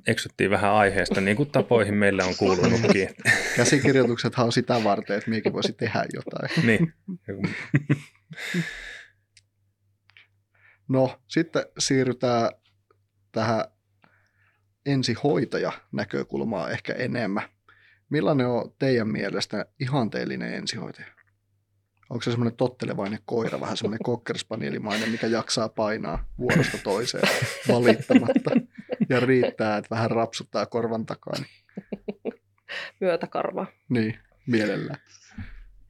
[0.06, 3.08] Eksyttiin vähän aiheesta, niin kuin tapoihin meillä on kuulunutkin.
[3.56, 6.48] Käsikirjoituksethan on sitä varten, että minäkin voisi tehdä jotain.
[6.66, 6.94] niin.
[10.88, 12.50] no, sitten siirrytään
[13.32, 13.64] tähän
[14.86, 17.48] ensihoitaja näkökulmaa ehkä enemmän.
[18.10, 21.06] Millainen on teidän mielestä ihanteellinen ensihoitaja?
[22.10, 27.28] Onko se semmoinen tottelevainen koira, vähän semmoinen kokkerspanielimainen, mikä jaksaa painaa vuorosta toiseen
[27.68, 28.50] valittamatta
[29.08, 31.34] ja riittää, että vähän rapsuttaa korvan takaa?
[31.38, 32.40] Niin...
[33.00, 33.66] Myötäkarva.
[33.88, 35.00] Niin, mielellään.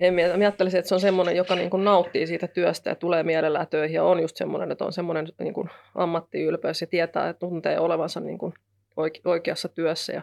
[0.01, 3.23] En mä ajattelisin, että se on semmoinen, joka niin kuin nauttii siitä työstä ja tulee
[3.23, 7.41] mielellään töihin ja on just semmoinen, että on semmoinen niin kuin ammattiylpeys ja tietää, että
[7.41, 8.55] tuntee olevansa niin kuin
[9.25, 10.23] oikeassa työssä ja,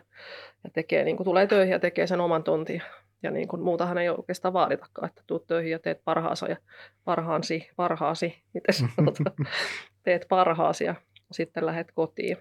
[0.64, 2.82] ja tekee, niin kuin tulee töihin ja tekee sen oman tontin.
[3.24, 6.58] Ja niin kuin, muutahan ei oikeastaan vaaditakaan, että tuut töihin ja teet parhaasi ja
[7.06, 9.36] parhaansi, parhaasi, miten sanotaan,
[10.04, 10.95] teet parhaasi ja
[11.32, 12.38] sitten lähdet kotiin.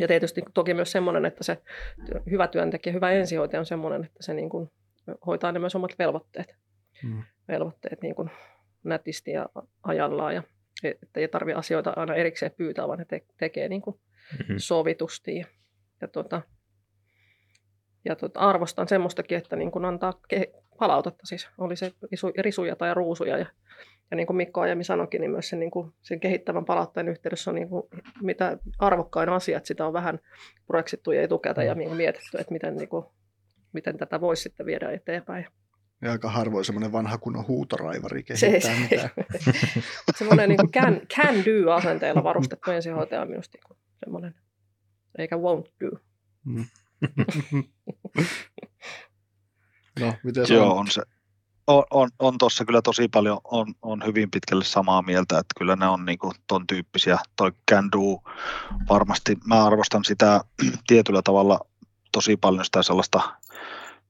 [0.00, 1.58] Ja tietysti toki myös semmoinen, että se
[2.30, 4.70] hyvä työntekijä, hyvä ensihoitaja on semmoinen, että se niin kuin
[5.26, 6.56] hoitaa ne myös omat velvoitteet.
[7.02, 7.22] Mm.
[7.48, 8.30] Velvoitteet niin kuin
[8.84, 9.46] nätisti ja
[9.82, 10.42] ajallaan ja
[10.84, 14.00] että ei tarvitse asioita aina erikseen pyytää, vaan ne te- tekee niin kuin
[14.38, 14.54] mm-hmm.
[14.58, 15.36] sovitusti.
[15.36, 15.46] Ja,
[16.00, 16.42] ja, tota,
[18.04, 22.76] ja tota, arvostan semmoistakin, että niin kun antaa ke- palautetta, siis oli se risu, risuja
[22.76, 23.46] tai ruusuja ja,
[24.10, 27.50] Ja niin kuin Mikko aiemmin sanoikin, niin myös sen, niin kuin, sen kehittävän palautteen yhteydessä
[27.50, 27.82] on niin kuin,
[28.22, 30.18] mitä arvokkain asia, että sitä on vähän
[30.66, 33.06] projeksittu ja etukäteen ja niin mietitty, että miten, niin kuin,
[33.72, 35.46] miten tätä voisi sitten viedä eteenpäin.
[36.02, 39.10] Ja aika harvoin semmoinen vanha kunnon huutoraivari kehittää se, mitään.
[40.18, 44.34] semmoinen niin kuin can, can do asenteella varustettu ensihoitaja on minusta niin semmoinen,
[45.18, 45.90] eikä won't do.
[46.44, 46.64] Mm.
[50.00, 51.02] no, miten se Joo, on se,
[51.66, 55.76] on, on, on tuossa kyllä tosi paljon, on, on hyvin pitkälle samaa mieltä, että kyllä
[55.76, 58.32] ne on niinku ton tyyppisiä, toi can do,
[58.88, 60.40] varmasti mä arvostan sitä
[60.86, 61.60] tietyllä tavalla
[62.12, 63.36] tosi paljon sitä sellaista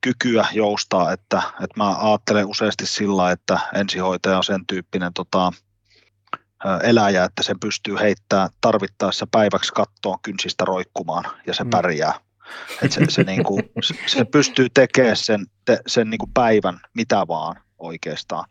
[0.01, 5.53] kykyä joustaa, että, että mä ajattelen useasti sillä, että ensihoitaja on sen tyyppinen tota,
[6.83, 11.71] eläjä, että se pystyy heittämään tarvittaessa päiväksi kattoon kynsistä roikkumaan ja se mm.
[11.71, 12.15] pärjää.
[12.83, 13.63] Että se, se, niin kuin,
[14.07, 18.45] se pystyy tekemään sen, te, sen niin kuin päivän mitä vaan oikeastaan.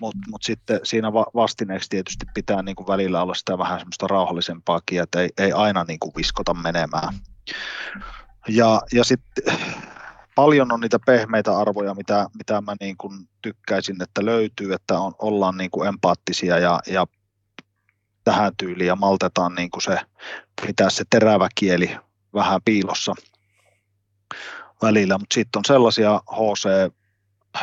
[0.00, 5.02] Mutta mut sitten siinä vastineeksi tietysti pitää niin kuin välillä olla sitä vähän semmoista rauhallisempaakin,
[5.02, 7.14] että ei, ei aina niin kuin viskota menemään.
[8.48, 9.58] Ja, ja sitten
[10.34, 15.12] paljon on niitä pehmeitä arvoja, mitä, mitä mä niin kuin tykkäisin, että löytyy, että on,
[15.18, 17.06] ollaan niin kuin empaattisia ja, ja
[18.28, 20.00] tähän tyyliin ja maltetaan niin kuin se,
[20.66, 21.96] pitää se terävä kieli
[22.34, 23.14] vähän piilossa
[24.82, 26.92] välillä, mutta sitten on sellaisia HC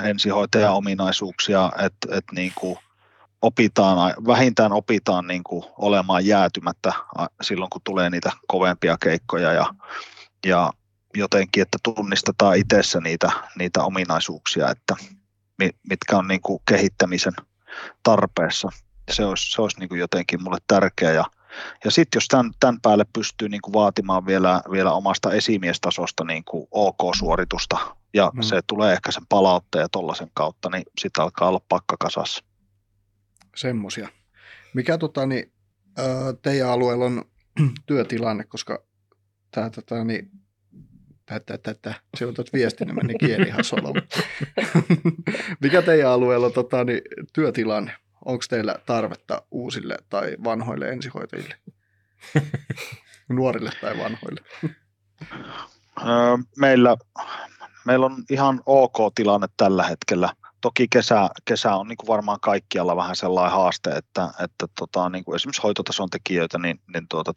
[0.04, 2.78] ensihoitajan ominaisuuksia, että, että niin kuin
[3.42, 6.94] opitaan, vähintään opitaan niin kuin olemaan jäätymättä
[7.42, 9.66] silloin, kun tulee niitä kovempia keikkoja ja,
[10.46, 10.72] ja
[11.16, 14.96] jotenkin, että tunnistetaan itsessä niitä, niitä ominaisuuksia, että
[15.90, 17.34] mitkä on niin kuin kehittämisen
[18.04, 18.70] tarpeessa.
[19.12, 21.26] Se olisi, se olisi niin kuin jotenkin mulle tärkeä ja,
[21.86, 26.44] ja sitten jos tämän, tämän päälle pystyy niin kuin vaatimaan vielä, vielä omasta esimiestasosta niin
[26.44, 28.42] kuin OK-suoritusta ja mm.
[28.42, 32.44] se tulee ehkä sen palautteen ja tollaisen kautta, niin sitten alkaa olla pakka kasassa.
[33.56, 34.10] Semmoisia.
[34.74, 35.52] Mikä tota, niin,
[36.42, 37.26] teidän alueella on
[37.88, 38.84] työtilanne, koska
[39.52, 40.32] tämä tota, niin,
[41.26, 41.94] tätä, tätä.
[42.18, 43.64] Se on tuot viestinä meni kieli ihan
[45.62, 47.02] Mikä teidän alueella tota, niin,
[47.34, 47.92] työtilanne?
[48.26, 51.56] Onko teillä tarvetta uusille tai vanhoille ensihoitajille?
[53.30, 54.42] Nuorille tai vanhoille?
[56.58, 56.98] meillä,
[57.86, 60.34] meillä on ihan ok tilanne tällä hetkellä.
[60.62, 65.24] Toki kesä, kesä on niin kuin varmaan kaikkialla vähän sellainen haaste, että, että tota, niin
[65.24, 67.34] kuin esimerkiksi hoitotason tekijöitä, niin, niin tuota,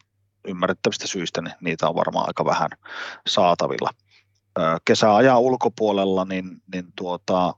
[0.47, 2.69] ymmärrettävistä syistä niin niitä on varmaan aika vähän
[3.27, 3.89] saatavilla.
[4.85, 7.53] Kesäajan ulkopuolella niin, niin tuota,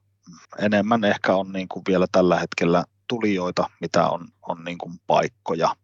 [0.59, 5.75] enemmän ehkä on niin kuin vielä tällä hetkellä tulijoita, mitä on, on niin kuin paikkoja,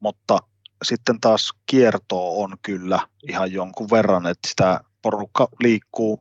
[0.00, 0.38] mutta
[0.84, 6.20] sitten taas kiertoa on kyllä ihan jonkun verran, että sitä porukka liikkuu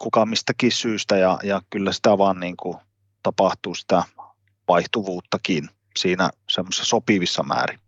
[0.00, 2.76] kuka mistäkin syystä ja, ja kyllä sitä vaan niin kuin
[3.22, 4.02] tapahtuu sitä
[4.68, 7.78] vaihtuvuuttakin siinä semmoisessa sopivissa määrin.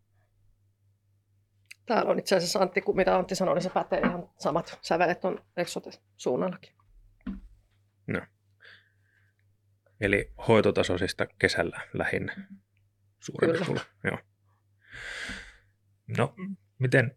[1.86, 5.38] Täällä on itse asiassa Antti, mitä Antti sanoi, niin se pätee ihan samat sävelet on
[5.56, 6.72] Exote-suunnallakin.
[8.06, 8.20] No.
[10.02, 12.36] Eli hoitotasoisista kesällä lähinnä
[13.20, 13.50] suurin
[14.04, 14.18] Joo.
[16.18, 16.34] No,
[16.78, 17.16] miten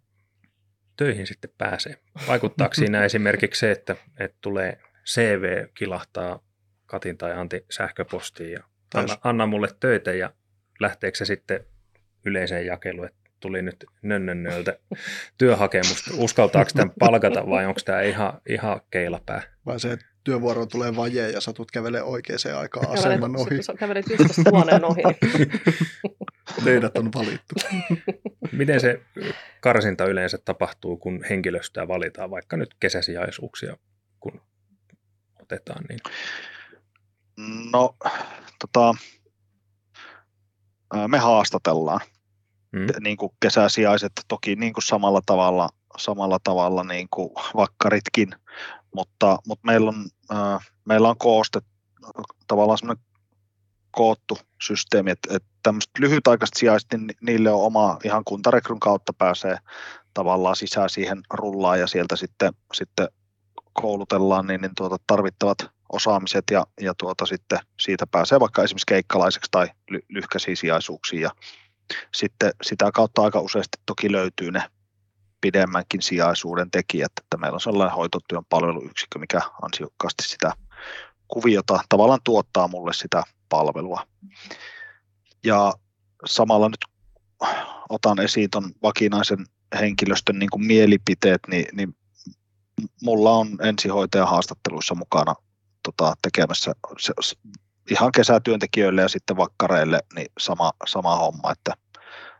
[0.97, 1.97] töihin sitten pääsee?
[2.27, 6.39] Vaikuttaako siinä esimerkiksi se, että, että tulee CV kilahtaa
[6.85, 8.63] Katin tai Antti sähköpostiin ja
[8.93, 10.33] anna, anna mulle töitä ja
[10.79, 11.65] lähteekö se sitten
[12.25, 14.79] yleiseen jakeluun, että tuli nyt nönnönnöltä
[15.37, 16.11] työhakemusta.
[16.17, 19.41] Uskaltaako tämän palkata vai onko tämä ihan, ihan keilapää?
[19.65, 23.77] Vai se, että työvuoro tulee vaje ja satut kävelee oikeaan aikaan aseman ohi.
[23.79, 25.01] Kävelet just huoneen ohi.
[26.63, 27.55] Teidät on valittu.
[28.51, 29.01] Miten se
[29.61, 33.77] karsinta yleensä tapahtuu, kun henkilöstöä valitaan, vaikka nyt kesäsijaisuuksia,
[34.19, 34.41] kun
[35.41, 35.83] otetaan?
[35.89, 35.99] Niin...
[37.71, 37.95] No,
[38.59, 38.95] tota,
[41.07, 42.01] me haastatellaan
[42.71, 42.87] mm.
[42.99, 48.29] niin kuin kesäsijaiset toki niin kuin samalla tavalla, samalla tavalla niin kuin vakkaritkin,
[48.95, 51.61] mutta, mutta meillä, on, äh, meillä on kooste
[52.47, 53.05] tavallaan semmoinen
[53.91, 59.57] koottu systeemi, että, että tämmöiset lyhytaikaiset sijaiset, niin niille on oma ihan kuntarekryn kautta pääsee
[60.13, 63.07] tavallaan sisään siihen rullaan ja sieltä sitten, sitten
[63.73, 65.57] koulutellaan niin, niin tuota, tarvittavat
[65.89, 71.31] osaamiset ja, ja tuota, sitten siitä pääsee vaikka esimerkiksi keikkalaiseksi tai ly, lyhkäisiin sijaisuuksiin ja
[72.13, 74.63] sitten sitä kautta aika useasti toki löytyy ne
[75.41, 80.53] pidemmänkin sijaisuuden tekijät, että meillä on sellainen hoitotyön palveluyksikkö, mikä ansiokkaasti sitä
[81.27, 84.07] kuviota tavallaan tuottaa mulle sitä palvelua.
[85.43, 85.73] Ja
[86.25, 86.85] samalla nyt
[87.89, 89.45] otan esiin tuon vakinaisen
[89.79, 91.95] henkilöstön niin kuin mielipiteet, niin, niin
[93.01, 95.35] mulla on ensihoitajan haastatteluissa mukana
[95.83, 97.13] tota, tekemässä se,
[97.91, 101.73] ihan kesätyöntekijöille ja sitten vakkareille niin sama, sama homma, että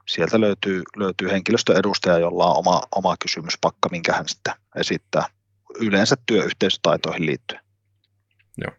[0.07, 5.26] sieltä löytyy, löytyy henkilöstöedustaja, jolla on oma, oma kysymyspakka, minkä hän sitten esittää
[5.80, 7.61] yleensä työyhteisötaitoihin liittyen.
[8.57, 8.72] Joo.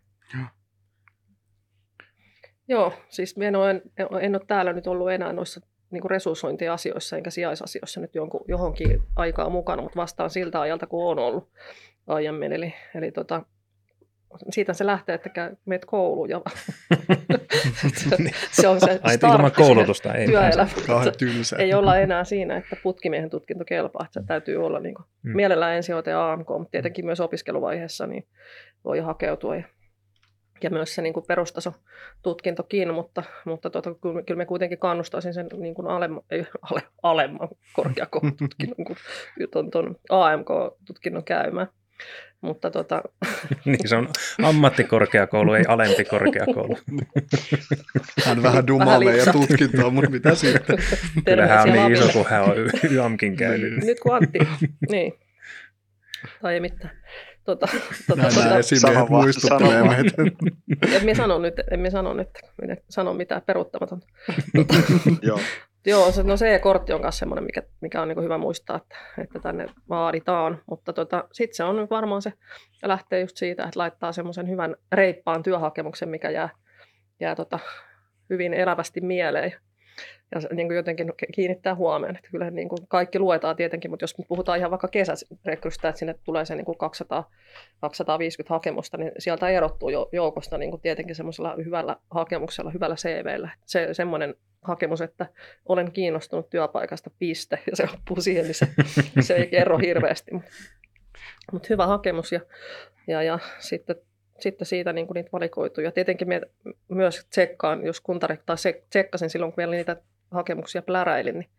[2.69, 3.83] Joo, siis en ole,
[4.21, 9.03] en ole täällä nyt ollut enää noissa niin kuin resurssointiasioissa enkä sijaisasioissa nyt jonkun, johonkin
[9.17, 11.51] aikaa mukana, mutta vastaan siltä ajalta, kun on ollut
[12.07, 12.53] aiemmin.
[12.53, 13.43] Eli, eli tota,
[14.51, 16.41] siitä se lähtee, että meet kouluun ja
[18.51, 20.69] se on se Ai, ilman koulutusta ei työelämä.
[21.59, 25.37] ei olla enää siinä, että putkimiehen tutkinto kelpaa, että se täytyy olla niin kuin, mm.
[25.37, 28.27] mielellään ensihoitaja AMK, mutta tietenkin myös opiskeluvaiheessa niin
[28.85, 29.65] voi hakeutua ja
[30.63, 31.73] ja myös se niin kuin perustaso
[32.23, 33.91] tutkintokin, mutta, mutta tuota,
[34.27, 38.97] kyllä me kuitenkin kannustaisin sen niin kuin alemma, ei, ale, alemman korkeakoulututkinnon kuin
[39.53, 41.69] tuon, tuon AMK-tutkinnon käymään.
[42.41, 43.03] Mutta tota...
[43.65, 44.09] niin se on
[44.43, 46.79] ammattikorkeakoulu, ei alempi korkeakoulu.
[48.27, 50.79] Hän vähän dumalee ja tutkintoa, mutta mitä sitten?
[51.25, 52.55] Kyllä hän on niin iso kuin hän on
[52.91, 53.85] YAMKin käynyt.
[53.85, 54.39] Nyt kun Antti,
[54.91, 55.13] niin.
[56.43, 56.91] Tai ei mitään.
[57.45, 57.69] Tota,
[58.07, 60.23] tota, Nämä tota, esimiehet muistuttelee meitä.
[60.97, 62.29] En minä sano nyt, en minä sano nyt,
[62.63, 64.07] minä sano mitään peruuttamatonta.
[64.57, 64.75] Tota,
[65.23, 65.41] Joo.
[65.87, 69.39] Joo, se, no C-kortti on myös semmoinen, mikä, mikä on niin hyvä muistaa, että, että
[69.39, 70.63] tänne vaaditaan.
[70.71, 72.33] Mutta tota, sitten se on varmaan se,
[72.85, 76.49] lähtee just siitä, että laittaa semmoisen hyvän reippaan työhakemuksen, mikä jää,
[77.21, 77.59] jää tota,
[78.31, 79.53] hyvin elävästi mieleen
[80.35, 82.17] ja niin kuin jotenkin kiinnittää huomioon.
[82.17, 86.15] Että kyllä niin kuin kaikki luetaan tietenkin, mutta jos puhutaan ihan vaikka kesärekrystä, että sinne
[86.25, 87.31] tulee se niin kuin 200,
[87.81, 93.51] 250 hakemusta, niin sieltä erottuu jo, joukosta niin kuin tietenkin semmoisella hyvällä hakemuksella, hyvällä CVllä.
[93.65, 94.35] Se, semmoinen
[94.67, 95.27] hakemus, että
[95.67, 98.69] olen kiinnostunut työpaikasta, piste, ja se loppuu siihen, niin se,
[99.21, 100.31] se ei kerro hirveästi.
[101.53, 102.41] Mutta hyvä hakemus ja,
[103.07, 103.97] ja, ja sitten
[104.41, 105.85] sitten siitä niin kuin niitä valikoituu.
[105.85, 106.41] Ja tietenkin me
[106.89, 108.57] myös tsekkaan, jos kuntarek, tai
[108.91, 109.97] tsekkasin silloin, kun vielä niitä
[110.31, 111.51] hakemuksia pläräilin, niin,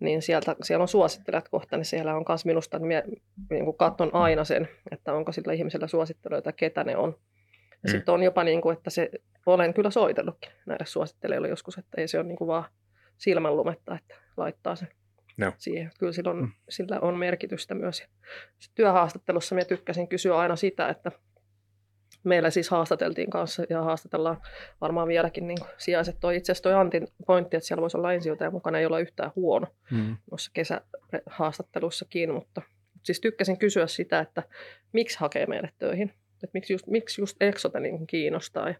[0.00, 3.02] niin sieltä, siellä on suosittelijat kohta, niin siellä on myös minusta, että minä
[3.50, 7.16] niin kuin katson aina sen, että onko sillä ihmisellä suosittelijoita, ketä ne on.
[7.82, 7.90] Ja mm.
[7.90, 9.10] sitten on jopa niin kuin, että se,
[9.46, 12.64] olen kyllä soitellutkin näille suosittelijoille joskus, että ei se ole niin kuin vaan
[13.18, 14.88] silmänlumetta, että laittaa sen
[15.36, 15.52] no.
[15.58, 15.90] siihen.
[15.98, 16.52] Kyllä sillä on, mm.
[16.68, 18.00] sillä on merkitystä myös.
[18.00, 18.06] Ja
[18.74, 21.12] työhaastattelussa minä tykkäsin kysyä aina sitä, että
[22.24, 24.40] meillä siis haastateltiin kanssa ja haastatellaan
[24.80, 26.16] varmaan vieläkin niin sijaiset.
[26.20, 29.30] Toi, itse asiassa toi Antin pointti, että siellä voisi olla ensijoitaja mukana, ei olla yhtään
[29.36, 30.16] huono mm.
[30.30, 32.62] noissa kesähaastattelussakin, mutta
[33.02, 34.42] siis tykkäsin kysyä sitä, että
[34.92, 36.12] miksi hakee meille töihin,
[36.44, 38.68] että miksi just, miksi just Exote niin kiinnostaa.
[38.68, 38.74] Ja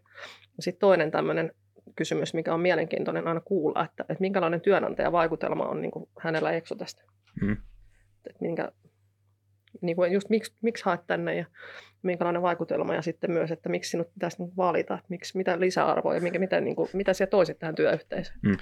[0.59, 1.51] sitten toinen tämmöinen
[1.95, 7.03] kysymys, mikä on mielenkiintoinen aina kuulla, että, että minkälainen työnantajavaikutelma on niin kuin hänellä Exotesta.
[7.41, 7.57] Mm.
[8.27, 8.71] Että minkä,
[9.81, 11.45] niin kuin just miksi, miksi haet tänne ja
[12.03, 16.15] minkälainen vaikutelma ja sitten myös, että miksi sinut pitäisi niin valita, että miksi, mitä lisäarvoa
[16.15, 18.39] ja minkä, mitä, niin kuin, mitä siellä toisit tähän työyhteisöön.
[18.41, 18.57] Mm.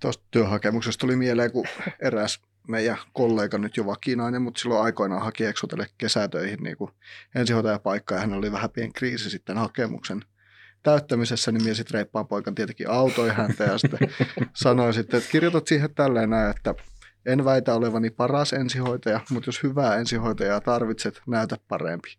[0.00, 1.64] Tuosta työhakemuksesta tuli mieleen, kun
[2.02, 6.76] eräs meidän kollega nyt jo vakinainen, mutta silloin aikoinaan haki Exotelle kesätöihin niin
[7.34, 10.24] ensihoitajapaikkaa ja hän oli vähän pieni kriisi sitten hakemuksen
[10.82, 14.08] täyttämisessä, niin minä sitten reippaan poikan tietenkin autoi häntä ja sitten
[14.54, 16.74] sanoin sitten, että kirjoitat siihen tälleen näin, että
[17.26, 22.16] en väitä olevani paras ensihoitaja, mutta jos hyvää ensihoitajaa tarvitset, näytä parempi.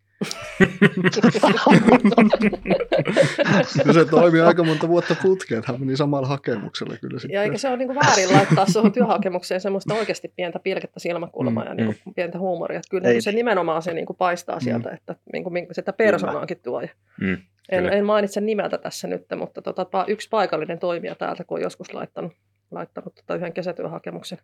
[3.92, 7.34] Se toimi aika monta vuotta putkeen, hän meni samalla hakemuksella kyllä sitten.
[7.34, 11.68] Ja eikä se ole niin väärin laittaa suhun työhakemukseen semmoista oikeasti pientä pilkettä silmäkulmaa mm,
[11.68, 12.14] ja niin mm.
[12.14, 12.76] pientä huumoria.
[12.78, 13.20] Että kyllä Ei.
[13.20, 14.60] se nimenomaan se niin kuin paistaa mm.
[14.60, 16.82] sieltä, että niin kuin, sitä persoonaakin tuo.
[17.20, 17.38] Mm,
[17.68, 21.94] en, en mainitse nimeltä tässä nyt, mutta tota, yksi paikallinen toimija täältä, kun on joskus
[21.94, 22.32] laittanut,
[22.70, 24.38] laittanut tota yhden kesätyöhakemuksen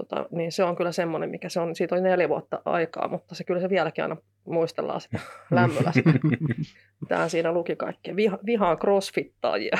[0.00, 3.34] Tota, niin se on kyllä semmoinen, mikä se on, siitä on neljä vuotta aikaa, mutta
[3.34, 5.18] se kyllä se vieläkin aina muistellaan sitä
[5.50, 6.10] lämmöllä sitä.
[7.08, 8.16] Tämä siinä luki kaikkea.
[8.16, 9.76] Viha, vihaan crossfittajia.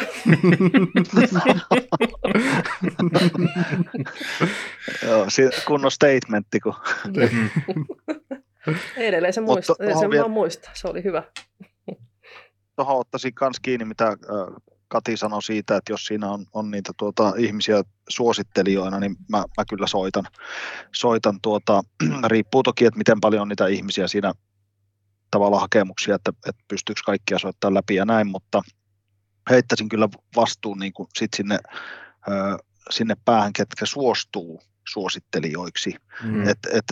[5.07, 5.27] Joo,
[5.67, 6.61] kunnon statementti.
[6.61, 6.75] Kun...
[8.97, 10.29] Edelleen se, muista, se vielä...
[10.29, 11.23] muista, se oli hyvä.
[12.77, 14.17] Tuohon ottaisin myös kiinni, mitä
[14.91, 19.65] Kati sanoi siitä, että jos siinä on, on niitä tuota, ihmisiä suosittelijoina, niin mä, mä
[19.71, 20.25] kyllä soitan.
[20.95, 21.83] soitan tuota,
[22.33, 24.33] riippuu toki, että miten paljon on niitä ihmisiä siinä
[25.31, 28.63] tavalla hakemuksia, että, että pystyykö kaikkia soittamaan läpi ja näin, mutta
[29.51, 31.59] heittäisin kyllä vastuun niin kuin sit sinne,
[32.29, 32.59] ö,
[32.91, 35.95] sinne päähän, ketkä suostuu suosittelijoiksi.
[36.23, 36.49] Mm.
[36.49, 36.85] Et, et,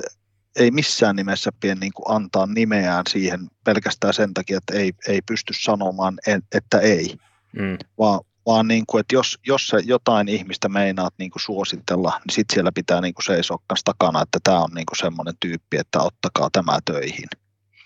[0.56, 5.22] ei missään nimessä pidä niin kuin antaa nimeään siihen pelkästään sen takia, että ei, ei
[5.22, 6.18] pysty sanomaan,
[6.52, 7.16] että ei
[7.52, 7.78] mm.
[7.98, 12.34] vaan, vaan niin kuin, että jos, jos sä jotain ihmistä meinaat niin kuin suositella, niin
[12.34, 16.00] sitten siellä pitää niin kuin seisoa takana, että tämä on niin kuin semmoinen tyyppi, että
[16.00, 17.28] ottakaa tämä töihin.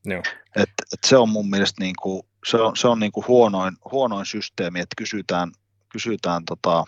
[0.05, 0.23] Joo.
[0.57, 3.77] Et, et se on mun mielestä niin kuin, se on, se on niin kuin huonoin,
[3.93, 5.53] huonoin systeemi, että kysytään,
[5.89, 6.85] kysytään tota,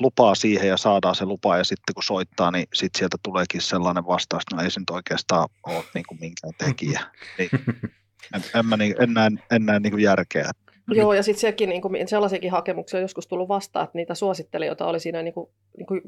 [0.00, 4.06] lupaa siihen ja saadaan se lupa ja sitten kun soittaa, niin sitten sieltä tuleekin sellainen
[4.06, 7.00] vastaus, että no ei se nyt oikeastaan ole niin kuin minkään tekijä.
[7.38, 7.50] Niin,
[8.34, 10.50] en, en, mä, niin, en näe, en näe niin kuin järkeä.
[10.88, 14.86] Joo, ja sitten sekin, niin kuin, sellaisiakin hakemuksia on joskus tullut vastaan, että niitä suosittelijoita
[14.86, 16.04] oli siinä niin kuin, niin kuin 10-15.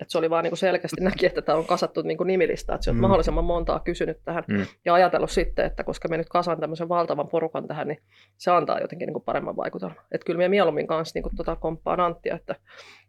[0.00, 2.74] Että se oli vaan niin kuin selkeästi näki, että tämä on kasattu niin kuin nimilista,
[2.74, 3.00] että se on mm.
[3.00, 4.66] mahdollisimman montaa kysynyt tähän mm.
[4.84, 7.98] ja ajatellut sitten, että koska me nyt kasaan tämmöisen valtavan porukan tähän, niin
[8.36, 9.98] se antaa jotenkin niin kuin paremman vaikutelman.
[10.12, 12.54] Että kyllä me mieluummin kanssa niin kuin, tota, komppaan Anttia, että,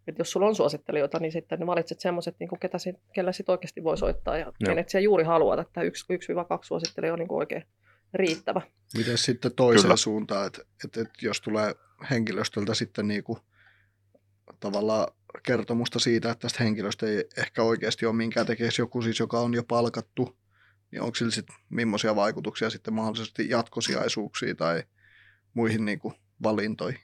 [0.07, 3.53] että jos sulla on suosittelijoita, niin sitten ne valitset semmoiset, niin ketä sit, kellä sitten
[3.53, 7.27] oikeasti voi soittaa ja kenet siellä juuri haluaa, että yksi, yksi kaksi suosittelijaa on niin
[7.27, 7.63] kuin oikein
[8.13, 8.61] riittävä.
[8.97, 9.95] Miten sitten toiseen Kyllä.
[9.95, 11.75] suuntaan, että, että, että jos tulee
[12.09, 13.39] henkilöstöltä sitten niin kuin,
[14.59, 15.07] tavallaan
[15.43, 19.53] kertomusta siitä, että tästä henkilöstä ei ehkä oikeasti ole minkään tekemistä joku siis, joka on
[19.53, 20.37] jo palkattu,
[20.91, 24.83] niin onko sillä sitten millaisia vaikutuksia sitten mahdollisesti jatkosijaisuuksiin tai
[25.53, 26.13] muihin niin kuin
[26.43, 26.99] valintoihin?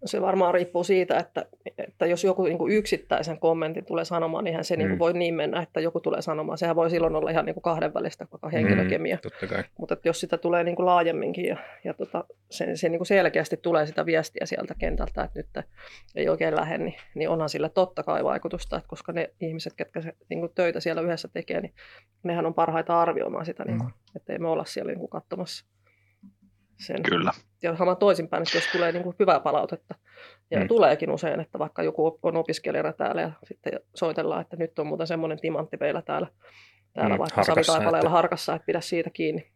[0.00, 1.46] No se varmaan riippuu siitä, että,
[1.78, 4.78] että jos joku niin kuin yksittäisen kommentin tulee sanomaan, niin se mm.
[4.78, 6.58] niin kuin voi niin mennä, että joku tulee sanomaan.
[6.58, 9.18] Sehän voi silloin olla ihan niin kuin kahdenvälistä mm, henkilökemia.
[9.24, 13.06] Mm, Mutta jos sitä tulee niin kuin laajemminkin ja, ja tota, se, se niin kuin
[13.06, 15.66] selkeästi tulee sitä viestiä sieltä kentältä, että nyt
[16.14, 20.00] ei oikein lähde, niin, niin onhan sillä totta kai vaikutusta, että koska ne ihmiset, ketkä
[20.00, 21.74] se, niin kuin töitä siellä yhdessä tekee, niin
[22.22, 24.16] nehän on parhaita arvioimaan sitä, niin kuin, mm.
[24.16, 25.66] että ei me olla siellä niin kuin katsomassa
[26.78, 27.02] sen.
[27.02, 27.32] Kyllä.
[27.62, 29.94] Ja sama toisinpäin, että jos tulee niin kuin hyvää palautetta,
[30.50, 30.68] ja mm.
[30.68, 35.06] tuleekin usein, että vaikka joku on opiskelijana täällä ja sitten soitellaan, että nyt on muuten
[35.06, 36.26] semmoinen timantti meillä täällä,
[36.92, 38.08] täällä mm, vaikka savitaipaleella että...
[38.08, 39.52] harkassa, että pidä siitä kiinni.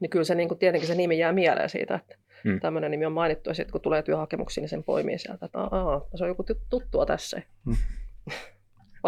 [0.00, 2.60] Niin kyllä se niin kuin, tietenkin se nimi jää mieleen siitä, että mm.
[2.60, 6.06] tämmöinen nimi on mainittu, ja sitten kun tulee työhakemuksia, niin sen poimii sieltä, että Aa,
[6.14, 7.42] se on joku tuttua tässä.
[7.64, 7.76] Mm.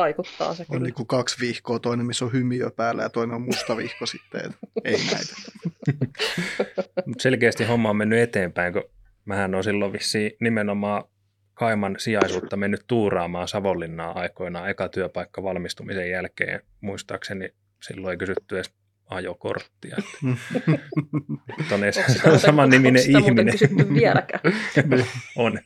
[0.00, 0.84] Vaikuttaa se on kyllä.
[0.84, 4.54] niin kuin kaksi vihkoa, toinen missä on hymiö päällä ja toinen on musta vihko sitten,
[4.84, 5.34] ei näitä.
[7.18, 8.84] Selkeästi homma on mennyt eteenpäin, kun
[9.24, 11.04] mähän on silloin vissiin nimenomaan
[11.54, 16.60] Kaiman sijaisuutta mennyt tuuraamaan Savonlinnaa aikoinaan eka työpaikka valmistumisen jälkeen.
[16.80, 18.72] Muistaakseni silloin ei kysytty edes
[19.06, 19.96] ajokorttia.
[21.60, 22.00] Että on edes
[22.36, 23.54] saman niminen ihminen.
[23.94, 24.40] vieläkään?
[25.36, 25.58] on.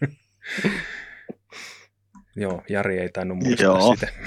[2.37, 3.95] Joo, Jari ei tainnut muistaa Joo.
[3.95, 4.09] sitä.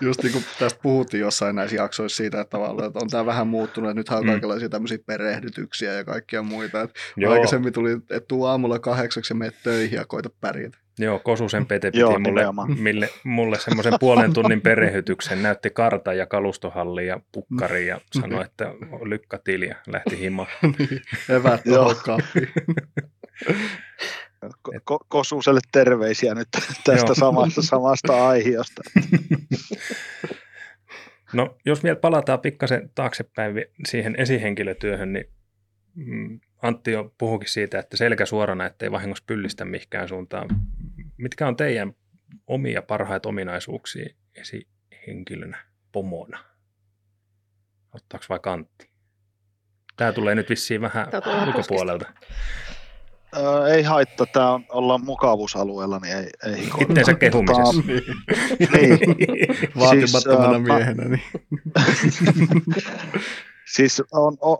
[0.00, 3.46] Just niin kuin tästä puhuttiin jossain näissä jaksoissa siitä, että tavallaan että on tämä vähän
[3.46, 4.30] muuttunut, että nythän on mm.
[4.30, 6.80] kaikenlaisia tämmöisiä perehdytyksiä ja kaikkia muita.
[6.80, 7.00] Että
[7.30, 10.78] aikaisemmin tuli, että tuu aamulla kahdeksaksi ja mene töihin ja koita pärjätä.
[10.98, 12.44] Joo, Kosusen Pete piti Joo, mulle,
[12.78, 18.74] mille, mulle semmoisen puolen tunnin perehdytyksen, näytti kartan ja kalustohalli ja pukkari ja sanoi, että
[19.02, 19.38] lykkä
[19.68, 20.48] ja lähti himaan.
[20.78, 21.60] niin, evät
[24.90, 26.48] Ko- Kosuuselle terveisiä nyt
[26.84, 28.82] tästä samasta, samasta aiheesta.
[31.32, 33.54] No, jos vielä palataan pikkasen taaksepäin
[33.88, 35.24] siihen esihenkilötyöhön, niin
[35.94, 40.48] mm, Antti jo puhukin siitä, että selkä suorana, ettei vahingossa pyllistä mihinkään suuntaan.
[41.16, 41.94] Mitkä on teidän
[42.46, 45.58] omia parhaita ominaisuuksia esihenkilönä,
[45.92, 46.44] pomona?
[47.94, 48.90] Ottaako vaikka Antti?
[49.96, 51.06] Tämä tulee nyt vissiin vähän
[51.46, 52.12] ulkopuolelta.
[53.36, 57.82] Öö, ei haittaa, tämä on, ollaan mukavuusalueella, niin ei, ei Itteensä kehumisessa.
[57.82, 58.98] Tota, niin.
[59.78, 61.04] Vaatimattomana siis, miehenä.
[61.04, 61.22] Niin.
[63.76, 64.58] siis on, on,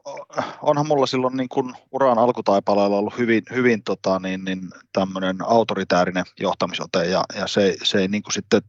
[0.63, 4.61] onhan mulla silloin niin kuin uran alkutaipaleella ollut hyvin, hyvin tota, niin, niin
[4.93, 8.63] tämmöinen autoritäärinen johtamisote, ja, ja se, se ei niin kuin sitten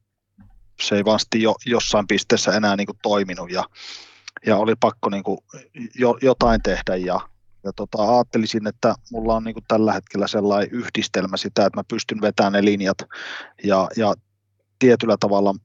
[0.82, 3.64] se ei vasti jo, jossain pisteessä enää niin kuin toiminut, ja,
[4.46, 5.40] ja oli pakko niin kuin
[5.96, 7.20] jo, jotain tehdä, ja,
[7.64, 11.84] ja tota, ajattelisin, että mulla on niin kuin tällä hetkellä sellainen yhdistelmä sitä, että mä
[11.88, 12.98] pystyn vetämään ne linjat
[13.64, 14.14] ja, ja
[14.80, 15.56] tietyllä tavalla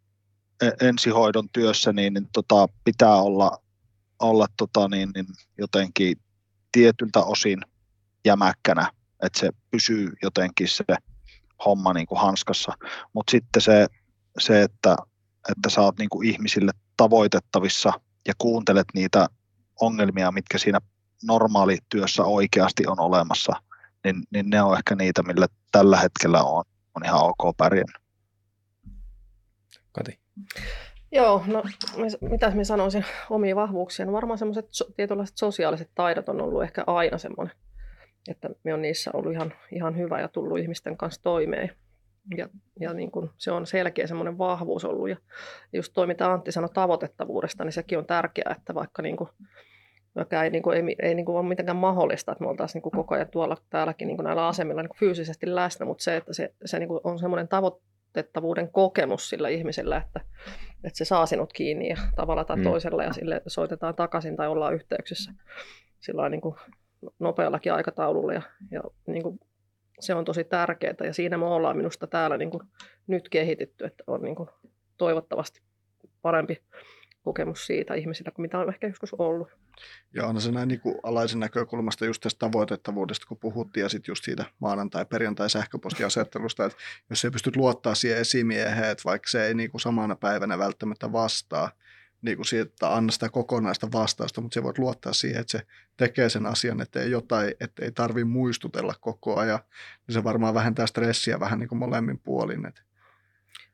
[0.62, 3.59] e, ensihoidon työssä niin, niin tota, pitää olla,
[4.18, 5.27] olla tota, niin, niin
[5.59, 6.16] jotenkin
[6.73, 7.60] tietyltä osin
[8.24, 8.90] jämäkkänä,
[9.23, 10.85] että se pysyy jotenkin se
[11.64, 12.73] homma niin kuin hanskassa,
[13.12, 13.86] mutta sitten se,
[14.39, 14.97] se että,
[15.51, 17.93] että sä oot niin kuin ihmisille tavoitettavissa
[18.28, 19.27] ja kuuntelet niitä
[19.81, 20.81] ongelmia, mitkä siinä
[21.24, 23.52] normaalityössä oikeasti on olemassa,
[24.05, 26.64] niin, niin ne on ehkä niitä, millä tällä hetkellä on,
[26.94, 27.97] on ihan ok pärjännyt.
[29.93, 30.18] Kati.
[31.12, 31.62] Joo, no
[32.20, 36.84] mitä mä sanoisin omia vahvuuksia, no varmaan semmoiset so, tietynlaiset sosiaaliset taidot on ollut ehkä
[36.86, 37.56] aina semmoinen,
[38.28, 41.70] että me on niissä ollut ihan, ihan hyvä ja tullut ihmisten kanssa toimeen.
[42.36, 42.48] Ja,
[42.80, 45.09] ja niin kuin se on selkeä semmoinen vahvuus ollut.
[45.09, 45.16] Ja
[45.72, 49.30] just toi, mitä Antti sanoi tavoitettavuudesta, niin sekin on tärkeää, että vaikka niin kuin
[50.16, 52.82] joka ei, niin kuin, ei, ei niin kuin ole mitenkään mahdollista, että me oltaisiin niin
[52.82, 56.16] kuin koko ajan tuolla täälläkin niin kuin näillä asemilla niin kuin fyysisesti läsnä, mutta se,
[56.16, 60.20] että se, se niin kuin on semmoinen tavoitettavuuden kokemus sillä ihmisellä, että,
[60.84, 62.62] että se saa sinut kiinni ja tavalla tai mm.
[62.62, 65.32] toisella ja sille soitetaan takaisin tai ollaan yhteyksissä
[66.01, 66.55] sillä niin kuin
[67.18, 69.40] nopeallakin aikataululla ja, ja niin kuin
[70.01, 72.62] se on tosi tärkeää ja siinä me ollaan minusta täällä niin kuin
[73.06, 74.48] nyt kehitetty, että on niin kuin
[74.97, 75.60] toivottavasti
[76.22, 76.62] parempi
[77.26, 79.48] kokemus siitä ihmisillä kuin mitä on ehkä joskus ollut.
[80.14, 84.12] Ja on se näin niin kuin alaisen näkökulmasta just tästä tavoitettavuudesta, kun puhuttiin, ja sitten
[84.12, 86.78] just siitä maanantai-perjantai sähköpostiasettelusta, että
[87.10, 91.12] jos ei pystyt luottaa siihen esimieheen, että vaikka se ei niin kuin samana päivänä välttämättä
[91.12, 91.70] vastaa,
[92.22, 95.66] niin kuin siitä, että anna sitä kokonaista vastausta, mutta se voit luottaa siihen, että se
[95.96, 99.60] tekee sen asian, että ei jotain, että ei tarvi muistutella koko ajan,
[100.06, 102.66] niin se varmaan vähentää stressiä vähän niin kuin molemmin puolin.
[102.66, 102.82] Että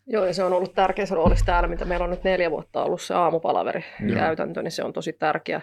[0.07, 3.03] Joo, ja se on ollut tärkeässä roolissa täällä, mitä meillä on nyt neljä vuotta ollut
[3.03, 4.19] se aamupalaveri Joo.
[4.19, 5.63] käytäntö, niin se on tosi tärkeä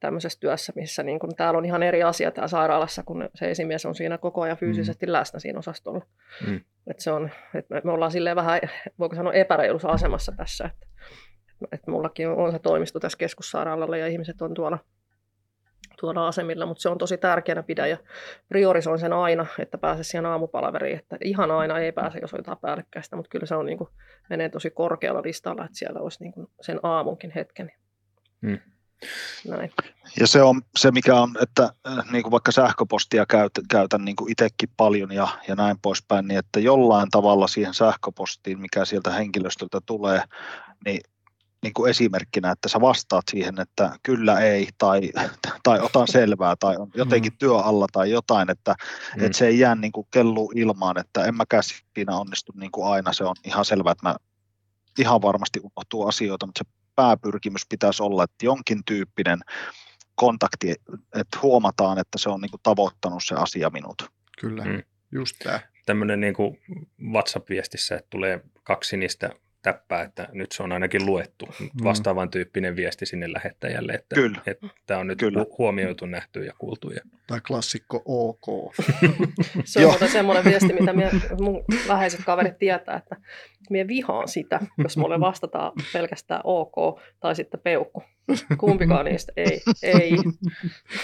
[0.00, 3.86] tämmöisessä työssä, missä niin kun, täällä on ihan eri asia täällä sairaalassa, kun se esimies
[3.86, 5.12] on siinä koko ajan fyysisesti mm.
[5.12, 6.06] läsnä siinä osastolla.
[6.46, 6.60] Mm.
[6.86, 8.60] Et se on, et me, ollaan silleen vähän,
[8.98, 10.86] voiko sanoa, epäreilussa asemassa tässä, että
[11.72, 14.78] et mullakin on se toimisto tässä keskussairaalalla ja ihmiset on tuolla
[16.00, 17.96] tuolla asemilla, mutta se on tosi tärkeänä pidä ja
[18.48, 22.58] priorisoin sen aina, että pääse siihen aamupalaveriin, että ihan aina ei pääse, jos on jotain
[22.58, 23.90] päällekkäistä, mutta kyllä se on niin kuin,
[24.30, 27.72] menee tosi korkealla listalla, että siellä olisi niin kuin sen aamunkin hetken.
[28.46, 28.58] Hmm.
[29.48, 29.72] Näin.
[30.20, 34.16] Ja se on se, mikä on, että äh, niin kuin vaikka sähköpostia käytän, käytän niin
[34.16, 39.10] kuin itsekin paljon ja, ja näin poispäin, niin että jollain tavalla siihen sähköpostiin, mikä sieltä
[39.10, 40.22] henkilöstöltä tulee,
[40.84, 41.00] niin
[41.62, 45.00] niin kuin esimerkkinä, että sä vastaat siihen, että kyllä ei tai,
[45.62, 47.38] tai otan selvää tai on jotenkin mm.
[47.38, 48.74] työ alla tai jotain, että,
[49.16, 49.24] mm.
[49.24, 52.86] että se ei jää niin kuin kellu ilmaan, että en mäkään siinä onnistu niin kuin
[52.86, 54.16] aina, se on ihan selvää, että mä
[54.98, 59.38] ihan varmasti unohtuu asioita, mutta se pääpyrkimys pitäisi olla, että jonkin tyyppinen
[60.14, 60.70] kontakti,
[61.14, 64.10] että huomataan, että se on niin kuin tavoittanut se asia minut.
[64.40, 64.82] Kyllä, mm.
[65.12, 65.60] just tämä.
[65.86, 66.58] Tämmöinen niin kuin
[67.12, 69.30] WhatsApp-viestissä, että tulee kaksi niistä
[69.62, 71.48] täppää, että nyt se on ainakin luettu.
[71.60, 71.70] Mm.
[71.84, 74.40] Vastaavan tyyppinen viesti sinne lähettäjälle, että, Kyllä.
[74.46, 75.44] että tämä on nyt Kyllä.
[75.58, 76.90] huomioitu, nähty ja kuultu.
[76.90, 77.00] Ja...
[77.26, 78.74] Tai klassikko OK.
[79.64, 81.10] se on muuten semmoinen viesti, mitä mie,
[81.40, 83.16] mun läheiset kaverit tietää, että
[83.70, 88.02] minä vihaan sitä, jos mulle vastataan pelkästään OK tai sitten peukku.
[88.58, 89.62] Kumpikaan niistä ei.
[89.82, 90.10] ei.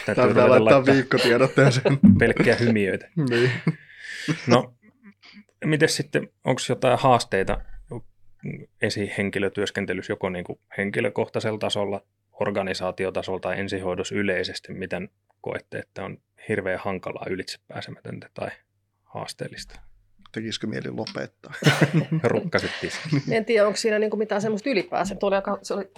[0.07, 1.99] Täytyy laittaa viikkotiedotteeseen.
[2.19, 3.09] Pelkkiä hymiöitä.
[3.31, 3.51] niin.
[4.47, 4.75] No,
[5.65, 7.61] miten sitten, onko jotain haasteita
[8.83, 12.01] esihenkilötyöskentelyssä joko niin kuin henkilökohtaisella tasolla,
[12.41, 15.09] organisaatiotasolla tai ensihoidossa yleisesti, miten
[15.41, 16.19] koette, että on
[16.49, 18.49] hirveän hankalaa ylitsepääsemätöntä tai
[19.05, 19.81] haasteellista?
[20.33, 21.55] Tekisikö mieli lopettaa?
[22.23, 22.71] Rukkasit
[23.31, 25.15] En tiedä, onko siinä niinku mitään semmoista ylipäänsä.
[25.15, 25.91] Tuo oli aika, se oli,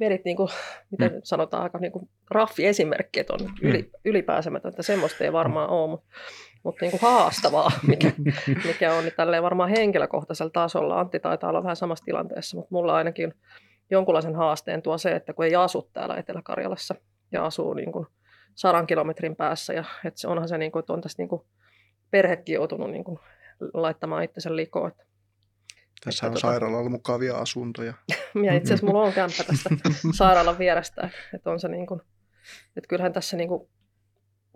[0.00, 0.48] vedit, niinku,
[0.90, 1.20] miten mm.
[1.24, 3.90] sanotaan, aika niinku raffi esimerkki, että on yli, mm.
[4.04, 4.82] ylipääsemätöntä.
[4.82, 5.72] Semmoista ei varmaan mm.
[5.72, 6.06] ole, mutta
[6.64, 8.12] mutta niin kuin haastavaa, mikä,
[8.68, 11.00] mikä on, niin tälleen varmaan henkilökohtaisella tasolla.
[11.00, 13.34] Antti taitaa olla vähän samassa tilanteessa, mutta mulla ainakin
[13.90, 16.94] jonkunlaisen haasteen tuo se, että kun ei asu täällä Etelä-Karjalassa
[17.32, 18.06] ja asuu niin kuin
[18.54, 21.42] sadan kilometrin päässä, ja että se onhan se, niin kuin, että on tässä niin kuin
[22.10, 23.18] perhekin joutunut niin kuin
[23.74, 24.90] laittamaan itsensä likoon.
[24.90, 25.04] Että,
[26.04, 27.94] tässä on tota, sairaalalla mukavia asuntoja.
[28.46, 29.70] ja itse asiassa mulla on kämppä tästä
[30.14, 32.00] sairaalan vierestä, että on se niin kuin,
[32.76, 33.68] että kyllähän tässä niin kuin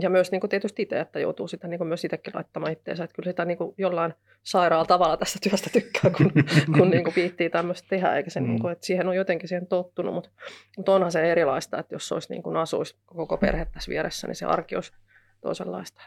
[0.01, 3.05] ja myös niin kuin tietysti itse, että joutuu sitä niin kuin myös itsekin laittamaan itseensä.
[3.05, 6.33] Että kyllä sitä niin kuin jollain sairaalla tavalla tästä työstä tykkää, kun,
[6.79, 8.47] kun niin kuin viittii tämmöistä tehdä, eikä se, mm.
[8.47, 10.15] niin kuin, että siihen on jotenkin siihen tottunut.
[10.15, 10.31] Mutta,
[10.77, 14.37] mutta onhan se erilaista, että jos olisi niin kuin asuisi koko perhe tässä vieressä, niin
[14.37, 14.93] se arki olisi
[15.41, 16.03] toisenlaista.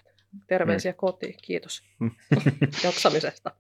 [0.48, 0.96] Terveisiä mm.
[0.96, 2.12] kotiin, kiitos mm.
[2.84, 3.52] jaksamisesta.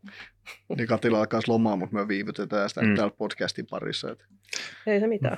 [0.77, 2.95] Niin Katila alkaa lomaa, mutta me viivytetään sitä mm.
[2.95, 4.11] täällä podcastin parissa.
[4.11, 4.25] Että...
[4.87, 5.37] Ei se mitään.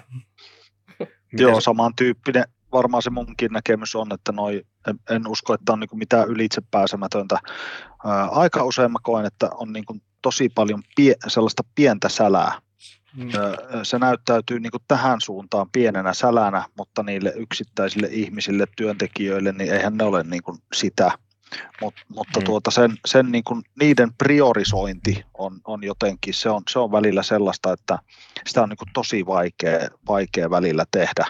[1.33, 2.43] Joo, samantyyppinen
[2.73, 7.39] varmaan se munkin näkemys on, että noi, en, en usko, että on niin mitään ylitsepääsemätöntä.
[8.05, 9.85] Ää, aika usein mä koen, että on niin
[10.21, 12.61] tosi paljon pie, sellaista pientä sälää.
[13.15, 13.29] Mm.
[13.83, 20.03] Se näyttäytyy niin tähän suuntaan pienenä sälänä, mutta niille yksittäisille ihmisille, työntekijöille, niin eihän ne
[20.03, 20.41] ole niin
[20.73, 21.11] sitä.
[21.81, 22.45] Mut, mutta mm.
[22.45, 27.23] tuota sen, sen niin kuin, niiden priorisointi on, on jotenkin, se on, se on välillä
[27.23, 27.99] sellaista, että
[28.47, 31.25] sitä on niin kuin tosi vaikea, vaikea välillä tehdä.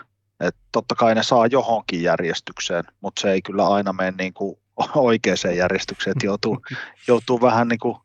[0.48, 4.60] Et totta kai ne saa johonkin järjestykseen, mutta se ei kyllä aina mene niin kuin
[4.95, 6.61] oikeaan järjestykseen, että joutuu,
[7.07, 7.98] joutuu vähän niin kuin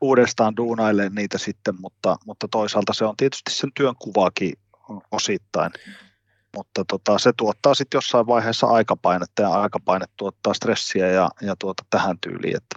[0.00, 4.52] uudestaan duunailemaan niitä sitten, mutta, mutta toisaalta se on tietysti sen työn kuvakin
[5.10, 5.72] osittain.
[6.56, 11.82] Mutta tota, se tuottaa sitten jossain vaiheessa aikapainetta ja aikapaine tuottaa stressiä ja, ja tuota
[11.90, 12.76] tähän tyyliin, että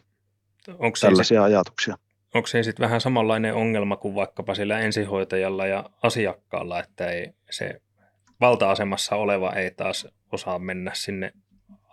[0.79, 1.97] onko tällaisia sit, ajatuksia.
[2.33, 7.81] Onko se sitten vähän samanlainen ongelma kuin vaikkapa sillä ensihoitajalla ja asiakkaalla, että ei se
[8.41, 11.31] valta-asemassa oleva ei taas osaa mennä sinne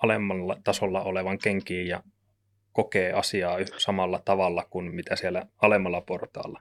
[0.02, 2.02] alemmalla tasolla olevan kenkiin ja
[2.72, 6.60] kokee asiaa samalla tavalla kuin mitä siellä alemmalla portaalla.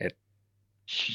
[0.00, 0.16] Et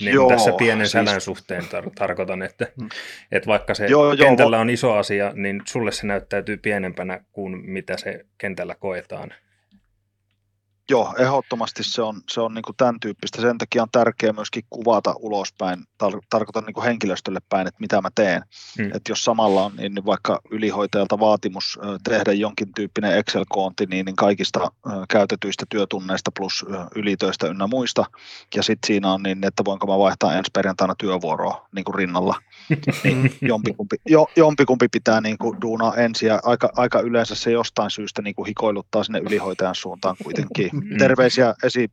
[0.01, 2.89] Niin Joo, tässä pienen siis- sälän suhteen tar- tarkoitan, että, Mm.
[3.31, 7.57] että vaikka se Joo, joo, kentällä on iso asia, niin sulle se näyttäytyy pienempänä kuin
[7.71, 9.33] mitä se kentällä koetaan.
[10.91, 13.41] Joo, ehdottomasti se on, se on niin kuin tämän tyyppistä.
[13.41, 18.01] Sen takia on tärkeää myöskin kuvata ulospäin, tar- tarkoitan niin kuin henkilöstölle päin, että mitä
[18.01, 18.41] mä teen.
[18.77, 18.85] Mm.
[18.85, 24.71] Että jos samalla on niin vaikka ylihoitajalta vaatimus tehdä jonkin tyyppinen Excel-koonti, niin, niin kaikista
[25.09, 26.65] käytetyistä työtunneista plus
[26.95, 28.05] ylitöistä ynnä muista.
[28.55, 32.35] Ja sitten siinä on niin, että voinko mä vaihtaa ensi perjantaina työvuoroa niin kuin rinnalla.
[33.03, 37.91] niin jompikumpi, jo, jompikumpi pitää niin kuin duunaa ensin ja aika, aika yleensä se jostain
[37.91, 40.71] syystä niin kuin hikoiluttaa sinne ylihoitajan suuntaan kuitenkin.
[40.83, 40.97] Mm.
[40.97, 41.87] Terveisiä esi,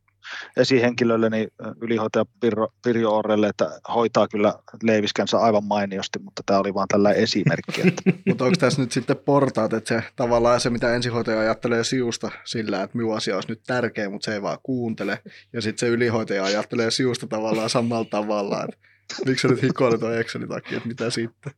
[0.57, 4.53] esihenkilölleni ö, ylihoitaja Pirjo, Pirjo Orrelle, että hoitaa kyllä
[4.83, 7.87] leiviskänsä aivan mainiosti, mutta tämä oli vain tällä esimerkki.
[7.87, 12.31] Että Mutta onko tässä nyt sitten portaat, että se tavallaan se, mitä ensihoitaja ajattelee siusta
[12.45, 15.19] sillä, että minun asia olisi nyt tärkeä, mutta se ei vaan kuuntele.
[15.53, 18.88] Ja sitten se ylihoitaja ajattelee siusta tavallaan samalla tavalla, että
[19.25, 21.51] miksi sä nyt hikoilet tuon Excelin takia, että mitä sitten.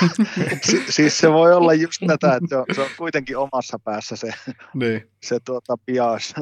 [0.70, 4.16] si, siis se voi olla just tätä, että se on, se on kuitenkin omassa päässä
[4.16, 4.30] se,
[4.74, 5.10] Niin.
[5.22, 6.34] se tuota bias.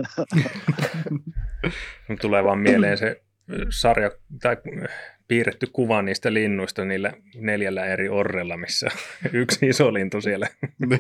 [2.09, 3.23] Nyt tulee vaan mieleen se
[3.71, 4.11] sarja
[4.43, 4.57] tai
[5.29, 8.89] piirretty kuva niistä linnuista niillä neljällä eri orrella, missä
[9.33, 10.47] yksi iso lintu siellä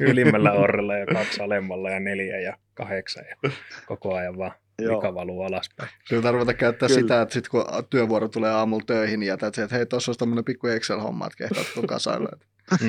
[0.00, 3.50] ylimmällä orrella ja kaksi alemmalla ja neljä ja kahdeksan ja
[3.86, 4.52] koko ajan vaan
[4.82, 4.96] Joo.
[4.96, 5.90] vika valuu alaspäin.
[6.08, 7.00] Kyllä tarvita käyttää Kyllä.
[7.00, 10.18] sitä, että sit kun työvuoro tulee aamulla töihin, niin jätät se, että hei, tuossa olisi
[10.18, 12.28] tämmöinen pikku Excel-homma, että kehtaat tuon kasailla.
[12.32, 12.88] Mm.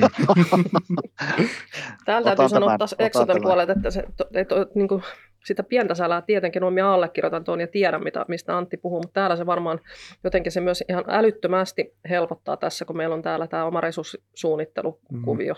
[2.04, 3.42] Täällä täytyy Otan sanoa taas Exoten tämän.
[3.42, 5.02] puolelta, että, se, että, että niin kuin,
[5.44, 9.20] sitä pientä sälää tietenkin on, minä allekirjoitan tuon ja tiedän, mitä, mistä Antti puhuu, mutta
[9.20, 9.80] täällä se varmaan
[10.24, 15.54] jotenkin se myös ihan älyttömästi helpottaa tässä, kun meillä on täällä tämä oma resurssisuunnittelukuvio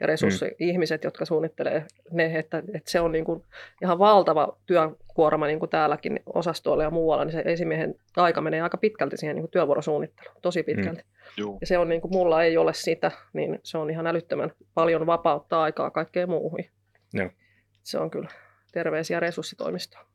[0.00, 3.42] ja resurssi-ihmiset, jotka suunnittelee ne, että, että se on niin kuin
[3.82, 8.76] ihan valtava työkuorma niin kuin täälläkin osastoilla ja muualla, niin se esimiehen aika menee aika
[8.76, 11.02] pitkälti siihen niin kuin työvuorosuunnitteluun, tosi pitkälti.
[11.36, 11.58] Juu.
[11.60, 15.06] Ja se on niin kuin, mulla ei ole sitä, niin se on ihan älyttömän paljon
[15.06, 16.64] vapauttaa aikaa kaikkeen muuhun.
[17.12, 17.30] Joo.
[17.82, 18.28] Se on kyllä
[18.72, 20.06] terveisiä resurssitoimistoon.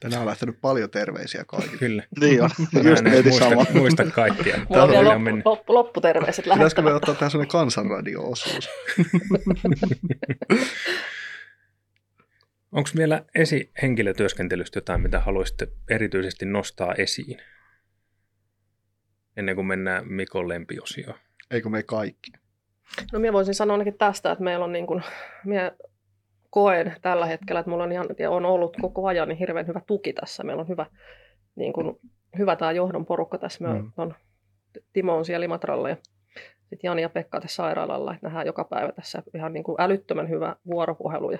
[0.00, 1.78] Tänään on lähtenyt paljon terveisiä kaikille.
[1.78, 2.02] Kyllä.
[2.20, 3.66] Niin on, Mä just mietin muista, sama.
[3.74, 4.58] muista kaikkia.
[4.68, 5.46] Mulla on vielä loppu, mennyt.
[5.46, 8.68] loppu, lopputerveiset Pitäisikö me ottaa tähän sellainen kansanradio-osuus?
[12.72, 17.38] Onko vielä esihenkilötyöskentelystä jotain, mitä haluaisitte erityisesti nostaa esiin?
[19.36, 21.18] Ennen kuin mennään Mikon lempiosioon.
[21.50, 22.32] Eikö me kaikki?
[23.12, 25.02] No minä voisin sanoa ainakin tästä, että meillä on niin kuin,
[25.44, 25.72] minä
[26.50, 29.80] koen tällä hetkellä, että mulla on, ihan, ja on ollut koko ajan niin hirveän hyvä
[29.86, 30.44] tuki tässä.
[30.44, 30.86] Meillä on hyvä,
[31.56, 31.96] niin kuin,
[32.38, 33.64] hyvä tämä johdon porukka tässä.
[33.68, 33.92] Me Mm.
[33.96, 34.14] on,
[34.92, 35.96] Timo on siellä Imatralla ja
[36.60, 38.14] sitten Jani ja Pekka tässä sairaalalla.
[38.14, 41.38] Että nähdään joka päivä tässä ihan niin kuin älyttömän hyvä vuoropuhelu ja,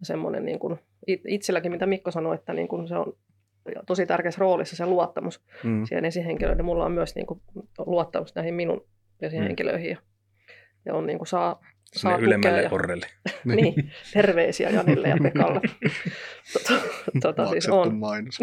[0.00, 3.12] ja semmoinen niin kuin, it- itselläkin, mitä Mikko sanoi, että niin kuin se on
[3.86, 5.84] tosi tärkeässä roolissa se luottamus Mm.
[5.84, 6.58] siihen esihenkilöön.
[6.58, 7.40] Ja mulla on myös niin kuin,
[7.78, 8.84] luottamus näihin minun
[9.20, 9.90] esihenkilöihin.
[9.90, 9.96] Ja,
[10.86, 11.60] ja on niin kuin, saa,
[11.94, 13.06] saa Sinne ylemmälle ja, orrelle.
[13.44, 15.60] niin, terveisiä Janille ja Pekalle.
[16.52, 16.80] tota,
[17.20, 18.38] tota, siis on, mainos.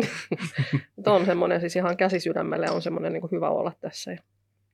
[1.05, 4.19] On semmoinen siis ihan käsisydämelle on semmoinen niin hyvä olla tässä ja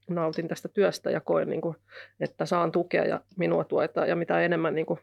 [0.10, 1.76] nautin tästä työstä ja koen, niin kuin,
[2.20, 5.00] että saan tukea ja minua tuetaan ja mitä enemmän niin kuin,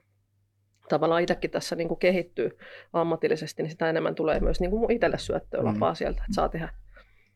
[0.89, 2.59] tavallaan itsekin tässä niin kuin kehittyy
[2.93, 5.67] ammatillisesti, niin sitä enemmän tulee myös niin kuin itselle syöttöä Mm.
[5.67, 6.69] lapaa sieltä, että saa tehdä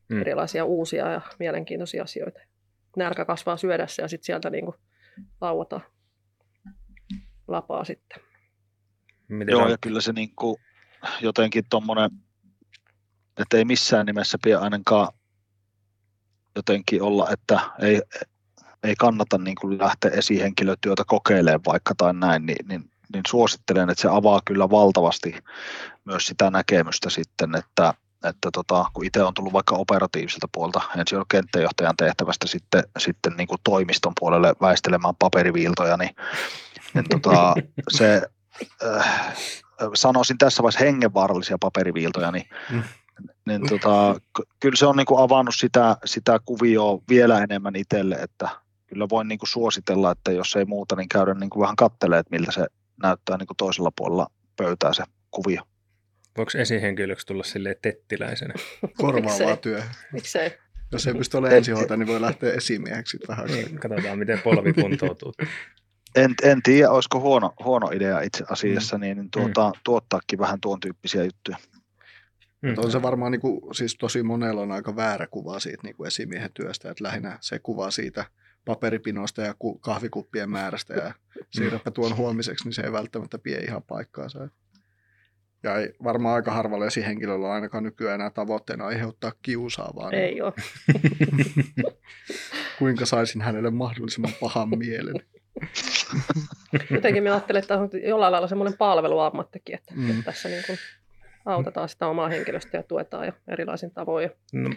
[0.09, 0.21] Mm.
[0.21, 2.41] erilaisia uusia ja mielenkiintoisia asioita.
[2.97, 4.77] Nälkä kasvaa syödessä ja sitten sieltä niin kuin
[5.41, 5.83] lauataan
[7.53, 8.23] lapaa sitten.
[9.29, 9.70] Miten Joo, on?
[9.70, 10.57] ja kyllä se niin kuin
[11.20, 12.11] jotenkin tuommoinen,
[13.37, 15.09] että ei missään nimessä pidä ainakaan
[16.57, 18.03] jotenkin olla, että ei,
[18.83, 24.03] ei kannata niin kuin lähteä esihenkilötyötä kokeilemaan vaikka tai näin, niin, niin, niin suosittelen, että
[24.03, 25.35] se avaa kyllä valtavasti
[26.05, 31.19] myös sitä näkemystä sitten, että, että tota, kun itse on tullut vaikka operatiiviselta puolta, ensin
[31.19, 36.16] on kenttäjohtajan tehtävästä sitten, sitten niin kuin toimiston puolelle väistelemään paperiviiltoja, niin,
[36.94, 37.55] niin tota,
[37.90, 38.23] se
[38.85, 39.32] äh,
[39.94, 42.82] sanoisin tässä vaiheessa hengenvaarallisia paperiviiltoja, niin, Mm.
[43.47, 48.14] niin tota, ky- kyllä se on niin kuin avannut sitä, sitä kuvioa vielä enemmän itselle,
[48.14, 48.48] että
[48.86, 52.19] kyllä voin niin kuin suositella, että jos ei muuta, niin käydä niin kuin vähän kattelee,
[52.19, 52.66] että miltä se
[53.02, 55.62] näyttää niin kuin toisella puolella pöytää se kuvio.
[56.36, 58.55] Voiko esihenkilöksi tulla silleen tettiläisenä?
[58.97, 59.56] Korvaavaa Miksei?
[59.56, 59.82] työ.
[60.12, 60.59] Miksei?
[60.93, 63.47] Jos ei pysty olemaan ensihoitaja, niin voi lähteä esimieheksi vähän.
[63.47, 65.35] Niin, katsotaan, miten polvi kuntoutuu.
[66.15, 70.81] En, en tiedä, olisiko huono, huono idea itse asiassa, niin, niin tuota, tuottaakin vähän tuon
[70.81, 71.57] tyyppisiä juttuja.
[72.63, 72.75] Mm.
[72.77, 76.07] On se varmaan niin kuin, siis tosi monella on aika väärä kuva siitä niin kuin
[76.07, 78.25] esimiehen työstä, että lähinnä se kuva siitä
[78.65, 81.15] paperipinosta ja ku- kahvikuppien määrästä ja
[81.51, 84.49] siirräpä tuon huomiseksi, niin se ei välttämättä pie ihan paikkaansa.
[85.63, 90.11] Ja ei varmaan aika harvalla esihenkilöllä on ainakaan nykyään enää tavoitteena aiheuttaa kiusaavaa.
[90.11, 90.53] niin Ei ole.
[92.79, 95.15] Kuinka saisin hänelle mahdollisimman pahan mielen.
[96.91, 100.11] Jotenkin minä ajattelen, että on jollain lailla semmoinen palveluammattikin, että, Mm.
[100.11, 100.79] että tässä niin kuin
[101.47, 104.23] autetaan sitä omaa henkilöstöä ja tuetaan ja erilaisin tavoin.
[104.23, 104.70] Ja No,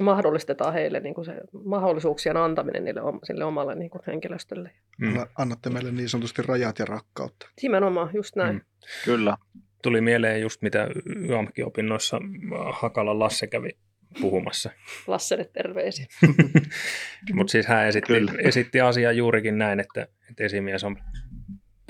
[0.00, 1.34] mahdollistetaan heille niin kuin se
[1.64, 4.70] mahdollisuuksien antaminen niille, om- sille omalle niin kuin henkilöstölle.
[4.98, 5.08] mm.
[5.08, 7.46] Anna- Annatte meille niin sanotusti rajat ja rakkautta.
[7.62, 8.54] Nimenomaan, just näin.
[8.54, 8.60] Mm.
[8.60, 8.64] Mm.
[9.04, 9.36] Kyllä.
[9.82, 10.88] Tuli mieleen just mitä
[11.28, 12.20] YAMK-opinnoissa
[12.72, 13.70] Hakalan Lasse kävi
[14.20, 14.70] puhumassa.
[15.06, 16.06] Lasselle terveisiä.
[17.34, 18.32] Mutta siis hän esitti, Kyllä.
[18.38, 20.96] esitti asiaa juurikin näin, että, että esimies on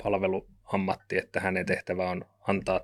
[0.03, 2.81] palveluammatti, että hänen tehtävä on antaa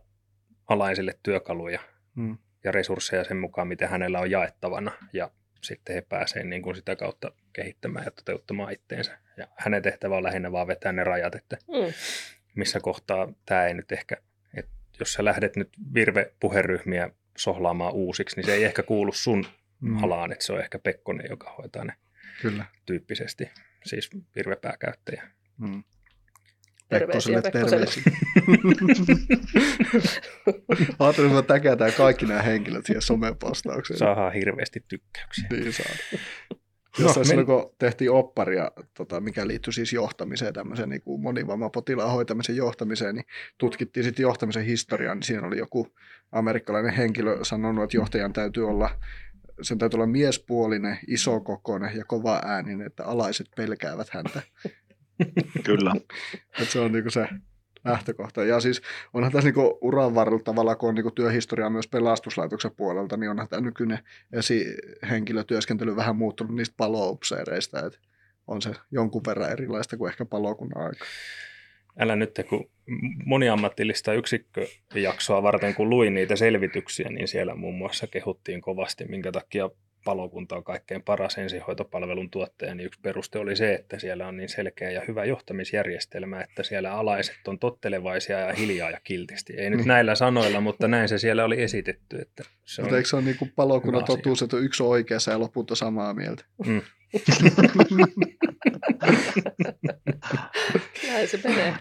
[0.67, 1.79] alaisille työkaluja
[2.15, 2.37] Mm.
[2.63, 4.91] ja resursseja sen mukaan, mitä hänellä on jaettavana.
[5.13, 5.31] Ja
[5.61, 9.17] sitten he pääsevät niin kuin sitä kautta kehittämään ja toteuttamaan itteensä.
[9.37, 11.93] Ja hänen tehtävä on lähinnä vaan vetää ne rajat, että Mm.
[12.55, 14.17] missä kohtaa tämä ei nyt ehkä,
[14.57, 19.45] että jos sä lähdet nyt virve-puheryhmiä sohlaamaan uusiksi, niin se ei ehkä kuulu sun
[19.81, 20.03] Mm.
[20.03, 21.93] alaan, että se on ehkä Pekkonen, joka hoitaa ne
[22.41, 22.65] Kyllä.
[22.85, 23.49] tyyppisesti,
[23.85, 25.27] siis virvepääkäyttäjä.
[25.57, 25.83] Mm.
[26.89, 28.03] Pekkoselle terveisiä.
[30.99, 33.97] Ajattelin, että täkätään kaikki nämä henkilöt siihen somepostaukseen.
[33.97, 35.47] Saadaan hirveästi tykkäyksiä.
[35.51, 35.85] Niin saa.
[36.99, 42.11] No, Jossain men- kun tehtiin opparia, tota, mikä liittyi siis johtamiseen, tämmöiseen niin kuin monivammapotilaan
[42.11, 43.25] hoitamisen johtamiseen, niin
[43.57, 45.87] tutkittiin sitten johtamisen historiaa, niin siinä oli joku
[46.31, 48.89] amerikkalainen henkilö sanonut, että johtajan täytyy olla,
[49.61, 54.41] sen täytyy olla miespuolinen, isokokoinen ja kova ääninen, että alaiset pelkäävät häntä.
[55.63, 55.93] Kyllä.
[56.59, 57.27] Että se on niinku se
[57.85, 58.43] lähtökohta.
[58.43, 58.81] Ja siis
[59.13, 63.47] onhan tässä niinku uran varrella tavallaan, kun on niinku työhistoriaa myös pelastuslaitoksen puolelta, niin onhan
[63.47, 63.99] tämä nykyinen
[64.33, 67.99] esihenkilötyöskentely vähän muuttunut niistä paloupseereista, että
[68.47, 71.05] on se jonkun verran erilaista kuin ehkä palokunnan aika.
[71.99, 72.69] Älä nyt, kun
[73.25, 79.69] moniammatillista yksikköjaksoa varten, kun luin niitä selvityksiä, niin siellä muun muassa kehuttiin kovasti, minkä takia
[80.05, 84.49] palokunta on kaikkein paras ensihoitopalvelun tuottaja, niin yksi peruste oli se, että siellä on niin
[84.49, 89.53] selkeä ja hyvä johtamisjärjestelmä, että siellä alaiset on tottelevaisia ja hiljaa ja kiltisti.
[89.53, 89.87] Ei nyt Niin.
[89.87, 92.19] näillä sanoilla, mutta näin se siellä oli esitetty.
[92.21, 94.15] Että se on, Mutta eikö se ole niinku palokunnan hyvä asia.
[94.15, 96.45] totuus, että yksi on oikeassa ja loput on samaa mieltä?
[96.65, 96.81] mm,
[101.07, 101.73] Näin se menee.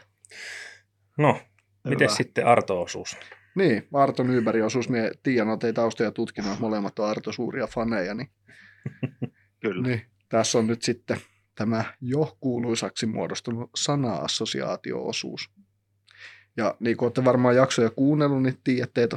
[1.18, 1.40] no,
[1.88, 3.16] miten sitten Arto-osuus?
[3.56, 8.14] Niin, Arto Nybergin osuus, me Tiian on teitä taustoja tutkinut, molemmat on Arto suuria faneja,
[8.14, 8.28] niin
[9.60, 9.88] Kyllä.
[9.88, 11.16] Niin, tässä on nyt sitten
[11.54, 15.50] tämä jo kuuluisaksi muodostunut sana-assosiaatio-osuus.
[16.56, 19.16] Ja niin kuin olette varmaan jaksoja kuunnellut, niin tiedätte, että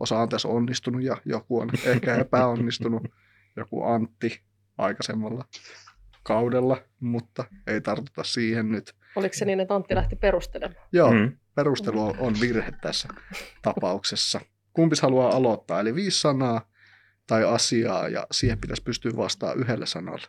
[0.00, 3.02] osa on tässä onnistunut ja joku on ehkä epäonnistunut.
[3.56, 4.40] Joku Antti
[4.78, 5.44] aikaisemmalla
[6.22, 8.94] kaudella, mutta ei tartuta siihen nyt.
[9.16, 10.86] Oliko se niin, että Antti lähti perustelemaan?
[10.92, 11.32] Joo, Mm.
[11.54, 13.08] Perustelu on- virhe tässä
[13.62, 14.40] tapauksessa.
[14.72, 15.80] Kumpis haluaa aloittaa?
[15.80, 16.68] Eli viisi sanaa
[17.26, 20.26] tai asiaa ja siihen pitäisi pystyä vastaamaan yhdellä sanalla.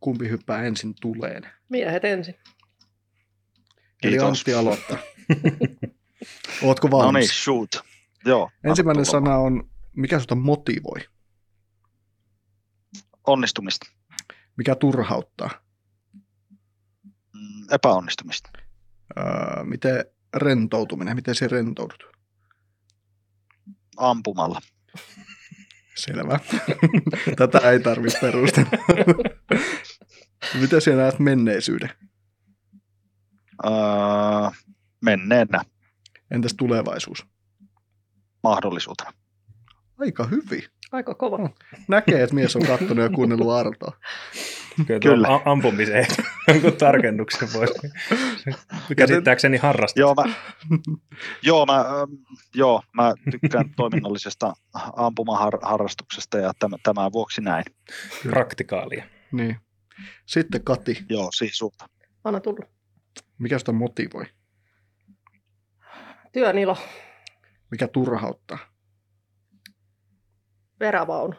[0.00, 1.46] Kumpi hyppää ensin tuleen?
[1.68, 2.34] Miehet ensin.
[4.02, 4.38] Eli Kiitos.
[4.38, 4.98] Antti aloittaa.
[6.62, 7.44] Ootko No niin, valmis?
[7.44, 7.70] shoot.
[8.24, 8.50] Joo.
[8.64, 11.00] Ensimmäinen sana on, mikä sinua motivoi?
[13.26, 13.86] Onnistumista.
[14.56, 15.50] Mikä turhauttaa?
[17.32, 18.50] Mm, Epäonnistumista.
[19.18, 20.04] Öö, miten
[20.36, 21.16] rentoutuminen?
[21.16, 22.04] Miten se rentoudut?
[23.96, 24.60] Ampumalla.
[25.94, 26.38] Selvä.
[27.36, 28.70] Tätä ei tarvitse perustella.
[30.60, 31.90] miten sinä näet menneisyyden?
[33.64, 33.72] Öö,
[35.04, 35.64] menneenä
[36.30, 37.26] Entäs tulevaisuus?
[38.42, 39.12] mahdollisuutena.
[39.98, 40.62] Aika hyvin.
[40.92, 41.50] Aika kova.
[41.88, 43.92] Näkee, että mies on kattonut ja kuunnellut Artoa.
[44.86, 45.00] Kyllä, Kyllä.
[45.00, 45.40] Kyllä.
[45.44, 46.06] ampumiseen
[46.48, 47.74] jonkun tarkennuksen voisi.
[48.96, 50.00] Käsittääkseni harrastaa.
[50.00, 50.34] Joo, mä,
[51.42, 52.12] joo, mä, ähm,
[52.54, 54.54] joo, mä tykkään toiminnallisesta
[54.96, 57.64] ampumaharrastuksesta ja tämän, tämän vuoksi näin.
[58.22, 59.04] Praktikaalia.
[59.32, 59.56] Niin.
[60.26, 61.88] Sitten Kati, Joo, siis sulta.
[62.24, 62.64] Anna tullut.
[63.38, 64.24] mikä sitä motivoi?
[66.32, 66.76] Työn ilo.
[67.70, 68.58] Mikä turhauttaa?
[70.78, 71.34] Perävaunu.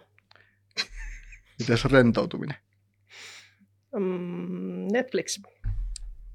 [1.60, 2.57] Miten se rentoutuminen?
[4.00, 5.42] Mm, Netflix.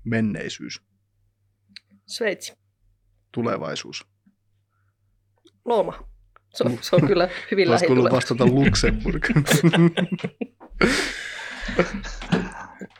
[0.04, 0.82] Menneisyys?
[2.06, 2.52] Sveitsi.
[3.32, 4.06] Tulevaisuus?
[5.64, 6.08] Looma.
[6.54, 8.16] Se on, se on kyllä hyvin kuullut lähituleva.
[8.16, 9.26] vastata Luxemburg.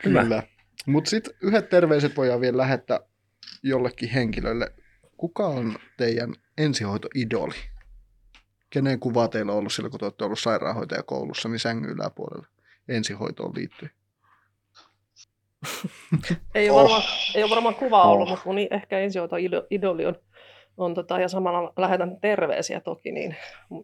[0.03, 0.43] Kyllä.
[0.87, 3.01] Mutta sitten yhdet terveiset voidaan vielä lähettää
[3.63, 4.75] jollekin henkilölle.
[5.17, 7.55] Kuka on teidän ensihoitoidoli?
[8.71, 12.47] Kenen kuva teillä on ollut silloin, kun te olette ollut sairaanhoitajakoulussa, niin sängyn yläpuolella
[12.89, 13.93] ensihoitoon liittyen?
[16.55, 16.83] Ei ole, Oh.
[16.83, 17.03] varmaan,
[17.35, 18.31] ei ole varmaan kuvaa ollut, Oh.
[18.31, 19.37] mutta mun ehkä ensihoito
[19.71, 20.15] idoli on
[20.77, 23.37] on tota, ja samalla lähetän terveisiä toki, niin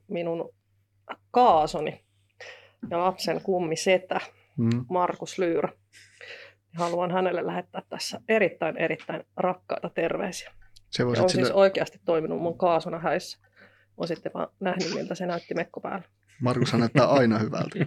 [0.09, 0.55] minun
[1.31, 2.05] kaasoni
[2.91, 4.21] ja lapsen kummi setä,
[4.57, 4.85] mm.
[4.91, 5.69] Markus Lyyrä.
[6.77, 10.53] Haluan hänelle lähettää tässä erittäin, erittäin rakkaita terveisiä.
[10.91, 11.29] Se on sille...
[11.29, 13.39] siis oikeasti toiminut mun kaasuna häissä.
[13.97, 16.09] Olen sitten vaan nähnyt, miltä se näytti mekko päällä.
[16.43, 17.79] Markus näyttää aina hyvältä.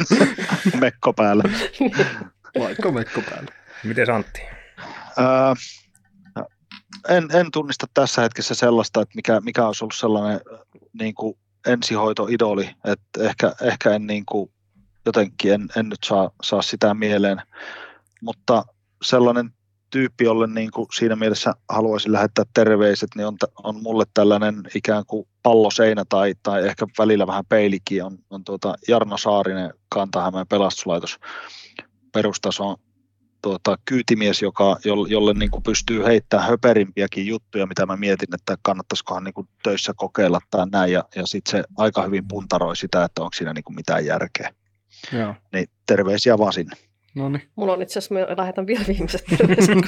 [0.80, 1.44] mekko päällä.
[2.58, 3.52] Vaikka mekko päällä.
[3.84, 4.40] Miten Antti?
[5.18, 5.54] Öö,
[7.08, 10.40] en, en tunnista tässä hetkessä sellaista, että mikä, mikä olisi ollut sellainen
[10.92, 14.50] niin kuin ensihoitoidoli, että ehkä, ehkä en niin kuin,
[15.06, 17.42] jotenkin en, en nyt saa, saa sitä mieleen,
[18.22, 18.64] mutta
[19.02, 19.50] sellainen
[19.90, 25.04] tyyppi, jolle niin kuin siinä mielessä haluaisin lähettää terveiset, niin on, on mulle tällainen ikään
[25.06, 31.18] kuin palloseinä tai, tai ehkä välillä vähän peilikin, on, on tuota Jarno Saarinen Kantahämeen pelastuslaitos
[32.12, 32.76] perustason
[33.42, 34.76] tuota, kyytimies, joka,
[35.08, 39.92] jolle niin kuin pystyy heittämään höperimpiäkin juttuja, mitä mä mietin, että kannattaisikohan niin kuin töissä
[39.96, 43.64] kokeilla tai näin, ja, ja sitten se aika hyvin puntaroi sitä, että onko siinä niin
[43.64, 44.50] kuin mitään järkeä.
[45.12, 45.34] Joo.
[45.52, 46.76] Niin terveisiä vaan sinne.
[47.14, 47.42] No niin.
[47.56, 49.78] Mulla on itse asiassa, mä lähetän vielä viimeiset terveiset.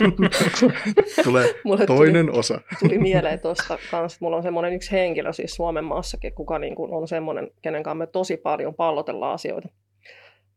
[1.24, 2.61] Tulee Mulle toinen tuli, osa.
[2.81, 6.93] tuli mieleen tuosta kanssa, mulla on semmoinen yksi henkilö siis Suomen maassakin, kuka niin kuin
[6.93, 9.69] on semmoinen, kenen kanssa me tosi paljon pallotellaan asioita.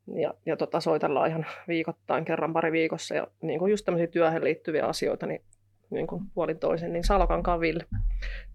[0.07, 3.15] Ja, ja tota, soitellaan ihan viikoittain, kerran pari viikossa.
[3.15, 5.41] Ja niin kuin just tämmöisiä työhön liittyviä asioita, niin,
[5.89, 7.85] niin kuin puolin toisen, niin Salokankaan Ville,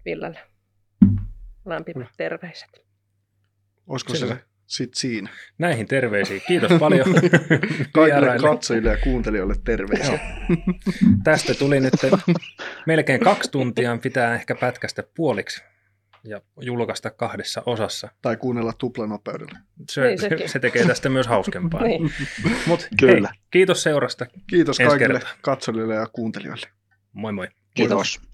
[0.05, 0.39] Villelle
[1.65, 2.85] lämpimät terveiset.
[3.87, 5.29] Olisiko se sitten siinä.
[5.57, 6.41] Näihin terveisiin.
[6.47, 7.07] Kiitos paljon.
[7.93, 10.19] Kaikille katsojille ja kuuntelijoille terveisiä.
[11.23, 11.93] Tästä tuli nyt
[12.87, 13.97] melkein kaksi tuntia.
[14.03, 15.63] Pitää ehkä pätkästä puoliksi
[16.23, 18.09] ja julkaista kahdessa osassa.
[18.21, 19.59] Tai kuunnella tuplanopeudella.
[19.89, 21.81] Se, niin, se, se tekee tästä myös hauskempaa.
[21.87, 22.11] niin.
[22.65, 23.27] Mut, Kyllä.
[23.27, 24.25] Hei, kiitos seurasta.
[24.47, 25.33] Kiitos kaikille kertaa.
[25.41, 26.67] katsojille ja kuuntelijoille.
[27.13, 27.47] Moi moi.
[27.73, 28.19] Kiitos.
[28.19, 28.30] Kiitos.